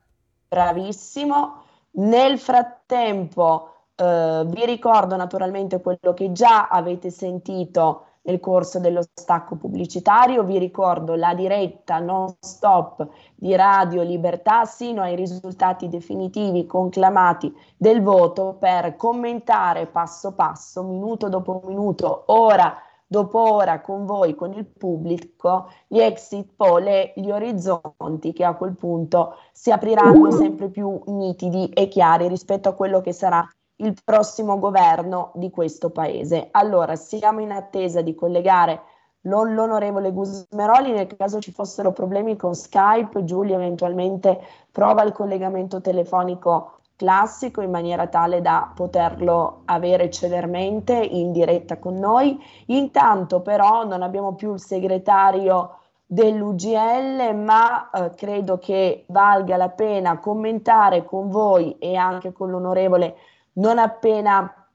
Bravissimo. 0.47 1.63
Nel 1.93 2.37
frattempo 2.37 3.73
eh, 3.95 4.43
vi 4.45 4.65
ricordo 4.65 5.15
naturalmente 5.15 5.81
quello 5.81 6.13
che 6.13 6.31
già 6.31 6.67
avete 6.67 7.09
sentito 7.09 8.05
nel 8.21 8.39
corso 8.39 8.79
dello 8.79 9.01
stacco 9.01 9.55
pubblicitario. 9.55 10.43
Vi 10.43 10.59
ricordo 10.59 11.15
la 11.15 11.33
diretta 11.33 11.97
non 11.97 12.31
stop 12.39 13.07
di 13.33 13.55
Radio 13.55 14.03
Libertà 14.03 14.65
sino 14.65 15.01
ai 15.01 15.15
risultati 15.15 15.89
definitivi 15.89 16.67
conclamati 16.67 17.51
del 17.75 18.03
voto 18.03 18.57
per 18.59 18.95
commentare 18.95 19.87
passo 19.87 20.33
passo, 20.33 20.83
minuto 20.83 21.29
dopo 21.29 21.63
minuto, 21.65 22.25
ora 22.27 22.77
dopo 23.13 23.53
ora 23.53 23.79
con 23.79 24.07
voi, 24.07 24.33
con 24.33 24.53
il 24.53 24.65
pubblico, 24.65 25.69
gli 25.85 25.99
exit 25.99 26.49
poll 26.55 26.87
e 26.87 27.13
gli 27.15 27.29
orizzonti 27.29 28.33
che 28.33 28.43
a 28.43 28.55
quel 28.55 28.75
punto 28.75 29.35
si 29.51 29.69
apriranno 29.69 30.31
sempre 30.31 30.69
più 30.69 30.99
nitidi 31.05 31.69
e 31.69 31.89
chiari 31.89 32.27
rispetto 32.27 32.69
a 32.69 32.73
quello 32.73 33.01
che 33.01 33.13
sarà 33.13 33.47
il 33.75 33.95
prossimo 34.03 34.57
governo 34.57 35.31
di 35.35 35.51
questo 35.51 35.91
paese. 35.91 36.47
Allora, 36.49 36.95
siamo 36.95 37.39
in 37.39 37.51
attesa 37.51 38.01
di 38.01 38.15
collegare 38.15 38.81
l'onorevole 39.21 40.11
Gusmeroli, 40.11 40.91
nel 40.91 41.15
caso 41.15 41.39
ci 41.39 41.51
fossero 41.51 41.91
problemi 41.91 42.35
con 42.35 42.55
Skype, 42.55 43.25
Giulio 43.25 43.53
eventualmente 43.53 44.41
prova 44.71 45.03
il 45.03 45.11
collegamento 45.11 45.81
telefonico 45.81 46.79
classico 47.03 47.59
in 47.59 47.69
maniera 47.69 48.07
tale 48.07 48.39
da 48.39 48.71
poterlo 48.73 49.63
avere 49.65 50.09
celermente 50.09 50.93
in 50.93 51.33
diretta 51.33 51.77
con 51.77 51.95
noi. 51.95 52.41
Intanto 52.67 53.41
però 53.41 53.83
non 53.85 54.01
abbiamo 54.01 54.35
più 54.35 54.53
il 54.53 54.61
segretario 54.61 55.79
dell'UGL, 56.05 57.35
ma 57.35 57.89
eh, 57.89 58.11
credo 58.15 58.57
che 58.57 59.03
valga 59.09 59.57
la 59.57 59.67
pena 59.67 60.17
commentare 60.19 61.03
con 61.03 61.29
voi 61.29 61.77
e 61.77 61.95
anche 61.95 62.31
con 62.31 62.49
l'onorevole 62.49 63.17
non 63.55 63.79
appena 63.79 64.69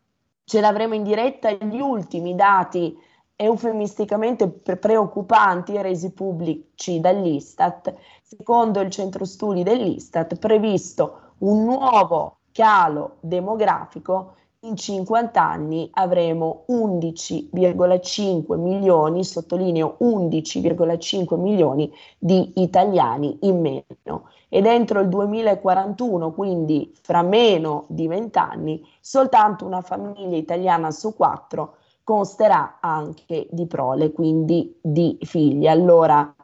ce 0.44 0.60
l'avremo 0.60 0.94
in 0.94 1.04
diretta 1.04 1.50
gli 1.50 1.80
ultimi 1.80 2.34
dati 2.34 2.94
eufemisticamente 3.36 4.48
preoccupanti 4.48 5.80
resi 5.80 6.12
pubblici 6.12 7.00
dall'Istat. 7.00 7.94
Secondo 8.22 8.80
il 8.80 8.90
centro 8.90 9.24
studi 9.24 9.62
dell'Istat, 9.62 10.36
previsto 10.38 11.27
un 11.38 11.64
nuovo 11.64 12.38
calo 12.52 13.16
demografico 13.20 14.34
in 14.62 14.76
50 14.76 15.40
anni 15.40 15.88
avremo 15.92 16.64
11,5 16.68 18.58
milioni, 18.58 19.22
sottolineo 19.22 19.96
11,5 20.00 21.38
milioni 21.38 21.92
di 22.18 22.54
italiani 22.56 23.38
in 23.42 23.60
meno 23.60 24.30
e 24.48 24.60
dentro 24.60 25.00
il 25.00 25.08
2041, 25.08 26.32
quindi 26.32 26.92
fra 27.02 27.22
meno 27.22 27.84
di 27.86 28.08
20 28.08 28.38
anni, 28.38 28.84
soltanto 29.00 29.64
una 29.64 29.82
famiglia 29.82 30.36
italiana 30.36 30.90
su 30.90 31.14
quattro 31.14 31.76
consterà 32.02 32.78
anche 32.80 33.46
di 33.50 33.66
prole, 33.66 34.10
quindi 34.12 34.76
di 34.80 35.18
figli. 35.20 35.68
Allora, 35.68 36.34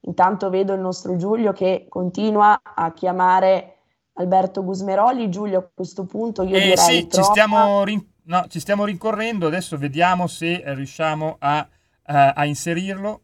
intanto 0.00 0.50
vedo 0.50 0.74
il 0.74 0.80
nostro 0.80 1.16
Giulio 1.16 1.52
che 1.52 1.86
continua 1.88 2.60
a 2.62 2.92
chiamare 2.92 3.76
Alberto 4.14 4.62
Gusmeroli. 4.62 5.30
Giulio, 5.30 5.58
a 5.58 5.70
questo 5.74 6.04
punto 6.04 6.42
io 6.42 6.56
eh, 6.56 6.60
direi 6.60 6.76
sì, 6.76 7.08
ci, 7.10 7.22
stiamo 7.22 7.84
rin- 7.84 8.06
no, 8.24 8.46
ci 8.48 8.60
stiamo 8.60 8.84
rincorrendo, 8.84 9.46
adesso 9.46 9.76
vediamo 9.78 10.26
se 10.26 10.62
riusciamo 10.64 11.36
a, 11.38 11.66
a, 12.04 12.32
a 12.32 12.44
inserirlo. 12.44 13.20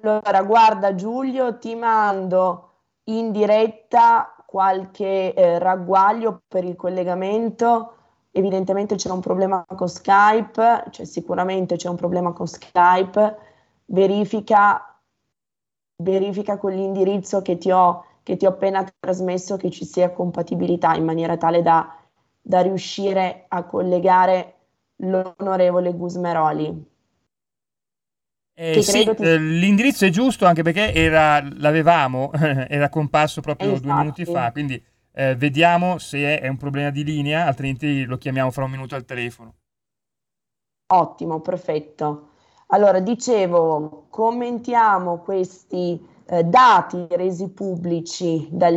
Allora, 0.00 0.42
guarda 0.42 0.94
Giulio, 0.94 1.58
ti 1.58 1.74
mando 1.74 2.70
in 3.04 3.32
diretta 3.32 4.34
qualche 4.46 5.34
eh, 5.34 5.58
ragguaglio 5.58 6.42
per 6.46 6.64
il 6.64 6.76
collegamento. 6.76 7.92
Evidentemente 8.30 8.96
c'è 8.96 9.10
un 9.10 9.20
problema 9.20 9.64
con 9.64 9.88
Skype, 9.88 10.84
cioè 10.90 11.06
sicuramente 11.06 11.76
c'è 11.76 11.88
un 11.88 11.96
problema 11.96 12.32
con 12.32 12.46
Skype. 12.46 13.38
Verifica, 13.86 15.00
verifica 16.02 16.58
con 16.58 16.72
l'indirizzo 16.72 17.40
che 17.40 17.56
ti 17.56 17.70
ho 17.70 18.04
che 18.26 18.36
ti 18.36 18.44
ho 18.44 18.48
appena 18.48 18.84
trasmesso 18.98 19.56
che 19.56 19.70
ci 19.70 19.84
sia 19.84 20.10
compatibilità 20.10 20.96
in 20.96 21.04
maniera 21.04 21.36
tale 21.36 21.62
da, 21.62 21.96
da 22.42 22.60
riuscire 22.60 23.44
a 23.46 23.62
collegare 23.62 24.54
l'onorevole 24.96 25.94
Gusmeroli. 25.94 26.90
Eh, 28.52 28.82
sì, 28.82 29.04
ti... 29.14 29.22
eh, 29.22 29.38
l'indirizzo 29.38 30.06
è 30.06 30.08
giusto 30.08 30.44
anche 30.44 30.62
perché 30.62 30.92
era, 30.92 31.40
l'avevamo, 31.40 32.32
era 32.66 32.88
comparso 32.88 33.40
proprio 33.40 33.70
esatto. 33.70 33.86
due 33.86 33.96
minuti 33.96 34.24
fa, 34.24 34.50
quindi 34.50 34.84
eh, 35.12 35.36
vediamo 35.36 35.98
se 35.98 36.18
è, 36.18 36.40
è, 36.40 36.48
un 36.48 36.56
problema 36.56 36.90
di 36.90 37.04
linea, 37.04 37.46
altrimenti 37.46 38.02
lo 38.06 38.18
chiamiamo 38.18 38.50
fra 38.50 38.64
un 38.64 38.72
minuto 38.72 38.96
al 38.96 39.04
telefono. 39.04 39.54
Ottimo, 40.92 41.38
perfetto. 41.38 42.30
Allora, 42.70 42.98
dicevo, 42.98 44.08
commentiamo 44.10 45.18
questi 45.18 46.14
eh, 46.26 46.44
dati 46.44 47.06
resi 47.10 47.48
pubblici 47.50 48.48
dal 48.50 48.76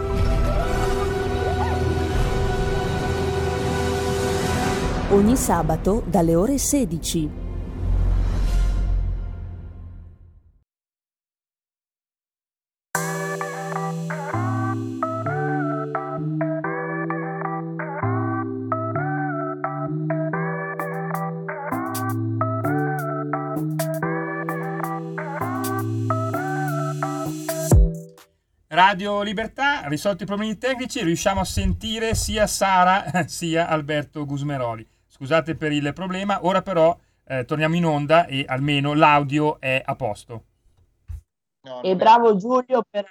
ogni 5.11 5.35
sabato 5.35 6.03
dalle 6.05 6.35
ore 6.35 6.57
16. 6.57 7.49
Radio 28.73 29.21
Libertà, 29.21 29.87
risolti 29.87 30.23
i 30.23 30.25
problemi 30.25 30.57
tecnici, 30.57 31.03
riusciamo 31.03 31.41
a 31.41 31.45
sentire 31.45 32.15
sia 32.15 32.47
Sara 32.47 33.25
sia 33.27 33.67
Alberto 33.67 34.25
Gusmeroli. 34.25 34.87
Scusate 35.21 35.55
per 35.55 35.71
il 35.71 35.93
problema, 35.93 36.39
ora 36.47 36.63
però 36.63 36.97
eh, 37.25 37.45
torniamo 37.45 37.75
in 37.75 37.85
onda 37.85 38.25
e 38.25 38.43
almeno 38.47 38.95
l'audio 38.95 39.59
è 39.59 39.79
a 39.85 39.95
posto. 39.95 40.45
e 41.83 41.95
bravo 41.95 42.35
Giulio 42.37 42.81
per, 42.89 43.05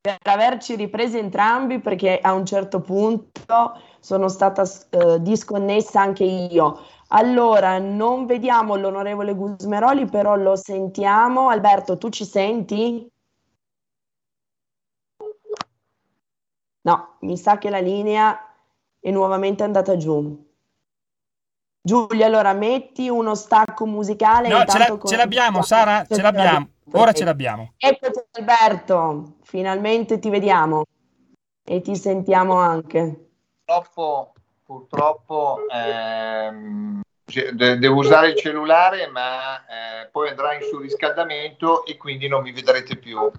per, 0.00 0.16
averci 0.22 0.76
ripresi 0.76 1.18
entrambi 1.18 1.78
perché 1.78 2.20
a 2.20 2.32
un 2.32 2.46
certo 2.46 2.80
punto 2.80 3.78
sono 4.00 4.28
stata 4.28 4.62
eh, 4.88 5.20
disconnessa 5.20 6.00
anche 6.00 6.24
io. 6.24 6.80
Allora, 7.08 7.78
non 7.80 8.24
vediamo 8.24 8.76
l'onorevole 8.76 9.34
Gusmeroli, 9.34 10.06
però 10.06 10.36
lo 10.36 10.56
sentiamo. 10.56 11.50
Alberto, 11.50 11.98
tu 11.98 12.08
ci 12.08 12.24
senti? 12.24 13.06
No, 16.80 17.16
mi 17.20 17.36
sa 17.36 17.58
che 17.58 17.68
la 17.68 17.80
linea 17.80 18.54
è 18.98 19.10
nuovamente 19.10 19.64
andata 19.64 19.98
giù. 19.98 20.45
Giulio, 21.86 22.26
allora 22.26 22.52
metti 22.52 23.08
uno 23.08 23.36
stacco 23.36 23.86
musicale. 23.86 24.48
No, 24.48 24.64
ce, 24.64 24.78
la, 24.78 24.98
ce 25.04 25.14
l'abbiamo, 25.14 25.62
Sara, 25.62 26.04
ce 26.04 26.20
l'abbiamo. 26.20 26.70
Ora 26.90 27.12
ce 27.12 27.22
l'abbiamo. 27.22 27.74
Eccoti 27.76 28.22
Alberto, 28.32 29.36
finalmente 29.44 30.18
ti 30.18 30.28
vediamo 30.28 30.82
e 31.64 31.80
ti 31.82 31.94
sentiamo 31.94 32.54
anche. 32.54 33.28
Purtroppo, 33.64 34.32
purtroppo 34.64 35.58
ehm, 35.72 37.02
devo 37.54 38.00
usare 38.00 38.30
il 38.30 38.36
cellulare, 38.36 39.06
ma 39.06 39.60
eh, 39.60 40.08
poi 40.10 40.30
andrà 40.30 40.54
in 40.54 40.62
surriscaldamento 40.62 41.86
e 41.86 41.96
quindi 41.96 42.26
non 42.26 42.42
mi 42.42 42.50
vedrete 42.50 42.96
più. 42.96 43.30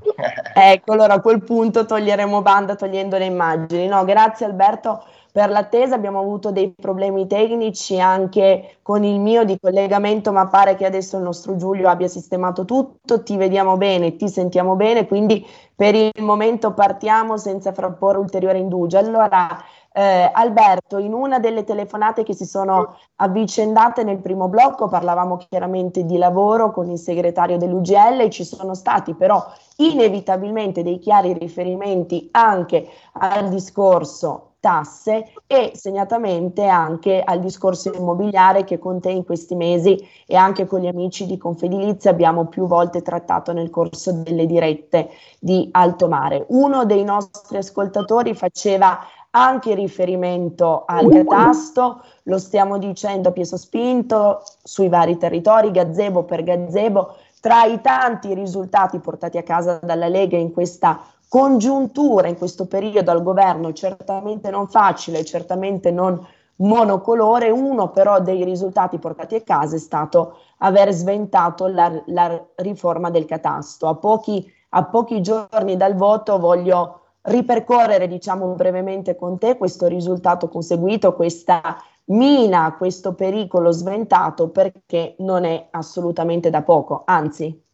ecco, 0.53 0.93
allora 0.93 1.15
a 1.15 1.19
quel 1.19 1.43
punto 1.43 1.85
toglieremo 1.85 2.41
banda 2.41 2.75
togliendo 2.75 3.17
le 3.17 3.25
immagini. 3.25 3.87
No, 3.87 4.05
grazie 4.05 4.45
Alberto 4.45 5.03
per 5.37 5.51
l'attesa, 5.51 5.93
abbiamo 5.93 6.19
avuto 6.19 6.51
dei 6.51 6.73
problemi 6.73 7.27
tecnici 7.27 7.99
anche 7.99 8.79
con 8.81 9.03
il 9.03 9.19
mio 9.19 9.43
di 9.43 9.59
collegamento, 9.59 10.31
ma 10.31 10.47
pare 10.47 10.73
che 10.73 10.83
adesso 10.83 11.15
il 11.17 11.21
nostro 11.21 11.55
Giulio 11.55 11.89
abbia 11.89 12.07
sistemato 12.07 12.65
tutto, 12.65 13.21
ti 13.21 13.37
vediamo 13.37 13.77
bene, 13.77 14.15
ti 14.15 14.29
sentiamo 14.29 14.75
bene, 14.75 15.05
quindi 15.05 15.45
per 15.75 15.93
il 15.93 16.11
momento 16.21 16.73
partiamo 16.73 17.37
senza 17.37 17.71
frapporre 17.71 18.17
ulteriore 18.17 18.57
indugio. 18.57 18.97
Allora, 18.97 19.63
eh, 19.93 20.27
Alberto, 20.33 20.97
in 20.97 21.13
una 21.13 21.37
delle 21.37 21.63
telefonate 21.63 22.23
che 22.23 22.33
si 22.33 22.45
sono 22.45 22.97
avvicendate 23.17 24.03
nel 24.03 24.17
primo 24.17 24.47
blocco 24.47 24.87
parlavamo 24.87 25.37
chiaramente 25.37 26.03
di 26.03 26.17
lavoro 26.17 26.71
con 26.71 26.89
il 26.89 26.97
segretario 26.97 27.57
dell'UGL 27.57 28.29
ci 28.29 28.43
sono 28.43 28.75
stati 28.75 29.15
però 29.15 29.43
inevitabilmente 29.77 30.83
dei 30.83 30.99
chiari 30.99 31.33
riferimenti 31.33 32.29
anche 32.31 32.87
al 33.13 33.49
discorso 33.49 34.56
tasse 34.67 35.31
e 35.47 35.71
segnatamente 35.75 36.67
anche 36.67 37.21
al 37.23 37.39
discorso 37.39 37.93
immobiliare 37.93 38.65
che 38.65 38.77
con 38.77 38.99
te 38.99 39.11
in 39.11 39.23
questi 39.23 39.55
mesi 39.55 39.97
e 40.25 40.35
anche 40.35 40.67
con 40.67 40.81
gli 40.81 40.87
amici 40.87 41.25
di 41.25 41.37
Confedilizia 41.37 42.11
abbiamo 42.11 42.47
più 42.47 42.67
volte 42.67 43.01
trattato 43.01 43.53
nel 43.53 43.69
corso 43.69 44.11
delle 44.11 44.45
dirette 44.45 45.09
di 45.39 45.69
Alto 45.71 46.09
Mare. 46.09 46.43
Uno 46.49 46.83
dei 46.83 47.05
nostri 47.05 47.55
ascoltatori 47.55 48.33
faceva 48.33 48.99
anche 49.29 49.73
riferimento 49.73 50.83
al 50.85 51.09
catasto, 51.09 52.01
lo 52.23 52.37
stiamo 52.37 52.77
dicendo 52.77 53.29
a 53.29 53.31
Pieso 53.31 53.55
Spinto, 53.55 54.41
sui 54.63 54.89
vari 54.89 55.15
territori, 55.17 55.71
gazebo 55.71 56.23
per 56.23 56.43
gazebo, 56.43 57.15
tra 57.39 57.63
i 57.63 57.79
tanti 57.79 58.33
risultati 58.33 58.99
portati 58.99 59.37
a 59.37 59.43
casa 59.43 59.79
dalla 59.81 60.09
Lega 60.09 60.35
in 60.35 60.51
questa 60.51 60.99
congiuntura, 61.27 62.27
in 62.27 62.37
questo 62.37 62.67
periodo 62.67 63.11
al 63.11 63.23
governo, 63.23 63.73
certamente 63.73 64.49
non 64.49 64.67
facile, 64.67 65.25
certamente 65.25 65.91
non 65.91 66.25
monocolore, 66.57 67.49
uno 67.49 67.91
però 67.91 68.19
dei 68.21 68.43
risultati 68.43 68.97
portati 68.97 69.35
a 69.35 69.41
casa 69.41 69.75
è 69.75 69.79
stato 69.79 70.37
aver 70.59 70.91
sventato 70.91 71.67
la, 71.67 72.01
la 72.07 72.45
riforma 72.55 73.09
del 73.09 73.25
catasto. 73.25 73.87
A 73.87 73.95
pochi, 73.95 74.51
a 74.69 74.85
pochi 74.85 75.21
giorni 75.21 75.77
dal 75.77 75.95
voto 75.95 76.39
voglio 76.39 77.01
ripercorrere 77.21 78.07
diciamo 78.07 78.47
brevemente 78.53 79.15
con 79.15 79.37
te 79.37 79.57
questo 79.57 79.87
risultato 79.87 80.47
conseguito, 80.47 81.13
questa 81.13 81.77
mina, 82.05 82.75
questo 82.77 83.13
pericolo 83.13 83.71
sventato 83.71 84.49
perché 84.49 85.15
non 85.19 85.43
è 85.43 85.67
assolutamente 85.71 86.49
da 86.49 86.63
poco, 86.63 87.03
anzi. 87.05 87.65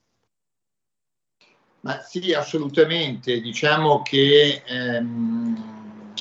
Ma 1.83 1.99
sì, 2.01 2.33
assolutamente. 2.33 3.41
Diciamo 3.41 4.01
che 4.03 4.63
ehm, 4.65 6.13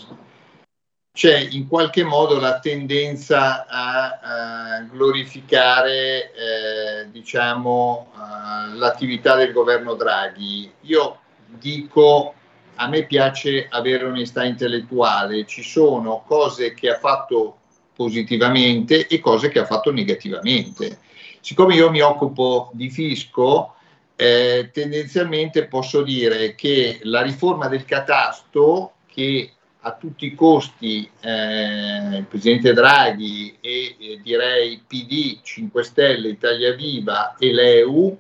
c'è 1.13 1.39
in 1.51 1.69
qualche 1.69 2.03
modo 2.03 2.41
la 2.41 2.59
tendenza 2.59 3.67
a, 3.67 4.19
a 4.21 4.81
glorificare 4.91 6.33
eh, 6.33 7.11
diciamo, 7.11 8.11
uh, 8.13 8.77
l'attività 8.77 9.37
del 9.37 9.53
governo 9.53 9.95
Draghi. 9.95 10.73
Io 10.83 11.21
dico 11.47 12.35
a 12.77 12.89
me 12.89 13.05
piace 13.05 13.69
avere 13.71 14.05
onestà 14.05 14.45
intellettuale, 14.45 15.47
ci 15.47 15.63
sono 15.63 16.25
cose 16.27 16.75
che 16.75 16.91
ha 16.91 16.99
fatto 16.99 17.59
positivamente 17.95 19.07
e 19.07 19.21
cose 19.21 19.49
che 19.49 19.61
ha 19.61 19.67
fatto 19.67 19.93
negativamente. 19.93 20.99
Siccome 21.41 21.75
io 21.75 21.91
mi 21.91 22.01
occupo 22.01 22.71
di 22.73 22.91
fisco, 22.91 23.77
eh, 24.17 24.71
tendenzialmente 24.73 25.67
posso 25.67 26.03
dire 26.03 26.55
che 26.55 27.01
la 27.03 27.23
riforma 27.23 27.69
del 27.69 27.85
catasto, 27.85 28.93
che 29.07 29.51
a 29.85 29.93
tutti 29.95 30.27
i 30.27 30.35
costi 30.35 31.09
eh, 31.21 32.19
il 32.19 32.27
Presidente 32.29 32.73
Draghi 32.73 33.57
e 33.61 33.97
eh, 33.99 34.21
direi 34.23 34.83
PD, 34.87 35.41
5 35.43 35.83
Stelle, 35.83 36.29
Italia 36.29 36.73
Viva 36.75 37.35
e 37.37 37.53
l'EU, 37.53 38.19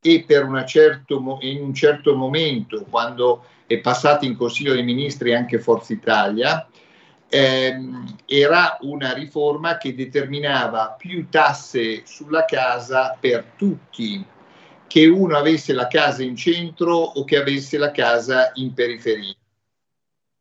e 0.00 0.24
per 0.26 0.44
una 0.44 0.64
certo, 0.64 1.38
in 1.42 1.62
un 1.62 1.74
certo 1.74 2.14
momento, 2.14 2.84
quando 2.88 3.44
è 3.66 3.78
passata 3.78 4.24
in 4.24 4.36
Consiglio 4.36 4.72
dei 4.72 4.82
Ministri 4.82 5.34
anche 5.34 5.60
Forza 5.60 5.92
Italia, 5.92 6.66
ehm, 7.28 8.16
era 8.24 8.78
una 8.80 9.12
riforma 9.12 9.76
che 9.76 9.94
determinava 9.94 10.94
più 10.98 11.28
tasse 11.28 12.02
sulla 12.06 12.44
casa 12.44 13.16
per 13.18 13.52
tutti, 13.56 14.24
che 14.88 15.06
uno 15.06 15.36
avesse 15.36 15.72
la 15.72 15.86
casa 15.86 16.24
in 16.24 16.34
centro 16.34 16.96
o 16.96 17.22
che 17.22 17.36
avesse 17.36 17.78
la 17.78 17.92
casa 17.92 18.50
in 18.54 18.74
periferia. 18.74 19.32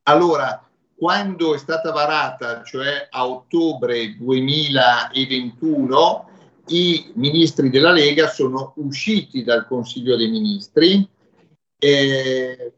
Allora, 0.04 0.68
quando 0.96 1.54
è 1.54 1.60
stata 1.60 1.92
varata, 1.92 2.64
cioè 2.64 3.10
a 3.12 3.28
ottobre 3.28 4.16
2021, 4.16 6.30
i 6.70 7.12
ministri 7.16 7.70
della 7.70 7.92
Lega 7.92 8.30
sono 8.30 8.74
usciti 8.78 9.44
dal 9.44 9.68
Consiglio 9.68 10.16
dei 10.16 10.30
Ministri, 10.30 11.08
eh, 11.78 12.74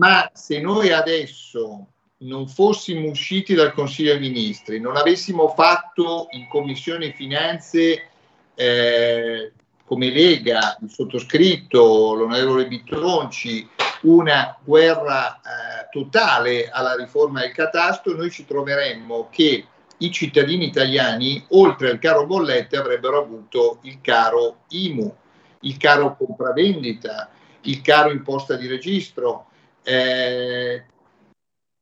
ma 0.00 0.30
se 0.32 0.60
noi 0.60 0.92
adesso 0.92 1.86
non 2.18 2.46
fossimo 2.48 3.08
usciti 3.08 3.54
dal 3.54 3.72
Consiglio 3.72 4.12
dei 4.12 4.30
Ministri, 4.30 4.80
non 4.80 4.96
avessimo 4.96 5.48
fatto 5.48 6.28
in 6.30 6.46
Commissione 6.48 7.12
Finanze 7.12 8.08
eh, 8.54 9.52
come 9.90 10.10
Lega, 10.10 10.78
il 10.82 10.88
sottoscritto, 10.88 12.14
l'onorevole 12.14 12.68
Bitronci, 12.68 13.68
una 14.02 14.56
guerra 14.62 15.40
eh, 15.40 15.88
totale 15.90 16.70
alla 16.70 16.94
riforma 16.94 17.40
del 17.40 17.50
catasto, 17.50 18.14
noi 18.14 18.30
ci 18.30 18.46
troveremmo 18.46 19.26
che 19.32 19.66
i 19.98 20.12
cittadini 20.12 20.66
italiani, 20.66 21.44
oltre 21.48 21.90
al 21.90 21.98
caro 21.98 22.24
bollette, 22.24 22.76
avrebbero 22.76 23.18
avuto 23.18 23.80
il 23.82 23.98
caro 24.00 24.58
IMU, 24.68 25.12
il 25.62 25.76
caro 25.76 26.16
compravendita, 26.16 27.28
il 27.62 27.80
caro 27.80 28.12
imposta 28.12 28.54
di 28.54 28.68
registro, 28.68 29.46
eh, 29.82 30.84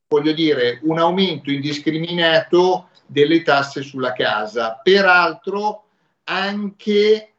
voglio 0.09 0.32
dire, 0.32 0.80
un 0.84 0.98
aumento 0.98 1.50
indiscriminato 1.50 2.88
delle 3.04 3.42
tasse 3.42 3.82
sulla 3.82 4.14
casa, 4.14 4.80
peraltro 4.82 5.84
anche 6.24 7.34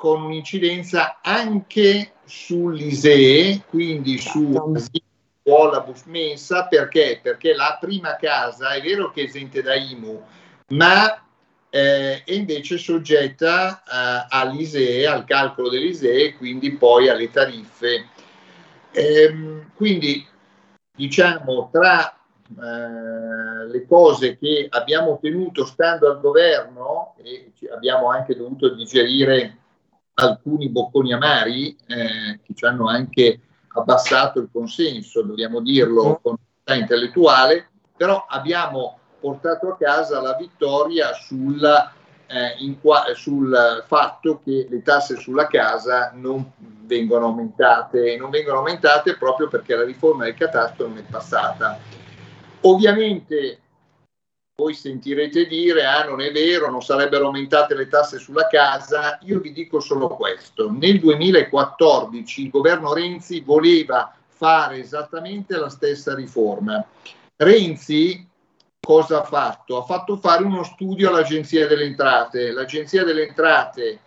con 0.00 0.22
un'incidenza 0.22 1.18
anche 1.20 2.12
sull'ISEE, 2.24 3.64
quindi 3.68 4.16
su 4.16 4.58
scuola 5.42 5.80
bus 5.80 6.04
mensa, 6.04 6.64
perché? 6.64 7.20
Perché 7.22 7.54
la 7.54 7.76
prima 7.78 8.16
casa 8.16 8.70
è 8.72 8.80
vero 8.80 9.10
che 9.10 9.20
è 9.20 9.24
esente 9.24 9.60
da 9.60 9.74
IMU, 9.74 10.22
ma 10.68 11.22
eh, 11.68 12.24
è 12.24 12.32
invece 12.32 12.78
soggetta 12.78 13.82
eh, 13.82 14.26
all'ISEE, 14.30 15.06
al 15.06 15.24
calcolo 15.24 15.68
dell'ISEE, 15.68 16.34
quindi 16.36 16.72
poi 16.72 17.10
alle 17.10 17.30
tariffe 17.30 18.06
Ehm, 18.92 19.70
quindi 19.74 20.26
diciamo 20.96 21.70
tra 21.72 22.08
eh, 22.10 23.66
le 23.68 23.86
cose 23.86 24.36
che 24.36 24.66
abbiamo 24.68 25.12
ottenuto 25.12 25.64
stando 25.64 26.10
al 26.10 26.20
governo 26.20 27.14
e 27.22 27.52
abbiamo 27.72 28.10
anche 28.10 28.36
dovuto 28.36 28.74
digerire 28.74 29.58
alcuni 30.20 30.68
bocconi 30.68 31.12
amari 31.12 31.76
eh, 31.86 32.40
che 32.42 32.54
ci 32.54 32.64
hanno 32.64 32.88
anche 32.88 33.40
abbassato 33.74 34.40
il 34.40 34.48
consenso, 34.52 35.22
dobbiamo 35.22 35.60
dirlo 35.60 36.18
con 36.22 36.36
onestà 36.36 36.74
intellettuale, 36.74 37.70
però 37.96 38.24
abbiamo 38.28 38.98
portato 39.20 39.68
a 39.68 39.76
casa 39.76 40.20
la 40.20 40.34
vittoria 40.34 41.12
sulla, 41.12 41.92
eh, 42.26 42.76
qua, 42.80 43.04
sul 43.14 43.84
fatto 43.86 44.40
che 44.42 44.66
le 44.68 44.82
tasse 44.82 45.16
sulla 45.16 45.46
casa 45.46 46.12
non 46.14 46.50
vengono 46.84 47.26
aumentate, 47.26 48.16
non 48.16 48.30
vengono 48.30 48.58
aumentate 48.58 49.16
proprio 49.16 49.48
perché 49.48 49.76
la 49.76 49.84
riforma 49.84 50.24
del 50.24 50.34
catasto 50.34 50.88
non 50.88 50.98
è 50.98 51.02
passata. 51.02 51.78
Ovviamente 52.62 53.60
voi 54.60 54.74
sentirete 54.74 55.46
dire, 55.46 55.86
ah 55.86 56.04
non 56.04 56.20
è 56.20 56.30
vero, 56.30 56.70
non 56.70 56.82
sarebbero 56.82 57.26
aumentate 57.26 57.74
le 57.74 57.88
tasse 57.88 58.18
sulla 58.18 58.46
casa, 58.46 59.18
io 59.22 59.40
vi 59.40 59.52
dico 59.52 59.80
solo 59.80 60.08
questo, 60.08 60.70
nel 60.70 61.00
2014 61.00 62.42
il 62.42 62.50
governo 62.50 62.92
Renzi 62.92 63.40
voleva 63.40 64.14
fare 64.28 64.78
esattamente 64.78 65.56
la 65.56 65.70
stessa 65.70 66.14
riforma. 66.14 66.84
Renzi 67.36 68.28
cosa 68.78 69.22
ha 69.22 69.24
fatto? 69.24 69.78
Ha 69.78 69.82
fatto 69.84 70.18
fare 70.18 70.44
uno 70.44 70.62
studio 70.62 71.08
all'Agenzia 71.08 71.66
delle 71.66 71.84
Entrate. 71.84 72.52
L'Agenzia 72.52 73.02
delle 73.02 73.28
Entrate 73.28 73.98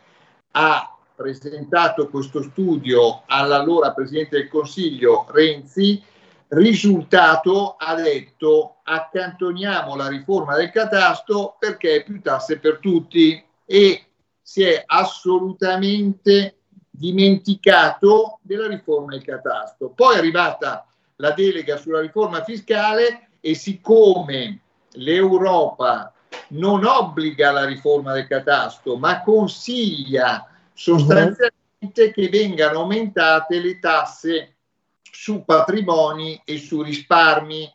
ha 0.51 0.95
presentato 1.15 2.09
questo 2.09 2.43
studio 2.43 3.23
all'allora 3.25 3.91
Presidente 3.91 4.37
del 4.37 4.49
Consiglio 4.49 5.25
Renzi 5.31 6.03
Risultato 6.53 7.75
ha 7.77 7.95
detto 7.95 8.77
accantoniamo 8.83 9.95
la 9.95 10.07
riforma 10.07 10.55
del 10.55 10.69
catasto 10.69 11.55
perché 11.57 11.95
è 11.95 12.03
più 12.03 12.21
tasse 12.21 12.59
per 12.59 12.77
tutti 12.77 13.43
e 13.65 14.05
si 14.39 14.61
è 14.61 14.83
assolutamente 14.85 16.57
dimenticato 16.91 18.37
della 18.43 18.67
riforma 18.67 19.13
del 19.13 19.23
catasto. 19.23 19.89
Poi 19.89 20.13
è 20.13 20.19
arrivata 20.19 20.85
la 21.15 21.31
delega 21.31 21.77
sulla 21.77 22.01
riforma 22.01 22.43
fiscale 22.43 23.29
e 23.39 23.55
siccome 23.55 24.59
l'Europa 24.91 26.13
non 26.49 26.85
obbliga 26.85 27.51
la 27.51 27.65
riforma 27.65 28.13
del 28.13 28.27
catasto, 28.27 28.95
ma 28.95 29.23
consiglia 29.23 30.47
sostanzialmente 30.71 31.51
uh-huh. 31.79 32.11
che 32.11 32.29
vengano 32.29 32.81
aumentate 32.81 33.59
le 33.59 33.79
tasse 33.79 34.52
su 35.23 35.45
patrimoni 35.45 36.41
e 36.43 36.57
su 36.57 36.81
risparmi. 36.81 37.73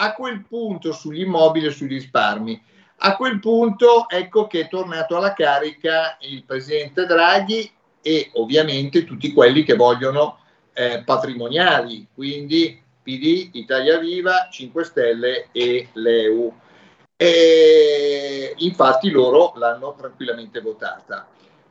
A 0.00 0.14
quel 0.14 0.44
punto 0.44 0.92
sugli 0.92 1.20
immobili 1.20 1.66
e 1.66 1.70
sugli 1.70 1.92
risparmi. 1.92 2.60
A 2.98 3.14
quel 3.14 3.38
punto 3.38 4.08
ecco 4.08 4.48
che 4.48 4.62
è 4.62 4.68
tornato 4.68 5.16
alla 5.16 5.32
carica 5.32 6.16
il 6.22 6.42
presidente 6.42 7.06
Draghi 7.06 7.70
e 8.02 8.30
ovviamente 8.34 9.04
tutti 9.04 9.32
quelli 9.32 9.62
che 9.62 9.76
vogliono 9.76 10.40
eh, 10.72 11.04
patrimoniali, 11.04 12.08
quindi 12.12 12.82
PD, 13.00 13.50
Italia 13.52 13.98
Viva, 13.98 14.48
5 14.50 14.84
Stelle 14.84 15.48
e 15.52 15.90
l'EU. 15.92 16.52
E 17.14 18.54
infatti 18.56 19.10
loro 19.10 19.52
l'hanno 19.54 19.94
tranquillamente 19.96 20.60
votata. 20.60 21.28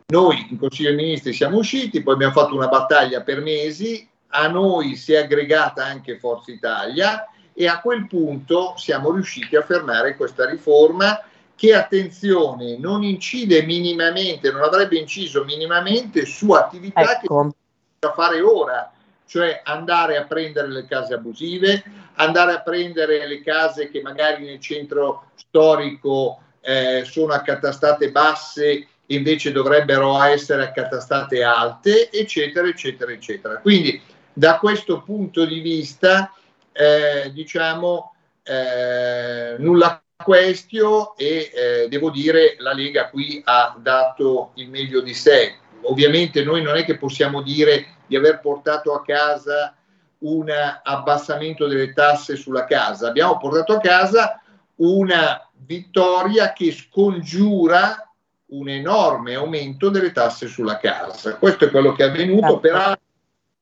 Noi 0.07 0.47
in 0.51 0.57
Consiglio 0.57 0.95
dei 0.95 1.03
Ministri 1.03 1.33
siamo 1.33 1.57
usciti, 1.57 2.01
poi 2.01 2.13
abbiamo 2.13 2.31
fatto 2.31 2.55
una 2.55 2.69
battaglia 2.69 3.23
per 3.23 3.41
mesi, 3.41 4.07
a 4.29 4.47
noi 4.47 4.95
si 4.95 5.13
è 5.13 5.23
aggregata 5.23 5.85
anche 5.85 6.19
Forza 6.19 6.51
Italia 6.51 7.27
e 7.53 7.67
a 7.67 7.79
quel 7.81 8.07
punto 8.07 8.73
siamo 8.77 9.11
riusciti 9.11 9.55
a 9.55 9.63
fermare 9.63 10.15
questa 10.15 10.47
riforma 10.47 11.21
che, 11.55 11.73
attenzione, 11.73 12.77
non 12.77 13.03
incide 13.03 13.63
minimamente, 13.63 14.51
non 14.51 14.61
avrebbe 14.61 14.97
inciso 14.97 15.43
minimamente 15.43 16.25
su 16.25 16.51
attività 16.51 17.01
ecco. 17.19 17.43
che 17.43 17.55
da 17.99 18.13
fare 18.13 18.41
ora, 18.41 18.91
cioè 19.25 19.61
andare 19.63 20.17
a 20.17 20.25
prendere 20.25 20.67
le 20.67 20.85
case 20.85 21.15
abusive, 21.15 21.83
andare 22.15 22.53
a 22.53 22.61
prendere 22.61 23.25
le 23.27 23.41
case 23.41 23.89
che 23.89 24.01
magari 24.01 24.45
nel 24.45 24.59
centro 24.59 25.31
storico 25.35 26.39
eh, 26.61 27.03
sono 27.05 27.33
accatastate 27.33 28.11
basse 28.11 28.87
invece 29.07 29.51
dovrebbero 29.51 30.21
essere 30.21 30.63
accatastate 30.63 31.43
alte, 31.43 32.11
eccetera, 32.11 32.67
eccetera, 32.67 33.11
eccetera. 33.11 33.57
Quindi 33.59 33.99
da 34.37 34.59
questo 34.59 35.01
punto 35.01 35.45
di 35.45 35.61
vista, 35.61 36.31
eh, 36.71 37.31
diciamo, 37.33 38.13
eh, 38.43 39.55
nulla 39.57 39.99
questio 40.15 41.17
e 41.17 41.51
eh, 41.51 41.87
devo 41.89 42.11
dire 42.11 42.55
la 42.59 42.71
Lega 42.71 43.09
qui 43.09 43.41
ha 43.43 43.75
dato 43.79 44.51
il 44.55 44.69
meglio 44.69 45.01
di 45.01 45.15
sé. 45.15 45.55
Ovviamente 45.81 46.43
noi 46.43 46.61
non 46.61 46.75
è 46.75 46.85
che 46.85 46.99
possiamo 46.99 47.41
dire 47.41 47.95
di 48.05 48.15
aver 48.15 48.39
portato 48.39 48.93
a 48.93 49.01
casa 49.01 49.75
un 50.19 50.51
abbassamento 50.83 51.65
delle 51.65 51.93
tasse 51.93 52.35
sulla 52.35 52.65
casa, 52.65 53.07
abbiamo 53.07 53.39
portato 53.39 53.73
a 53.73 53.79
casa 53.79 54.39
una 54.75 55.49
vittoria 55.65 56.53
che 56.53 56.71
scongiura 56.71 58.07
un 58.49 58.69
enorme 58.69 59.33
aumento 59.33 59.89
delle 59.89 60.11
tasse 60.11 60.45
sulla 60.45 60.77
casa. 60.77 61.37
Questo 61.37 61.65
è 61.65 61.71
quello 61.71 61.93
che 61.93 62.03
è 62.03 62.07
avvenuto, 62.07 62.41
certo. 62.41 62.59
peraltro 62.59 63.05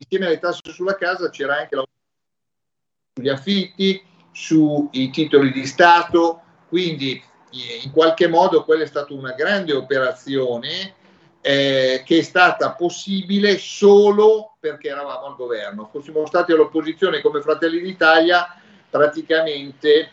insieme 0.06 0.28
alle 0.28 0.40
tasse 0.40 0.72
sulla 0.72 0.96
casa 0.96 1.30
c'era 1.30 1.58
anche 1.58 1.76
la 1.76 1.84
sugli 3.14 3.30
affitti, 3.30 4.04
sui 4.32 5.10
titoli 5.10 5.52
di 5.52 5.66
Stato, 5.66 6.42
quindi 6.68 7.22
in 7.84 7.92
qualche 7.92 8.28
modo 8.28 8.64
quella 8.66 8.84
è 8.84 8.88
stata 8.88 9.14
una 9.14 9.32
grande 9.32 9.74
operazione 9.74 10.94
eh, 11.42 12.04
che 12.06 12.18
è 12.18 12.22
stata 12.22 12.74
possibile 12.74 13.58
solo 13.58 14.56
perché 14.60 14.90
eravamo 14.90 15.28
al 15.28 15.36
governo. 15.36 15.88
Fossimo 15.92 16.26
stati 16.26 16.52
all'opposizione 16.52 17.22
come 17.22 17.42
Fratelli 17.42 17.80
d'Italia, 17.80 18.60
praticamente 18.90 20.12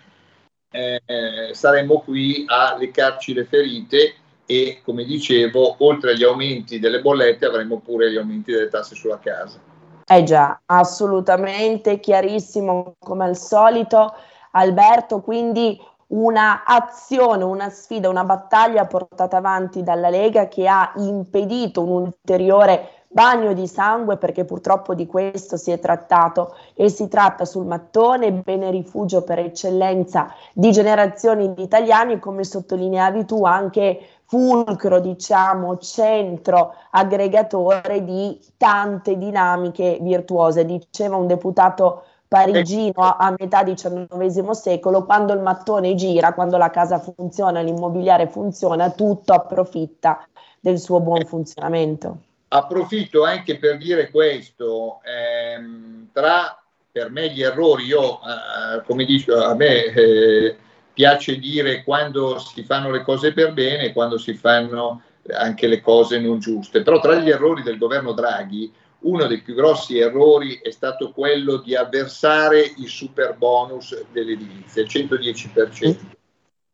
eh, 0.70 1.50
saremmo 1.52 2.00
qui 2.00 2.44
a 2.46 2.76
leccarci 2.78 3.34
le 3.34 3.44
ferite 3.44 4.14
e, 4.46 4.80
come 4.84 5.04
dicevo, 5.04 5.76
oltre 5.84 6.12
agli 6.12 6.24
aumenti 6.24 6.78
delle 6.78 7.00
bollette 7.00 7.46
avremmo 7.46 7.80
pure 7.80 8.12
gli 8.12 8.16
aumenti 8.16 8.52
delle 8.52 8.68
tasse 8.68 8.94
sulla 8.94 9.18
casa. 9.18 9.71
Eh 10.14 10.24
già, 10.24 10.60
assolutamente 10.66 11.98
chiarissimo 11.98 12.96
come 12.98 13.24
al 13.24 13.34
solito. 13.34 14.12
Alberto, 14.50 15.22
quindi 15.22 15.80
una 16.08 16.64
azione, 16.66 17.44
una 17.44 17.70
sfida, 17.70 18.10
una 18.10 18.22
battaglia 18.22 18.84
portata 18.84 19.38
avanti 19.38 19.82
dalla 19.82 20.10
Lega 20.10 20.48
che 20.48 20.68
ha 20.68 20.92
impedito 20.96 21.80
un 21.82 22.02
ulteriore 22.02 23.01
bagno 23.12 23.52
di 23.52 23.66
sangue 23.66 24.16
perché 24.16 24.44
purtroppo 24.44 24.94
di 24.94 25.06
questo 25.06 25.56
si 25.56 25.70
è 25.70 25.78
trattato 25.78 26.56
e 26.74 26.88
si 26.88 27.08
tratta 27.08 27.44
sul 27.44 27.66
mattone, 27.66 28.32
bene 28.32 28.70
rifugio 28.70 29.22
per 29.22 29.38
eccellenza 29.38 30.32
di 30.52 30.72
generazioni 30.72 31.52
di 31.54 31.62
italiani, 31.62 32.18
come 32.18 32.44
sottolineavi 32.44 33.24
tu 33.24 33.44
anche 33.44 34.00
fulcro, 34.24 34.98
diciamo, 34.98 35.76
centro 35.76 36.74
aggregatore 36.90 38.02
di 38.02 38.40
tante 38.56 39.18
dinamiche 39.18 39.98
virtuose. 40.00 40.64
Diceva 40.64 41.16
un 41.16 41.26
deputato 41.26 42.04
parigino 42.26 43.02
a 43.02 43.34
metà 43.36 43.62
XIX 43.62 44.50
secolo, 44.52 45.04
quando 45.04 45.34
il 45.34 45.40
mattone 45.40 45.94
gira, 45.94 46.32
quando 46.32 46.56
la 46.56 46.70
casa 46.70 46.98
funziona, 46.98 47.60
l'immobiliare 47.60 48.26
funziona, 48.26 48.90
tutto 48.90 49.34
approfitta 49.34 50.26
del 50.58 50.78
suo 50.78 51.00
buon 51.00 51.26
funzionamento. 51.26 52.30
Approfitto 52.54 53.24
anche 53.24 53.58
per 53.58 53.78
dire 53.78 54.10
questo, 54.10 55.00
ehm, 55.04 56.08
tra 56.12 56.62
per 56.90 57.10
me 57.10 57.30
gli 57.30 57.42
errori, 57.42 57.84
io 57.86 58.16
eh, 58.16 58.82
come 58.84 59.06
dico, 59.06 59.42
a 59.42 59.54
me 59.54 59.84
eh, 59.84 60.56
piace 60.92 61.38
dire 61.38 61.82
quando 61.82 62.38
si 62.38 62.62
fanno 62.62 62.90
le 62.90 63.02
cose 63.02 63.32
per 63.32 63.54
bene 63.54 63.84
e 63.84 63.92
quando 63.94 64.18
si 64.18 64.34
fanno 64.34 65.00
anche 65.32 65.66
le 65.66 65.80
cose 65.80 66.20
non 66.20 66.40
giuste. 66.40 66.82
Però 66.82 67.00
tra 67.00 67.14
gli 67.14 67.30
errori 67.30 67.62
del 67.62 67.78
governo 67.78 68.12
Draghi, 68.12 68.70
uno 69.00 69.26
dei 69.26 69.40
più 69.40 69.54
grossi 69.54 69.96
errori 69.98 70.60
è 70.62 70.70
stato 70.70 71.10
quello 71.12 71.56
di 71.56 71.74
avversare 71.74 72.60
il 72.60 72.88
super 72.88 73.34
bonus 73.34 74.04
dell'edilizia, 74.12 74.82
il 74.82 74.88
110%. 74.88 75.96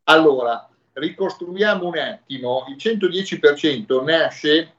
Allora, 0.04 0.68
ricostruiamo 0.94 1.86
un 1.86 1.98
attimo, 1.98 2.64
il 2.68 2.76
110% 2.76 4.02
nasce 4.04 4.72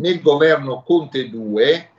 nel 0.00 0.20
governo 0.20 0.82
Conte 0.86 1.28
2 1.28 1.90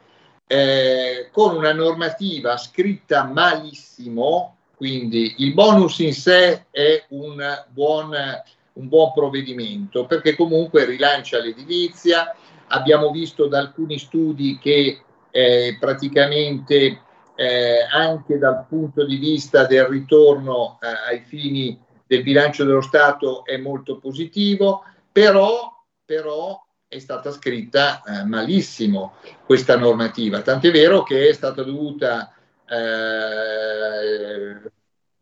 eh, 0.48 1.30
con 1.32 1.56
una 1.56 1.74
normativa 1.74 2.58
scritta 2.58 3.26
malissimo 3.26 4.56
quindi 4.80 5.36
il 5.40 5.54
bonus 5.54 6.00
in 6.00 6.14
sé 6.14 6.68
è 6.72 7.04
un 7.10 7.44
buon, 7.68 8.16
un 8.72 8.88
buon 8.88 9.12
provvedimento 9.12 10.06
perché 10.06 10.38
comunque 10.38 10.86
rilancia 10.86 11.42
l'edilizia. 11.42 12.34
Abbiamo 12.68 13.12
visto 13.12 13.48
da 13.48 13.60
alcuni 13.60 14.00
studi 14.00 14.58
che 14.58 15.02
eh, 15.32 15.76
praticamente 15.78 17.02
eh, 17.36 17.88
anche 17.92 18.38
dal 18.38 18.68
punto 18.70 19.06
di 19.06 19.18
vista 19.18 19.66
del 19.66 19.84
ritorno 19.84 20.80
eh, 20.82 21.12
ai 21.12 21.24
fini 21.26 21.78
del 22.08 22.24
bilancio 22.24 22.64
dello 22.64 22.80
Stato 22.80 23.44
è 23.44 23.58
molto 23.58 23.98
positivo, 23.98 24.86
però, 25.12 25.78
però 26.06 26.58
è 26.90 26.98
stata 26.98 27.32
scritta 27.32 28.02
eh, 28.02 28.24
malissimo 28.26 29.18
questa 29.46 29.78
normativa, 29.78 30.42
tant'è 30.42 30.72
vero 30.72 31.04
che 31.04 31.30
è 31.30 31.34
stata 31.34 31.62
dovuta, 31.62 32.34
eh, 32.68 34.06
il 34.08 34.72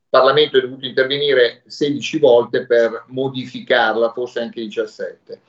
Parlamento 0.07 0.57
è 0.57 0.61
dovuto 0.61 0.85
intervenire 0.85 1.63
16 1.67 2.19
volte 2.19 2.65
per 2.65 3.03
modificarla, 3.07 4.13
forse 4.13 4.39
anche 4.39 4.61
17. 4.61 5.41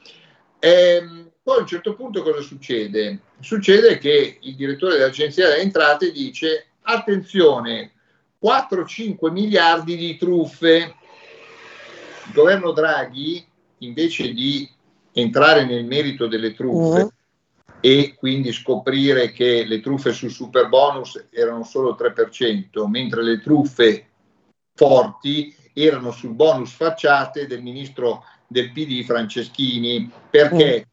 E, 0.58 0.70
ehm, 0.70 1.30
poi 1.40 1.58
a 1.58 1.60
un 1.60 1.66
certo 1.68 1.94
punto 1.94 2.22
cosa 2.22 2.40
succede? 2.40 3.20
Succede 3.38 3.98
che 3.98 4.38
il 4.40 4.56
direttore 4.56 4.96
dell'Agenzia 4.96 5.46
delle 5.46 5.62
Entrate 5.62 6.10
dice 6.10 6.70
attenzione, 6.82 7.92
4-5 8.42 9.30
miliardi 9.30 9.96
di 9.96 10.16
truffe. 10.16 10.94
Il 12.26 12.32
governo 12.32 12.72
Draghi, 12.72 13.46
invece 13.78 14.32
di 14.32 14.68
entrare 15.12 15.64
nel 15.64 15.84
merito 15.84 16.26
delle 16.26 16.54
truffe 16.54 17.04
mm. 17.04 17.09
e 17.80 18.14
quindi 18.16 18.52
scoprire 18.52 19.32
che 19.32 19.64
le 19.64 19.80
truffe 19.80 20.12
sul 20.12 20.30
super 20.30 20.68
bonus 20.68 21.28
erano 21.30 21.64
solo 21.64 21.90
il 21.90 21.96
3%, 21.98 22.86
mentre 22.86 23.22
le 23.22 23.40
truffe 23.40 24.06
forti 24.74 25.54
erano 25.72 26.11
sul 26.11 26.34
bonus 26.34 26.72
facciate 26.72 27.46
del 27.46 27.62
ministro 27.62 28.24
del 28.46 28.72
PD 28.72 29.04
Franceschini. 29.04 30.11
Perché? 30.30 30.86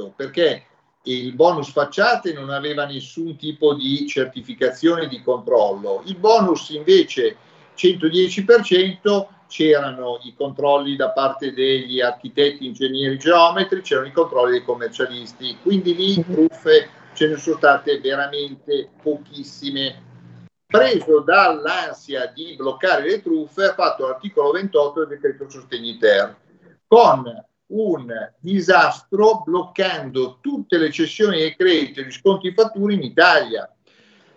Mm. 0.00 0.06
Perché 0.16 0.66
il 1.04 1.34
bonus 1.34 1.70
facciate 1.70 2.32
non 2.32 2.50
aveva 2.50 2.86
nessun 2.86 3.36
tipo 3.36 3.74
di 3.74 4.06
certificazione 4.06 5.08
di 5.08 5.20
controllo. 5.22 6.02
Il 6.06 6.16
bonus 6.16 6.70
invece 6.70 7.36
110% 7.76 9.26
c'erano 9.52 10.18
i 10.22 10.32
controlli 10.34 10.96
da 10.96 11.10
parte 11.10 11.52
degli 11.52 12.00
architetti, 12.00 12.64
ingegneri, 12.64 13.18
geometri, 13.18 13.82
c'erano 13.82 14.06
i 14.06 14.12
controlli 14.12 14.52
dei 14.52 14.64
commercialisti, 14.64 15.58
quindi 15.60 15.94
lì 15.94 16.16
mhm. 16.16 16.32
truffe 16.32 16.88
ce 17.12 17.28
ne 17.28 17.36
sono 17.36 17.58
state 17.58 18.00
veramente 18.00 18.88
pochissime. 19.02 20.10
Preso 20.66 21.20
dall'ansia 21.20 22.32
di 22.34 22.54
bloccare 22.56 23.02
le 23.02 23.20
truffe, 23.20 23.66
ha 23.66 23.74
fatto 23.74 24.06
l'articolo 24.06 24.52
28 24.52 25.00
del 25.00 25.08
decreto 25.08 25.50
sostegni 25.50 25.98
ter, 25.98 26.34
con 26.86 27.22
un 27.66 28.32
disastro 28.38 29.42
bloccando 29.44 30.38
tutte 30.40 30.78
le 30.78 30.90
cessioni 30.90 31.40
dei 31.40 31.54
crediti 31.54 32.00
e 32.00 32.06
gli 32.06 32.10
sconti 32.10 32.54
fatture 32.54 32.94
in 32.94 33.02
Italia. 33.02 33.70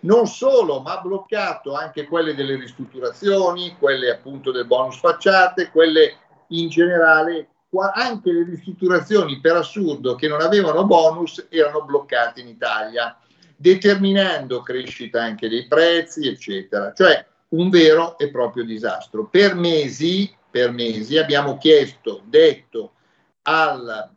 Non 0.06 0.28
solo, 0.28 0.82
ma 0.82 1.00
ha 1.00 1.02
bloccato 1.02 1.74
anche 1.74 2.06
quelle 2.06 2.36
delle 2.36 2.56
ristrutturazioni, 2.56 3.76
quelle 3.80 4.12
appunto 4.12 4.52
del 4.52 4.66
bonus 4.66 4.98
facciate, 4.98 5.72
quelle 5.72 6.16
in 6.50 6.70
generale, 6.70 7.50
anche 7.94 8.32
le 8.32 8.44
ristrutturazioni 8.44 9.42
per 9.42 9.56
assurdo 9.56 10.16
che 10.16 10.28
non 10.28 10.42
avevano 10.42 10.86
bonus 10.86 11.48
erano 11.50 11.84
bloccate 11.84 12.40
in 12.40 12.48
Italia, 12.48 13.18
determinando 13.56 14.62
crescita 14.62 15.24
anche 15.24 15.50
dei 15.50 15.68
prezzi, 15.68 16.28
eccetera. 16.28 16.94
Cioè 16.94 17.26
un 17.50 17.70
vero 17.70 18.18
e 18.20 18.30
proprio 18.30 18.64
disastro. 18.64 19.26
Per 19.26 19.56
mesi, 19.56 20.34
per 20.50 20.72
mesi 20.72 21.18
abbiamo 21.18 21.58
chiesto, 21.58 22.22
detto, 22.26 22.92
al 23.44 24.10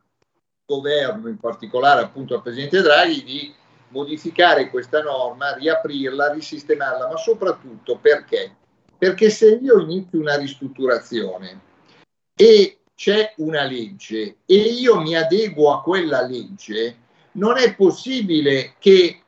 governo, 0.66 1.28
in 1.28 1.39
particolare 1.39 2.03
appunto 2.03 2.34
al 2.34 2.43
Presidente 2.43 2.82
Draghi, 2.82 3.24
di 3.24 3.55
modificare 3.89 4.70
questa 4.70 5.03
norma, 5.03 5.55
riaprirla, 5.55 6.32
risistemarla, 6.32 7.09
ma 7.09 7.16
soprattutto 7.16 7.97
perché? 7.97 8.55
Perché 8.97 9.30
se 9.30 9.59
io 9.62 9.80
inizio 9.80 10.20
una 10.20 10.36
ristrutturazione 10.36 11.61
e 12.34 12.78
c'è 12.95 13.34
una 13.36 13.62
legge 13.62 14.39
e 14.45 14.57
io 14.57 15.01
mi 15.01 15.14
adeguo 15.14 15.72
a 15.72 15.82
quella 15.82 16.22
legge, 16.22 16.97
non 17.32 17.57
è 17.57 17.74
possibile 17.74 18.74
che 18.78 19.22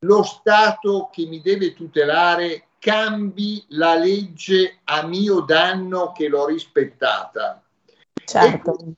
lo 0.00 0.22
Stato 0.22 1.08
che 1.10 1.24
mi 1.26 1.40
deve 1.40 1.72
tutelare 1.72 2.66
cambi 2.78 3.64
la 3.68 3.94
legge 3.94 4.80
a 4.84 5.06
mio 5.06 5.40
danno 5.40 6.12
che 6.12 6.28
l'ho 6.28 6.46
rispettata. 6.46 7.62
Certo. 8.24 8.78
E 8.78 8.92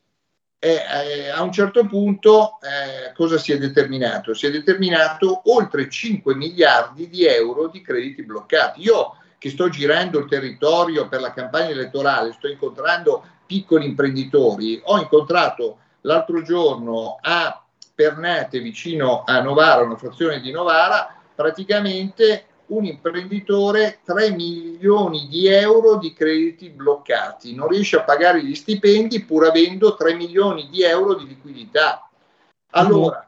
e 0.58 0.82
eh, 0.82 1.28
a 1.28 1.42
un 1.42 1.52
certo 1.52 1.86
punto 1.86 2.58
eh, 2.60 3.12
cosa 3.12 3.38
si 3.38 3.52
è 3.52 3.58
determinato? 3.58 4.34
Si 4.34 4.46
è 4.46 4.50
determinato 4.50 5.42
oltre 5.50 5.88
5 5.88 6.34
miliardi 6.34 7.08
di 7.08 7.26
euro 7.26 7.68
di 7.68 7.82
crediti 7.82 8.24
bloccati. 8.24 8.82
Io 8.82 9.16
che 9.38 9.50
sto 9.50 9.68
girando 9.68 10.18
il 10.18 10.28
territorio 10.28 11.08
per 11.08 11.20
la 11.20 11.32
campagna 11.32 11.68
elettorale, 11.68 12.32
sto 12.32 12.48
incontrando 12.48 13.24
piccoli 13.44 13.86
imprenditori, 13.86 14.80
ho 14.82 14.98
incontrato 14.98 15.78
l'altro 16.02 16.42
giorno 16.42 17.18
a 17.20 17.62
Pernate, 17.94 18.60
vicino 18.60 19.22
a 19.24 19.40
Novara, 19.40 19.82
una 19.82 19.96
frazione 19.96 20.40
di 20.40 20.50
Novara, 20.50 21.14
praticamente 21.34 22.46
un 22.68 22.84
imprenditore 22.84 24.00
3 24.04 24.30
milioni 24.30 25.28
di 25.28 25.46
euro 25.46 25.96
di 25.96 26.12
crediti 26.12 26.70
bloccati, 26.70 27.54
non 27.54 27.68
riesce 27.68 27.96
a 27.96 28.02
pagare 28.02 28.44
gli 28.44 28.54
stipendi 28.54 29.24
pur 29.24 29.46
avendo 29.46 29.94
3 29.94 30.14
milioni 30.14 30.68
di 30.68 30.82
euro 30.82 31.14
di 31.14 31.26
liquidità. 31.26 32.08
Allora, 32.72 33.26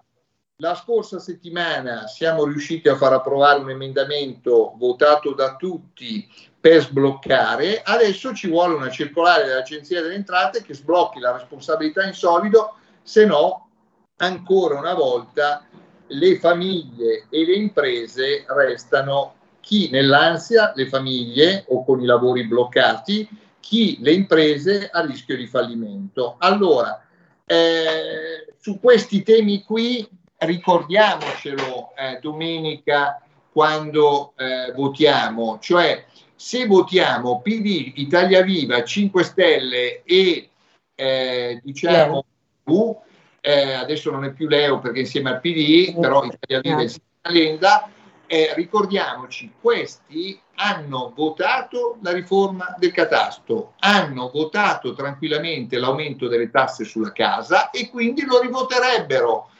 la 0.61 0.75
scorsa 0.75 1.21
settimana 1.21 2.09
siamo 2.09 2.45
riusciti 2.45 2.89
a 2.89 2.97
far 2.97 3.13
approvare 3.13 3.61
un 3.61 3.71
emendamento 3.71 4.75
votato 4.77 5.33
da 5.33 5.55
tutti 5.55 6.29
per 6.61 6.83
sbloccare, 6.83 7.83
adesso 7.83 8.35
ci 8.35 8.49
vuole 8.49 8.75
una 8.75 8.91
circolare 8.91 9.45
dell'Agenzia 9.45 10.03
delle 10.03 10.15
Entrate 10.15 10.63
che 10.63 10.75
sblocchi 10.75 11.21
la 11.21 11.31
responsabilità 11.31 12.05
in 12.05 12.13
solido, 12.13 12.75
se 13.03 13.25
no 13.25 13.69
ancora 14.17 14.77
una 14.77 14.95
volta 14.95 15.65
le 16.09 16.39
famiglie 16.39 17.27
e 17.29 17.45
le 17.45 17.55
imprese 17.55 18.45
restano 18.49 19.35
chi 19.61 19.91
nell'ansia, 19.91 20.73
le 20.75 20.87
famiglie 20.87 21.65
o 21.69 21.85
con 21.85 22.01
i 22.01 22.07
lavori 22.07 22.47
bloccati, 22.47 23.29
chi 23.61 23.99
le 24.01 24.13
imprese 24.13 24.89
a 24.91 25.05
rischio 25.05 25.37
di 25.37 25.47
fallimento. 25.47 26.37
Allora, 26.39 27.05
eh, 27.45 28.55
su 28.59 28.81
questi 28.81 29.23
temi 29.23 29.63
qui 29.63 30.09
ricordiamocelo 30.39 31.95
eh, 31.97 32.19
domenica 32.21 33.21
quando 33.53 34.33
eh, 34.37 34.73
votiamo, 34.73 35.59
cioè 35.61 36.05
se 36.35 36.67
votiamo 36.67 37.41
PD, 37.43 37.93
Italia 37.97 38.43
Viva, 38.43 38.85
5 38.85 39.25
Stelle 39.25 40.03
e 40.05 40.49
eh, 40.95 41.61
diciamo 41.63 42.25
yeah 42.67 43.07
eh, 43.41 43.73
adesso 43.73 44.11
non 44.11 44.25
è 44.25 44.33
più 44.33 44.49
Leo 44.49 44.79
perché 44.79 45.01
insieme 45.01 45.31
al 45.31 45.41
PD, 45.41 45.99
però 45.99 46.25
Italia 46.25 46.61
Viva 46.61 46.83
è 46.83 47.31
Lenda, 47.31 47.91
eh, 48.27 48.53
ricordiamoci, 48.55 49.53
questi 49.59 50.39
hanno 50.57 51.13
votato 51.15 51.97
la 52.03 52.13
riforma 52.13 52.75
del 52.79 52.93
catasto, 52.93 53.73
hanno 53.79 54.31
votato 54.33 54.93
tranquillamente 54.93 55.79
l'aumento 55.79 56.29
delle 56.29 56.51
tasse 56.51 56.85
sulla 56.85 57.13
casa 57.13 57.71
e 57.71 57.89
quindi 57.89 58.25
lo 58.25 58.41
rivoterebbero. 58.41 59.51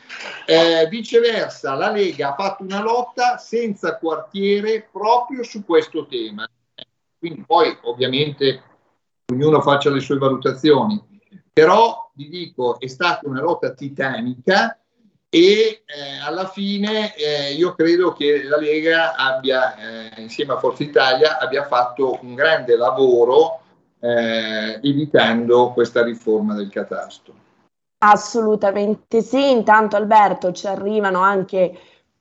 Eh, 0.47 0.87
viceversa, 0.89 1.75
la 1.75 1.91
Lega 1.91 2.31
ha 2.31 2.35
fatto 2.35 2.63
una 2.63 2.83
lotta 2.83 3.37
senza 3.37 3.97
quartiere 3.97 4.89
proprio 4.91 5.43
su 5.43 5.65
questo 5.65 6.07
tema. 6.07 6.49
Quindi 7.19 7.45
poi 7.47 7.77
ovviamente 7.83 8.63
ognuno 9.33 9.61
faccia 9.61 9.91
le 9.91 10.01
sue 10.01 10.19
valutazioni, 10.19 11.03
però 11.53 12.08
vi 12.19 12.29
dico 12.29 12.81
è 12.81 12.89
stata 12.89 13.29
una 13.29 13.41
lotta 13.41 13.71
titanica 13.71 14.77
e 15.31 15.83
eh, 15.87 16.19
alla 16.27 16.49
fine 16.49 17.15
eh, 17.15 17.53
io 17.53 17.75
credo 17.75 18.13
che 18.13 18.43
la 18.43 18.57
Lega 18.57 19.15
abbia, 19.15 19.77
eh, 19.77 20.23
insieme 20.23 20.55
a 20.55 20.59
Forza 20.59 20.83
Italia, 20.83 21.39
abbia 21.39 21.65
fatto 21.65 22.19
un 22.23 22.35
grande 22.35 22.77
lavoro 22.77 23.61
eh, 24.01 24.81
evitando 24.83 25.71
questa 25.73 26.03
riforma 26.03 26.55
del 26.55 26.71
catasto. 26.71 27.35
Assolutamente 27.99 29.23
sì, 29.23 29.51
intanto 29.51 29.97
Alberto 29.97 30.51
ci 30.53 30.67
arrivano 30.67 31.21
anche 31.21 31.79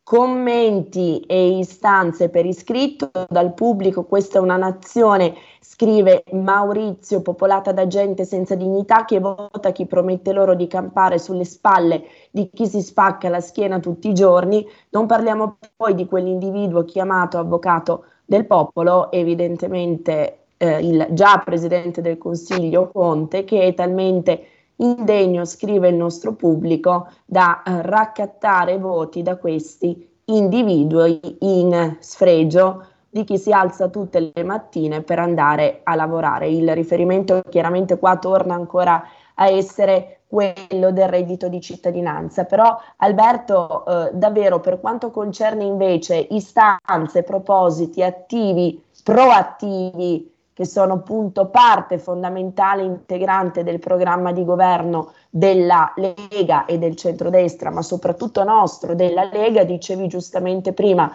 commenti 0.07 1.19
e 1.27 1.57
istanze 1.57 2.29
per 2.29 2.45
iscritto 2.45 3.11
dal 3.27 3.53
pubblico, 3.53 4.05
questa 4.05 4.37
è 4.37 4.41
una 4.41 4.55
nazione, 4.55 5.35
scrive 5.59 6.23
Maurizio, 6.31 7.21
popolata 7.21 7.73
da 7.73 7.87
gente 7.87 8.23
senza 8.23 8.55
dignità 8.55 9.03
che 9.03 9.19
vota 9.19 9.73
chi 9.73 9.85
promette 9.85 10.31
loro 10.31 10.55
di 10.55 10.65
campare 10.67 11.19
sulle 11.19 11.43
spalle 11.43 12.05
di 12.31 12.49
chi 12.53 12.67
si 12.67 12.81
spacca 12.81 13.27
la 13.27 13.41
schiena 13.41 13.81
tutti 13.81 14.07
i 14.07 14.13
giorni, 14.13 14.65
non 14.91 15.07
parliamo 15.07 15.57
poi 15.75 15.93
di 15.93 16.05
quell'individuo 16.05 16.85
chiamato 16.85 17.37
avvocato 17.37 18.05
del 18.23 18.45
popolo, 18.45 19.11
evidentemente 19.11 20.37
eh, 20.55 20.87
il 20.87 21.05
già 21.09 21.41
presidente 21.43 21.99
del 21.99 22.17
Consiglio 22.17 22.91
Conte, 22.93 23.43
che 23.43 23.63
è 23.63 23.73
talmente 23.73 24.41
indegno, 24.77 25.45
scrive 25.45 25.89
il 25.89 25.95
nostro 25.95 26.33
pubblico, 26.33 27.07
da 27.25 27.63
eh, 27.63 27.81
raccattare 27.81 28.77
voti 28.77 29.21
da 29.21 29.37
questi 29.37 30.09
individui 30.25 31.19
in 31.39 31.97
sfregio 31.99 32.85
di 33.09 33.23
chi 33.23 33.37
si 33.37 33.51
alza 33.51 33.87
tutte 33.87 34.31
le 34.33 34.43
mattine 34.43 35.01
per 35.01 35.19
andare 35.19 35.81
a 35.83 35.95
lavorare. 35.95 36.49
Il 36.49 36.73
riferimento 36.73 37.41
chiaramente 37.49 37.97
qua 37.97 38.17
torna 38.17 38.53
ancora 38.53 39.03
a 39.35 39.47
essere 39.49 40.21
quello 40.27 40.91
del 40.91 41.07
reddito 41.07 41.47
di 41.47 41.61
cittadinanza. 41.61 42.43
Però 42.43 42.77
Alberto, 42.97 43.85
eh, 43.85 44.11
davvero 44.13 44.59
per 44.59 44.79
quanto 44.79 45.09
concerne 45.09 45.63
invece 45.63 46.27
istanze, 46.31 47.23
propositi 47.23 48.03
attivi, 48.03 48.83
proattivi, 49.03 50.35
che 50.57 50.65
sono 50.65 50.93
appunto 50.93 51.49
parte 51.49 51.99
fondamentale 51.99 52.81
integrante 52.81 53.61
del 53.61 53.77
programma 53.77 54.31
di 54.31 54.43
governo 54.43 55.11
della 55.29 55.93
Lega 55.97 56.65
e 56.65 56.79
del 56.79 56.95
centrodestra, 56.95 57.69
ma 57.69 57.83
soprattutto 57.83 58.43
nostro 58.43 58.95
della 58.95 59.29
Lega, 59.31 59.63
dicevi 59.63 60.07
giustamente 60.07 60.73
prima, 60.73 61.11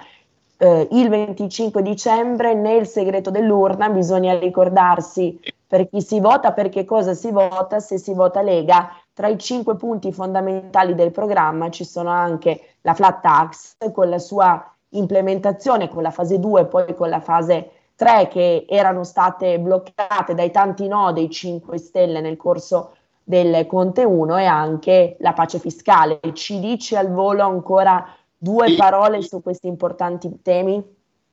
eh, 0.58 0.86
il 0.92 1.08
25 1.08 1.82
dicembre 1.82 2.54
nel 2.54 2.86
segreto 2.86 3.32
dell'urna 3.32 3.88
bisogna 3.88 4.38
ricordarsi 4.38 5.40
per 5.66 5.88
chi 5.88 6.00
si 6.00 6.20
vota, 6.20 6.52
per 6.52 6.68
che 6.68 6.84
cosa 6.84 7.12
si 7.12 7.32
vota, 7.32 7.80
se 7.80 7.98
si 7.98 8.14
vota 8.14 8.42
Lega. 8.42 8.90
Tra 9.12 9.26
i 9.26 9.38
cinque 9.38 9.74
punti 9.74 10.12
fondamentali 10.12 10.94
del 10.94 11.10
programma 11.10 11.68
ci 11.68 11.84
sono 11.84 12.10
anche 12.10 12.76
la 12.82 12.94
flat 12.94 13.20
tax 13.20 13.76
con 13.90 14.08
la 14.08 14.20
sua 14.20 14.72
implementazione, 14.90 15.88
con 15.88 16.04
la 16.04 16.12
fase 16.12 16.38
2 16.38 16.60
e 16.60 16.66
poi 16.66 16.94
con 16.94 17.08
la 17.08 17.20
fase 17.20 17.70
3 18.02 18.26
che 18.26 18.66
erano 18.68 19.04
state 19.04 19.60
bloccate 19.60 20.34
dai 20.34 20.50
tanti 20.50 20.88
no 20.88 21.12
dei 21.12 21.30
5 21.30 21.78
Stelle 21.78 22.20
nel 22.20 22.36
corso 22.36 22.96
del 23.22 23.64
Conte 23.68 24.02
1 24.02 24.38
e 24.38 24.44
anche 24.44 25.16
la 25.20 25.32
pace 25.32 25.60
fiscale. 25.60 26.18
Ci 26.32 26.58
dici 26.58 26.96
al 26.96 27.12
volo 27.12 27.44
ancora 27.44 28.04
due 28.36 28.74
parole 28.74 29.22
su 29.22 29.40
questi 29.40 29.68
importanti 29.68 30.28
temi? 30.42 30.82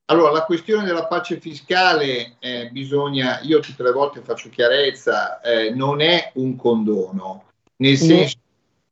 Allora, 0.05 0.31
la 0.31 0.45
questione 0.45 0.85
della 0.85 1.07
pace 1.07 1.39
fiscale 1.39 2.35
eh, 2.37 2.69
bisogna, 2.71 3.39
io 3.41 3.59
tutte 3.61 3.81
le 3.81 3.91
volte 3.91 4.21
faccio 4.21 4.49
chiarezza, 4.49 5.41
eh, 5.41 5.71
non 5.71 6.01
è 6.01 6.31
un 6.35 6.55
condono, 6.55 7.45
nel 7.77 7.97
senso 7.97 8.37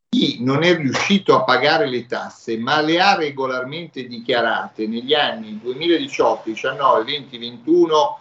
chi 0.10 0.38
non 0.42 0.64
è 0.64 0.76
riuscito 0.76 1.36
a 1.36 1.44
pagare 1.44 1.88
le 1.88 2.06
tasse, 2.06 2.58
ma 2.58 2.82
le 2.82 3.00
ha 3.00 3.16
regolarmente 3.16 4.08
dichiarate 4.08 4.88
negli 4.88 5.14
anni 5.14 5.60
2018, 5.62 6.44
19, 6.46 7.04
20, 7.04 7.38
21, 7.38 8.20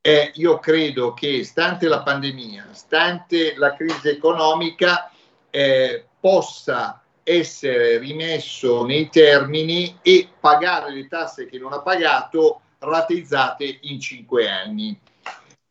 eh, 0.00 0.32
io 0.34 0.58
credo 0.58 1.14
che 1.14 1.44
stante 1.44 1.86
la 1.86 2.02
pandemia, 2.02 2.68
stante 2.72 3.54
la 3.56 3.74
crisi 3.74 4.08
economica, 4.08 5.10
eh, 5.50 6.06
possa 6.18 7.02
essere 7.22 7.98
rimesso 7.98 8.84
nei 8.84 9.08
termini 9.08 9.98
e 10.02 10.28
pagare 10.40 10.90
le 10.92 11.06
tasse 11.08 11.46
che 11.46 11.58
non 11.58 11.72
ha 11.72 11.80
pagato 11.80 12.62
rateizzate 12.78 13.78
in 13.82 14.00
cinque 14.00 14.48
anni. 14.48 14.98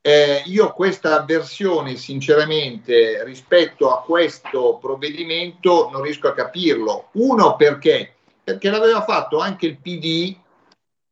Eh, 0.08 0.43
io 0.45 0.72
questa 0.72 1.20
avversione, 1.20 1.97
sinceramente, 1.97 3.26
rispetto 3.26 3.91
a 3.91 4.01
questo 4.03 4.78
provvedimento 4.80 5.89
non 5.91 6.01
riesco 6.01 6.30
a 6.30 6.34
capirlo. 6.34 7.10
Uno 7.16 7.58
perché? 7.58 8.16
Perché 8.41 8.70
l'aveva 8.70 9.03
fatto 9.03 9.39
anche 9.39 9.66
il 9.66 9.78
PD 9.80 10.34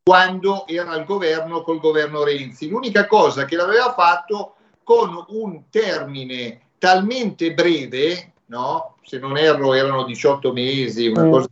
quando 0.01 0.65
era 0.65 0.91
al 0.91 1.03
governo 1.03 1.61
col 1.61 1.81
governo 1.81 2.23
Renzi. 2.23 2.69
L'unica 2.69 3.05
cosa 3.05 3.43
che 3.43 3.57
l'aveva 3.57 3.93
fatto 3.93 4.55
con 4.81 5.25
un 5.27 5.63
termine 5.69 6.61
talmente 6.77 7.53
breve 7.53 8.31
no? 8.45 8.95
se 9.03 9.19
non 9.19 9.37
erro 9.37 9.73
erano 9.73 10.05
18 10.05 10.53
mesi, 10.53 11.07
una 11.07 11.25
mm. 11.25 11.31
cosa 11.31 11.49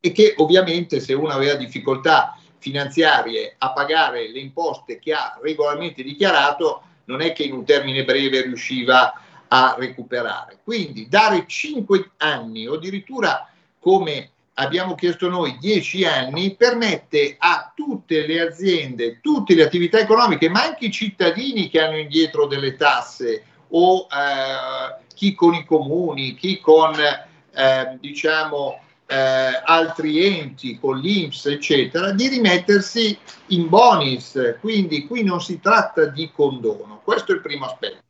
e 0.00 0.12
che 0.12 0.34
ovviamente 0.36 1.00
se 1.00 1.14
uno 1.14 1.30
aveva 1.30 1.54
difficoltà 1.54 2.37
finanziarie 2.58 3.54
a 3.58 3.72
pagare 3.72 4.30
le 4.30 4.40
imposte 4.40 4.98
che 4.98 5.12
ha 5.12 5.38
regolarmente 5.42 6.02
dichiarato, 6.02 6.82
non 7.04 7.20
è 7.20 7.32
che 7.32 7.44
in 7.44 7.52
un 7.52 7.64
termine 7.64 8.04
breve 8.04 8.42
riusciva 8.42 9.12
a 9.48 9.74
recuperare. 9.78 10.58
Quindi 10.62 11.08
dare 11.08 11.44
5 11.46 12.10
anni 12.18 12.66
o 12.66 12.74
addirittura 12.74 13.48
come 13.78 14.30
abbiamo 14.54 14.94
chiesto 14.94 15.28
noi 15.28 15.56
10 15.58 16.04
anni 16.04 16.54
permette 16.54 17.36
a 17.38 17.72
tutte 17.74 18.26
le 18.26 18.40
aziende, 18.40 19.20
tutte 19.20 19.54
le 19.54 19.62
attività 19.62 19.98
economiche, 19.98 20.48
ma 20.48 20.64
anche 20.64 20.86
i 20.86 20.90
cittadini 20.90 21.68
che 21.68 21.80
hanno 21.80 21.96
indietro 21.96 22.46
delle 22.46 22.76
tasse 22.76 23.44
o 23.68 24.06
eh, 24.10 25.04
chi 25.14 25.34
con 25.34 25.54
i 25.54 25.64
comuni, 25.64 26.34
chi 26.34 26.60
con 26.60 26.94
eh, 26.98 27.96
diciamo 28.00 28.80
eh, 29.10 29.62
altri 29.64 30.22
enti, 30.38 30.78
con 30.78 30.98
l'Inps, 30.98 31.46
eccetera, 31.46 32.12
di 32.12 32.28
rimettersi 32.28 33.18
in 33.48 33.68
bonus. 33.68 34.56
Quindi 34.60 35.06
qui 35.06 35.22
non 35.22 35.40
si 35.40 35.60
tratta 35.60 36.04
di 36.04 36.30
condono. 36.30 37.00
Questo 37.02 37.32
è 37.32 37.36
il 37.36 37.40
primo 37.40 37.64
aspetto. 37.64 38.02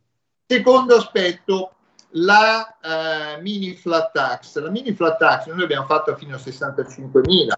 Secondo 0.45 0.95
aspetto, 0.95 1.71
la 2.13 2.77
eh, 2.81 3.41
mini 3.41 3.75
flat 3.75 4.11
tax. 4.11 4.59
La 4.59 4.69
mini 4.69 4.93
flat 4.93 5.17
tax 5.17 5.45
noi 5.47 5.59
l'abbiamo 5.59 5.85
fatta 5.85 6.15
fino 6.17 6.35
a 6.35 6.39
65.000. 6.39 7.51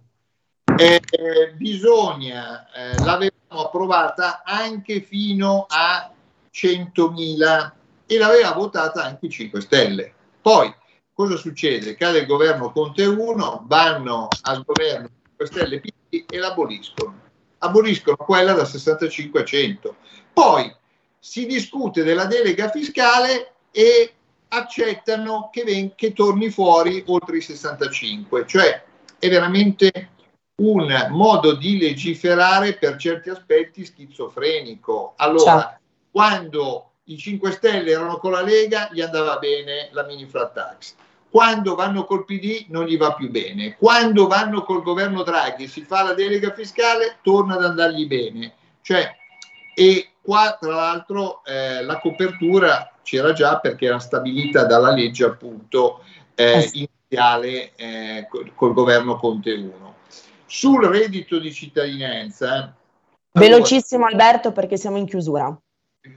Eh, 0.77 1.53
bisogna, 1.55 2.71
eh, 2.71 3.03
l'avevamo 3.03 3.65
approvata 3.65 4.43
anche 4.45 5.01
fino 5.01 5.65
a 5.67 6.11
100.000 6.53 7.71
e 8.05 8.17
l'aveva 8.17 8.51
votata 8.51 9.03
anche 9.03 9.25
i 9.25 9.29
5 9.29 9.61
Stelle. 9.61 10.13
Poi 10.41 10.73
cosa 11.21 11.37
succede? 11.37 11.95
Cade 11.95 12.19
il 12.19 12.25
governo 12.25 12.71
Conte 12.71 13.05
1, 13.05 13.65
vanno 13.67 14.27
al 14.41 14.63
governo 14.65 15.07
5 15.37 15.45
Stelle 15.45 15.79
PD 15.79 16.25
e 16.27 16.37
l'aboliscono. 16.39 17.19
Aboliscono 17.59 18.15
quella 18.15 18.53
da 18.53 18.65
65 18.65 19.41
a 19.41 19.43
100. 19.43 19.95
Poi 20.33 20.75
si 21.19 21.45
discute 21.45 22.03
della 22.03 22.25
delega 22.25 22.71
fiscale 22.71 23.53
e 23.69 24.13
accettano 24.47 25.49
che, 25.51 25.63
ven- 25.63 25.93
che 25.93 26.11
torni 26.13 26.49
fuori 26.49 27.03
oltre 27.05 27.37
i 27.37 27.41
65. 27.41 28.47
Cioè 28.47 28.83
è 29.19 29.29
veramente 29.29 30.09
un 30.63 31.07
modo 31.11 31.53
di 31.53 31.77
legiferare 31.77 32.73
per 32.73 32.95
certi 32.95 33.29
aspetti 33.29 33.85
schizofrenico. 33.85 35.13
Allora, 35.17 35.43
Ciao. 35.43 35.79
quando 36.09 36.91
i 37.03 37.17
5 37.17 37.51
Stelle 37.51 37.91
erano 37.91 38.17
con 38.17 38.31
la 38.31 38.41
Lega, 38.41 38.89
gli 38.91 39.01
andava 39.01 39.37
bene 39.37 39.89
la 39.91 40.03
mini 40.03 40.25
flat 40.25 40.53
tax. 40.53 40.95
Quando 41.31 41.75
vanno 41.75 42.03
col 42.03 42.25
PD 42.25 42.65
non 42.67 42.83
gli 42.83 42.97
va 42.97 43.13
più 43.13 43.31
bene. 43.31 43.77
Quando 43.77 44.27
vanno 44.27 44.63
col 44.63 44.83
governo 44.83 45.23
Draghi 45.23 45.63
e 45.63 45.67
si 45.69 45.81
fa 45.83 46.03
la 46.03 46.13
delega 46.13 46.51
fiscale, 46.51 47.19
torna 47.21 47.55
ad 47.55 47.63
andargli 47.63 48.05
bene. 48.05 48.53
Cioè, 48.81 49.09
e 49.73 50.09
qua 50.21 50.57
tra 50.59 50.75
l'altro 50.75 51.41
eh, 51.45 51.83
la 51.83 51.99
copertura 51.99 52.91
c'era 53.01 53.31
già 53.31 53.59
perché 53.59 53.85
era 53.85 53.99
stabilita 53.99 54.65
dalla 54.65 54.91
legge 54.91 55.23
appunto 55.23 56.03
eh, 56.35 56.51
eh 56.51 56.69
iniziale 56.73 57.75
eh, 57.75 58.27
col, 58.29 58.53
col, 58.53 58.73
governo 58.73 59.15
Conte 59.15 59.53
1. 59.53 59.95
Sul 60.45 60.83
reddito 60.85 61.39
di 61.39 61.53
cittadinanza... 61.53 62.75
Velocissimo 63.31 64.05
allora, 64.05 64.25
Alberto 64.25 64.51
perché 64.51 64.75
siamo 64.75 64.97
in 64.97 65.05
chiusura 65.05 65.57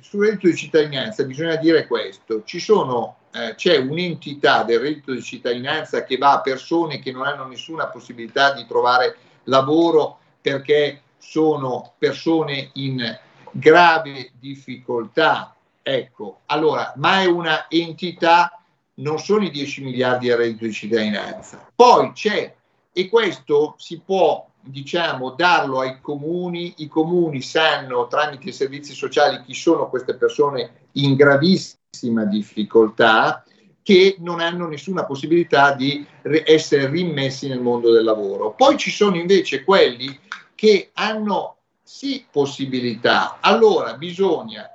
sul 0.00 0.24
reddito 0.24 0.46
di 0.46 0.56
cittadinanza 0.56 1.24
bisogna 1.24 1.56
dire 1.56 1.86
questo, 1.86 2.42
sono, 2.46 3.16
eh, 3.32 3.54
c'è 3.54 3.76
un'entità 3.76 4.62
del 4.62 4.80
reddito 4.80 5.12
di 5.12 5.22
cittadinanza 5.22 6.04
che 6.04 6.16
va 6.16 6.32
a 6.32 6.40
persone 6.40 7.00
che 7.00 7.12
non 7.12 7.26
hanno 7.26 7.46
nessuna 7.46 7.88
possibilità 7.88 8.54
di 8.54 8.64
trovare 8.66 9.16
lavoro 9.44 10.18
perché 10.40 11.02
sono 11.18 11.94
persone 11.98 12.70
in 12.74 13.18
grave 13.50 14.30
difficoltà. 14.38 15.54
Ecco, 15.82 16.40
allora, 16.46 16.94
ma 16.96 17.20
è 17.20 17.26
una 17.26 17.66
entità, 17.68 18.58
non 18.94 19.18
sono 19.18 19.44
i 19.44 19.50
10 19.50 19.82
miliardi 19.82 20.28
del 20.28 20.36
reddito 20.38 20.64
di 20.64 20.72
cittadinanza. 20.72 21.68
Poi 21.74 22.12
c'è, 22.12 22.54
e 22.90 23.08
questo 23.08 23.74
si 23.76 24.00
può 24.00 24.48
diciamo, 24.64 25.30
darlo 25.30 25.80
ai 25.80 26.00
comuni, 26.00 26.74
i 26.78 26.88
comuni 26.88 27.42
sanno 27.42 28.06
tramite 28.06 28.48
i 28.48 28.52
servizi 28.52 28.94
sociali 28.94 29.42
chi 29.42 29.54
sono 29.54 29.88
queste 29.88 30.14
persone 30.14 30.88
in 30.92 31.14
gravissima 31.14 32.24
difficoltà 32.24 33.44
che 33.82 34.16
non 34.20 34.40
hanno 34.40 34.66
nessuna 34.66 35.04
possibilità 35.04 35.74
di 35.74 36.06
essere 36.22 36.88
rimessi 36.88 37.48
nel 37.48 37.60
mondo 37.60 37.92
del 37.92 38.04
lavoro. 38.04 38.52
Poi 38.52 38.78
ci 38.78 38.90
sono 38.90 39.16
invece 39.16 39.62
quelli 39.62 40.18
che 40.54 40.90
hanno 40.94 41.56
sì 41.82 42.24
possibilità, 42.30 43.38
allora 43.40 43.94
bisogna 43.98 44.66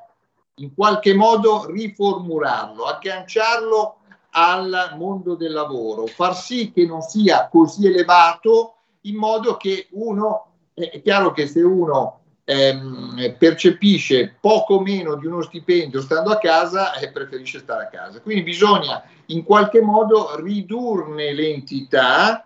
in 0.55 0.75
qualche 0.75 1.15
modo 1.15 1.65
riformularlo, 1.71 2.83
agganciarlo 2.83 3.95
al 4.31 4.93
mondo 4.95 5.33
del 5.33 5.53
lavoro, 5.53 6.05
far 6.05 6.35
sì 6.35 6.71
che 6.71 6.85
non 6.85 7.01
sia 7.01 7.47
così 7.47 7.87
elevato 7.87 8.75
in 9.02 9.16
modo 9.16 9.58
che 9.58 9.88
uno, 9.91 10.54
è 10.74 11.02
chiaro 11.02 11.32
che 11.32 11.47
se 11.47 11.62
uno 11.62 12.20
ehm, 12.50 13.36
percepisce 13.38 14.36
poco 14.41 14.80
meno 14.82 15.16
di 15.16 15.28
uno 15.28 15.41
stipendio 15.41 16.02
stando 16.02 16.32
a 16.32 16.39
casa, 16.39 16.95
eh, 16.95 17.12
preferisce 17.12 17.60
stare 17.60 17.84
a 17.84 17.89
casa. 17.89 18.22
Quindi 18.22 18.43
bisogna 18.43 19.04
in 19.28 19.43
qualche 19.43 19.82
modo 19.82 20.36
ridurne 20.41 21.32
l'entità. 21.34 22.43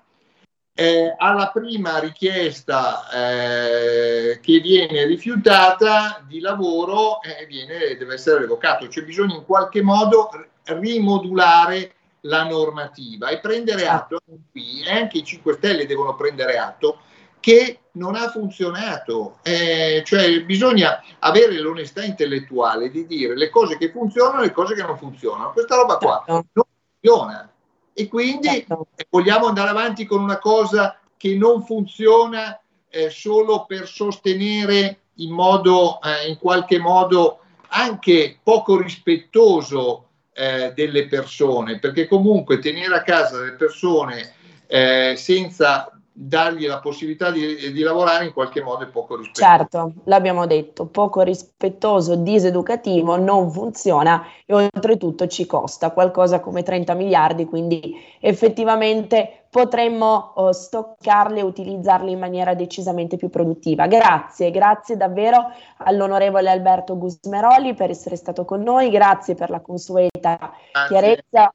Eh, 0.75 1.13
alla 1.15 1.51
prima 1.53 1.99
richiesta 1.99 3.07
eh, 3.11 4.39
che 4.41 4.59
viene 4.59 5.05
rifiutata 5.05 6.25
di 6.27 6.39
lavoro 6.39 7.21
eh, 7.21 7.45
viene, 7.45 7.95
deve 7.95 8.15
essere 8.15 8.39
revocato, 8.39 8.89
cioè 8.89 9.03
bisogna 9.03 9.35
in 9.35 9.45
qualche 9.45 9.83
modo 9.83 10.31
rimodulare 10.63 11.93
la 12.25 12.43
normativa 12.43 13.29
e 13.29 13.39
prendere 13.39 13.87
atto, 13.87 14.19
qui, 14.51 14.81
e 14.83 14.91
anche 14.91 15.19
i 15.19 15.23
5 15.23 15.53
Stelle 15.53 15.85
devono 15.85 16.15
prendere 16.15 16.57
atto, 16.57 16.99
che 17.39 17.79
non 17.93 18.15
ha 18.15 18.29
funzionato. 18.29 19.39
Eh, 19.43 20.01
cioè 20.05 20.43
bisogna 20.43 21.03
avere 21.19 21.59
l'onestà 21.59 22.03
intellettuale 22.03 22.89
di 22.89 23.05
dire 23.05 23.35
le 23.35 23.49
cose 23.49 23.77
che 23.77 23.91
funzionano 23.91 24.41
e 24.41 24.45
le 24.45 24.51
cose 24.51 24.75
che 24.75 24.83
non 24.83 24.97
funzionano. 24.97 25.51
Questa 25.51 25.75
roba 25.75 25.97
qua 25.97 26.23
certo. 26.25 26.49
non 26.53 26.65
funziona. 27.01 27.51
E 27.93 28.07
quindi 28.07 28.47
certo. 28.47 28.87
vogliamo 29.09 29.47
andare 29.47 29.69
avanti 29.69 30.05
con 30.05 30.21
una 30.21 30.39
cosa 30.39 30.97
che 31.17 31.35
non 31.35 31.63
funziona 31.63 32.59
eh, 32.89 33.09
solo 33.09 33.65
per 33.65 33.87
sostenere 33.87 34.99
in 35.15 35.31
modo, 35.31 35.99
eh, 36.01 36.29
in 36.29 36.37
qualche 36.37 36.79
modo, 36.79 37.39
anche 37.67 38.39
poco 38.41 38.79
rispettoso 38.79 40.07
eh, 40.33 40.73
delle 40.75 41.07
persone, 41.07 41.79
perché 41.79 42.07
comunque 42.07 42.59
tenere 42.59 42.95
a 42.95 43.03
casa 43.03 43.39
delle 43.39 43.53
persone 43.53 44.33
eh, 44.67 45.13
senza 45.15 45.92
dargli 46.15 46.67
la 46.67 46.79
possibilità 46.79 47.31
di, 47.31 47.71
di, 47.71 47.81
lavorare 47.81 48.25
in 48.25 48.33
qualche 48.33 48.61
modo 48.61 48.83
è 48.83 48.87
poco 48.87 49.17
rispettoso. 49.17 49.45
Certo, 49.45 49.93
l'abbiamo 50.05 50.45
detto, 50.45 50.85
poco 50.85 51.21
rispettoso, 51.21 52.15
diseducativo, 52.15 53.17
non 53.17 53.51
funziona 53.51 54.23
e 54.45 54.53
oltretutto 54.53 55.25
ci 55.27 55.47
costa 55.47 55.91
qualcosa 55.91 56.39
come 56.39 56.61
30 56.61 56.93
miliardi, 56.93 57.45
quindi 57.45 57.95
effettivamente 58.19 59.45
potremmo 59.49 60.33
oh, 60.35 60.51
stoccarli 60.51 61.39
e 61.39 61.43
utilizzarli 61.43 62.11
in 62.11 62.19
maniera 62.19 62.53
decisamente 62.53 63.17
più 63.17 63.29
produttiva. 63.29 63.87
Grazie, 63.87 64.51
grazie 64.51 64.95
davvero 64.95 65.51
all'onorevole 65.77 66.49
Alberto 66.49 66.97
Gusmeroli 66.97 67.73
per 67.73 67.89
essere 67.89 68.15
stato 68.15 68.45
con 68.45 68.61
noi, 68.61 68.89
grazie 68.91 69.33
per 69.33 69.49
la 69.49 69.61
consueta 69.61 70.37
grazie. 70.37 70.87
chiarezza 70.87 71.53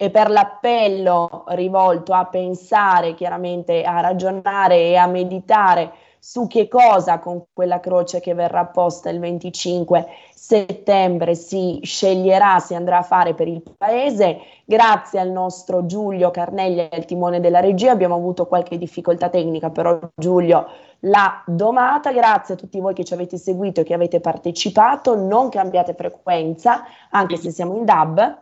e 0.00 0.10
per 0.10 0.30
l'appello 0.30 1.42
rivolto 1.48 2.12
a 2.12 2.26
pensare, 2.26 3.14
chiaramente 3.14 3.82
a 3.82 4.00
ragionare 4.00 4.76
e 4.76 4.94
a 4.94 5.08
meditare 5.08 5.92
su 6.20 6.46
che 6.46 6.68
cosa 6.68 7.18
con 7.18 7.46
quella 7.52 7.80
croce 7.80 8.20
che 8.20 8.32
verrà 8.32 8.66
posta 8.66 9.10
il 9.10 9.18
25 9.18 10.06
settembre 10.32 11.34
si 11.34 11.80
sceglierà, 11.82 12.60
si 12.60 12.76
andrà 12.76 12.98
a 12.98 13.02
fare 13.02 13.34
per 13.34 13.48
il 13.48 13.60
paese. 13.76 14.38
Grazie 14.64 15.18
al 15.18 15.30
nostro 15.30 15.84
Giulio 15.86 16.30
Carnelli 16.30 16.88
al 16.90 17.04
timone 17.04 17.40
della 17.40 17.58
regia, 17.58 17.90
abbiamo 17.90 18.14
avuto 18.14 18.46
qualche 18.46 18.78
difficoltà 18.78 19.28
tecnica, 19.28 19.70
però 19.70 19.98
Giulio 20.14 20.66
l'ha 21.00 21.42
domata. 21.44 22.12
Grazie 22.12 22.54
a 22.54 22.56
tutti 22.56 22.78
voi 22.78 22.94
che 22.94 23.04
ci 23.04 23.14
avete 23.14 23.36
seguito 23.36 23.80
e 23.80 23.84
che 23.84 23.94
avete 23.94 24.20
partecipato. 24.20 25.16
Non 25.16 25.48
cambiate 25.48 25.94
frequenza, 25.94 26.84
anche 27.10 27.36
se 27.36 27.50
siamo 27.50 27.74
in 27.74 27.84
DAB. 27.84 28.38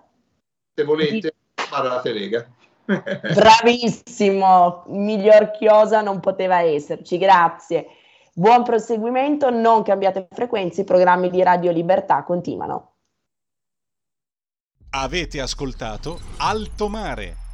Se 0.74 0.84
volete 0.84 1.34
fare 1.76 1.88
la 1.88 2.00
telega. 2.00 2.46
Bravissimo, 2.86 4.84
miglior 4.86 5.50
chiosa 5.50 6.00
non 6.00 6.20
poteva 6.20 6.60
esserci, 6.60 7.18
grazie. 7.18 7.86
Buon 8.32 8.62
proseguimento, 8.62 9.50
non 9.50 9.82
cambiate 9.82 10.28
frequenze, 10.30 10.82
i 10.82 10.84
programmi 10.84 11.30
di 11.30 11.42
Radio 11.42 11.72
Libertà 11.72 12.22
continuano. 12.22 12.92
Avete 14.90 15.40
ascoltato 15.40 16.20
Alto 16.38 16.88
Mare. 16.88 17.45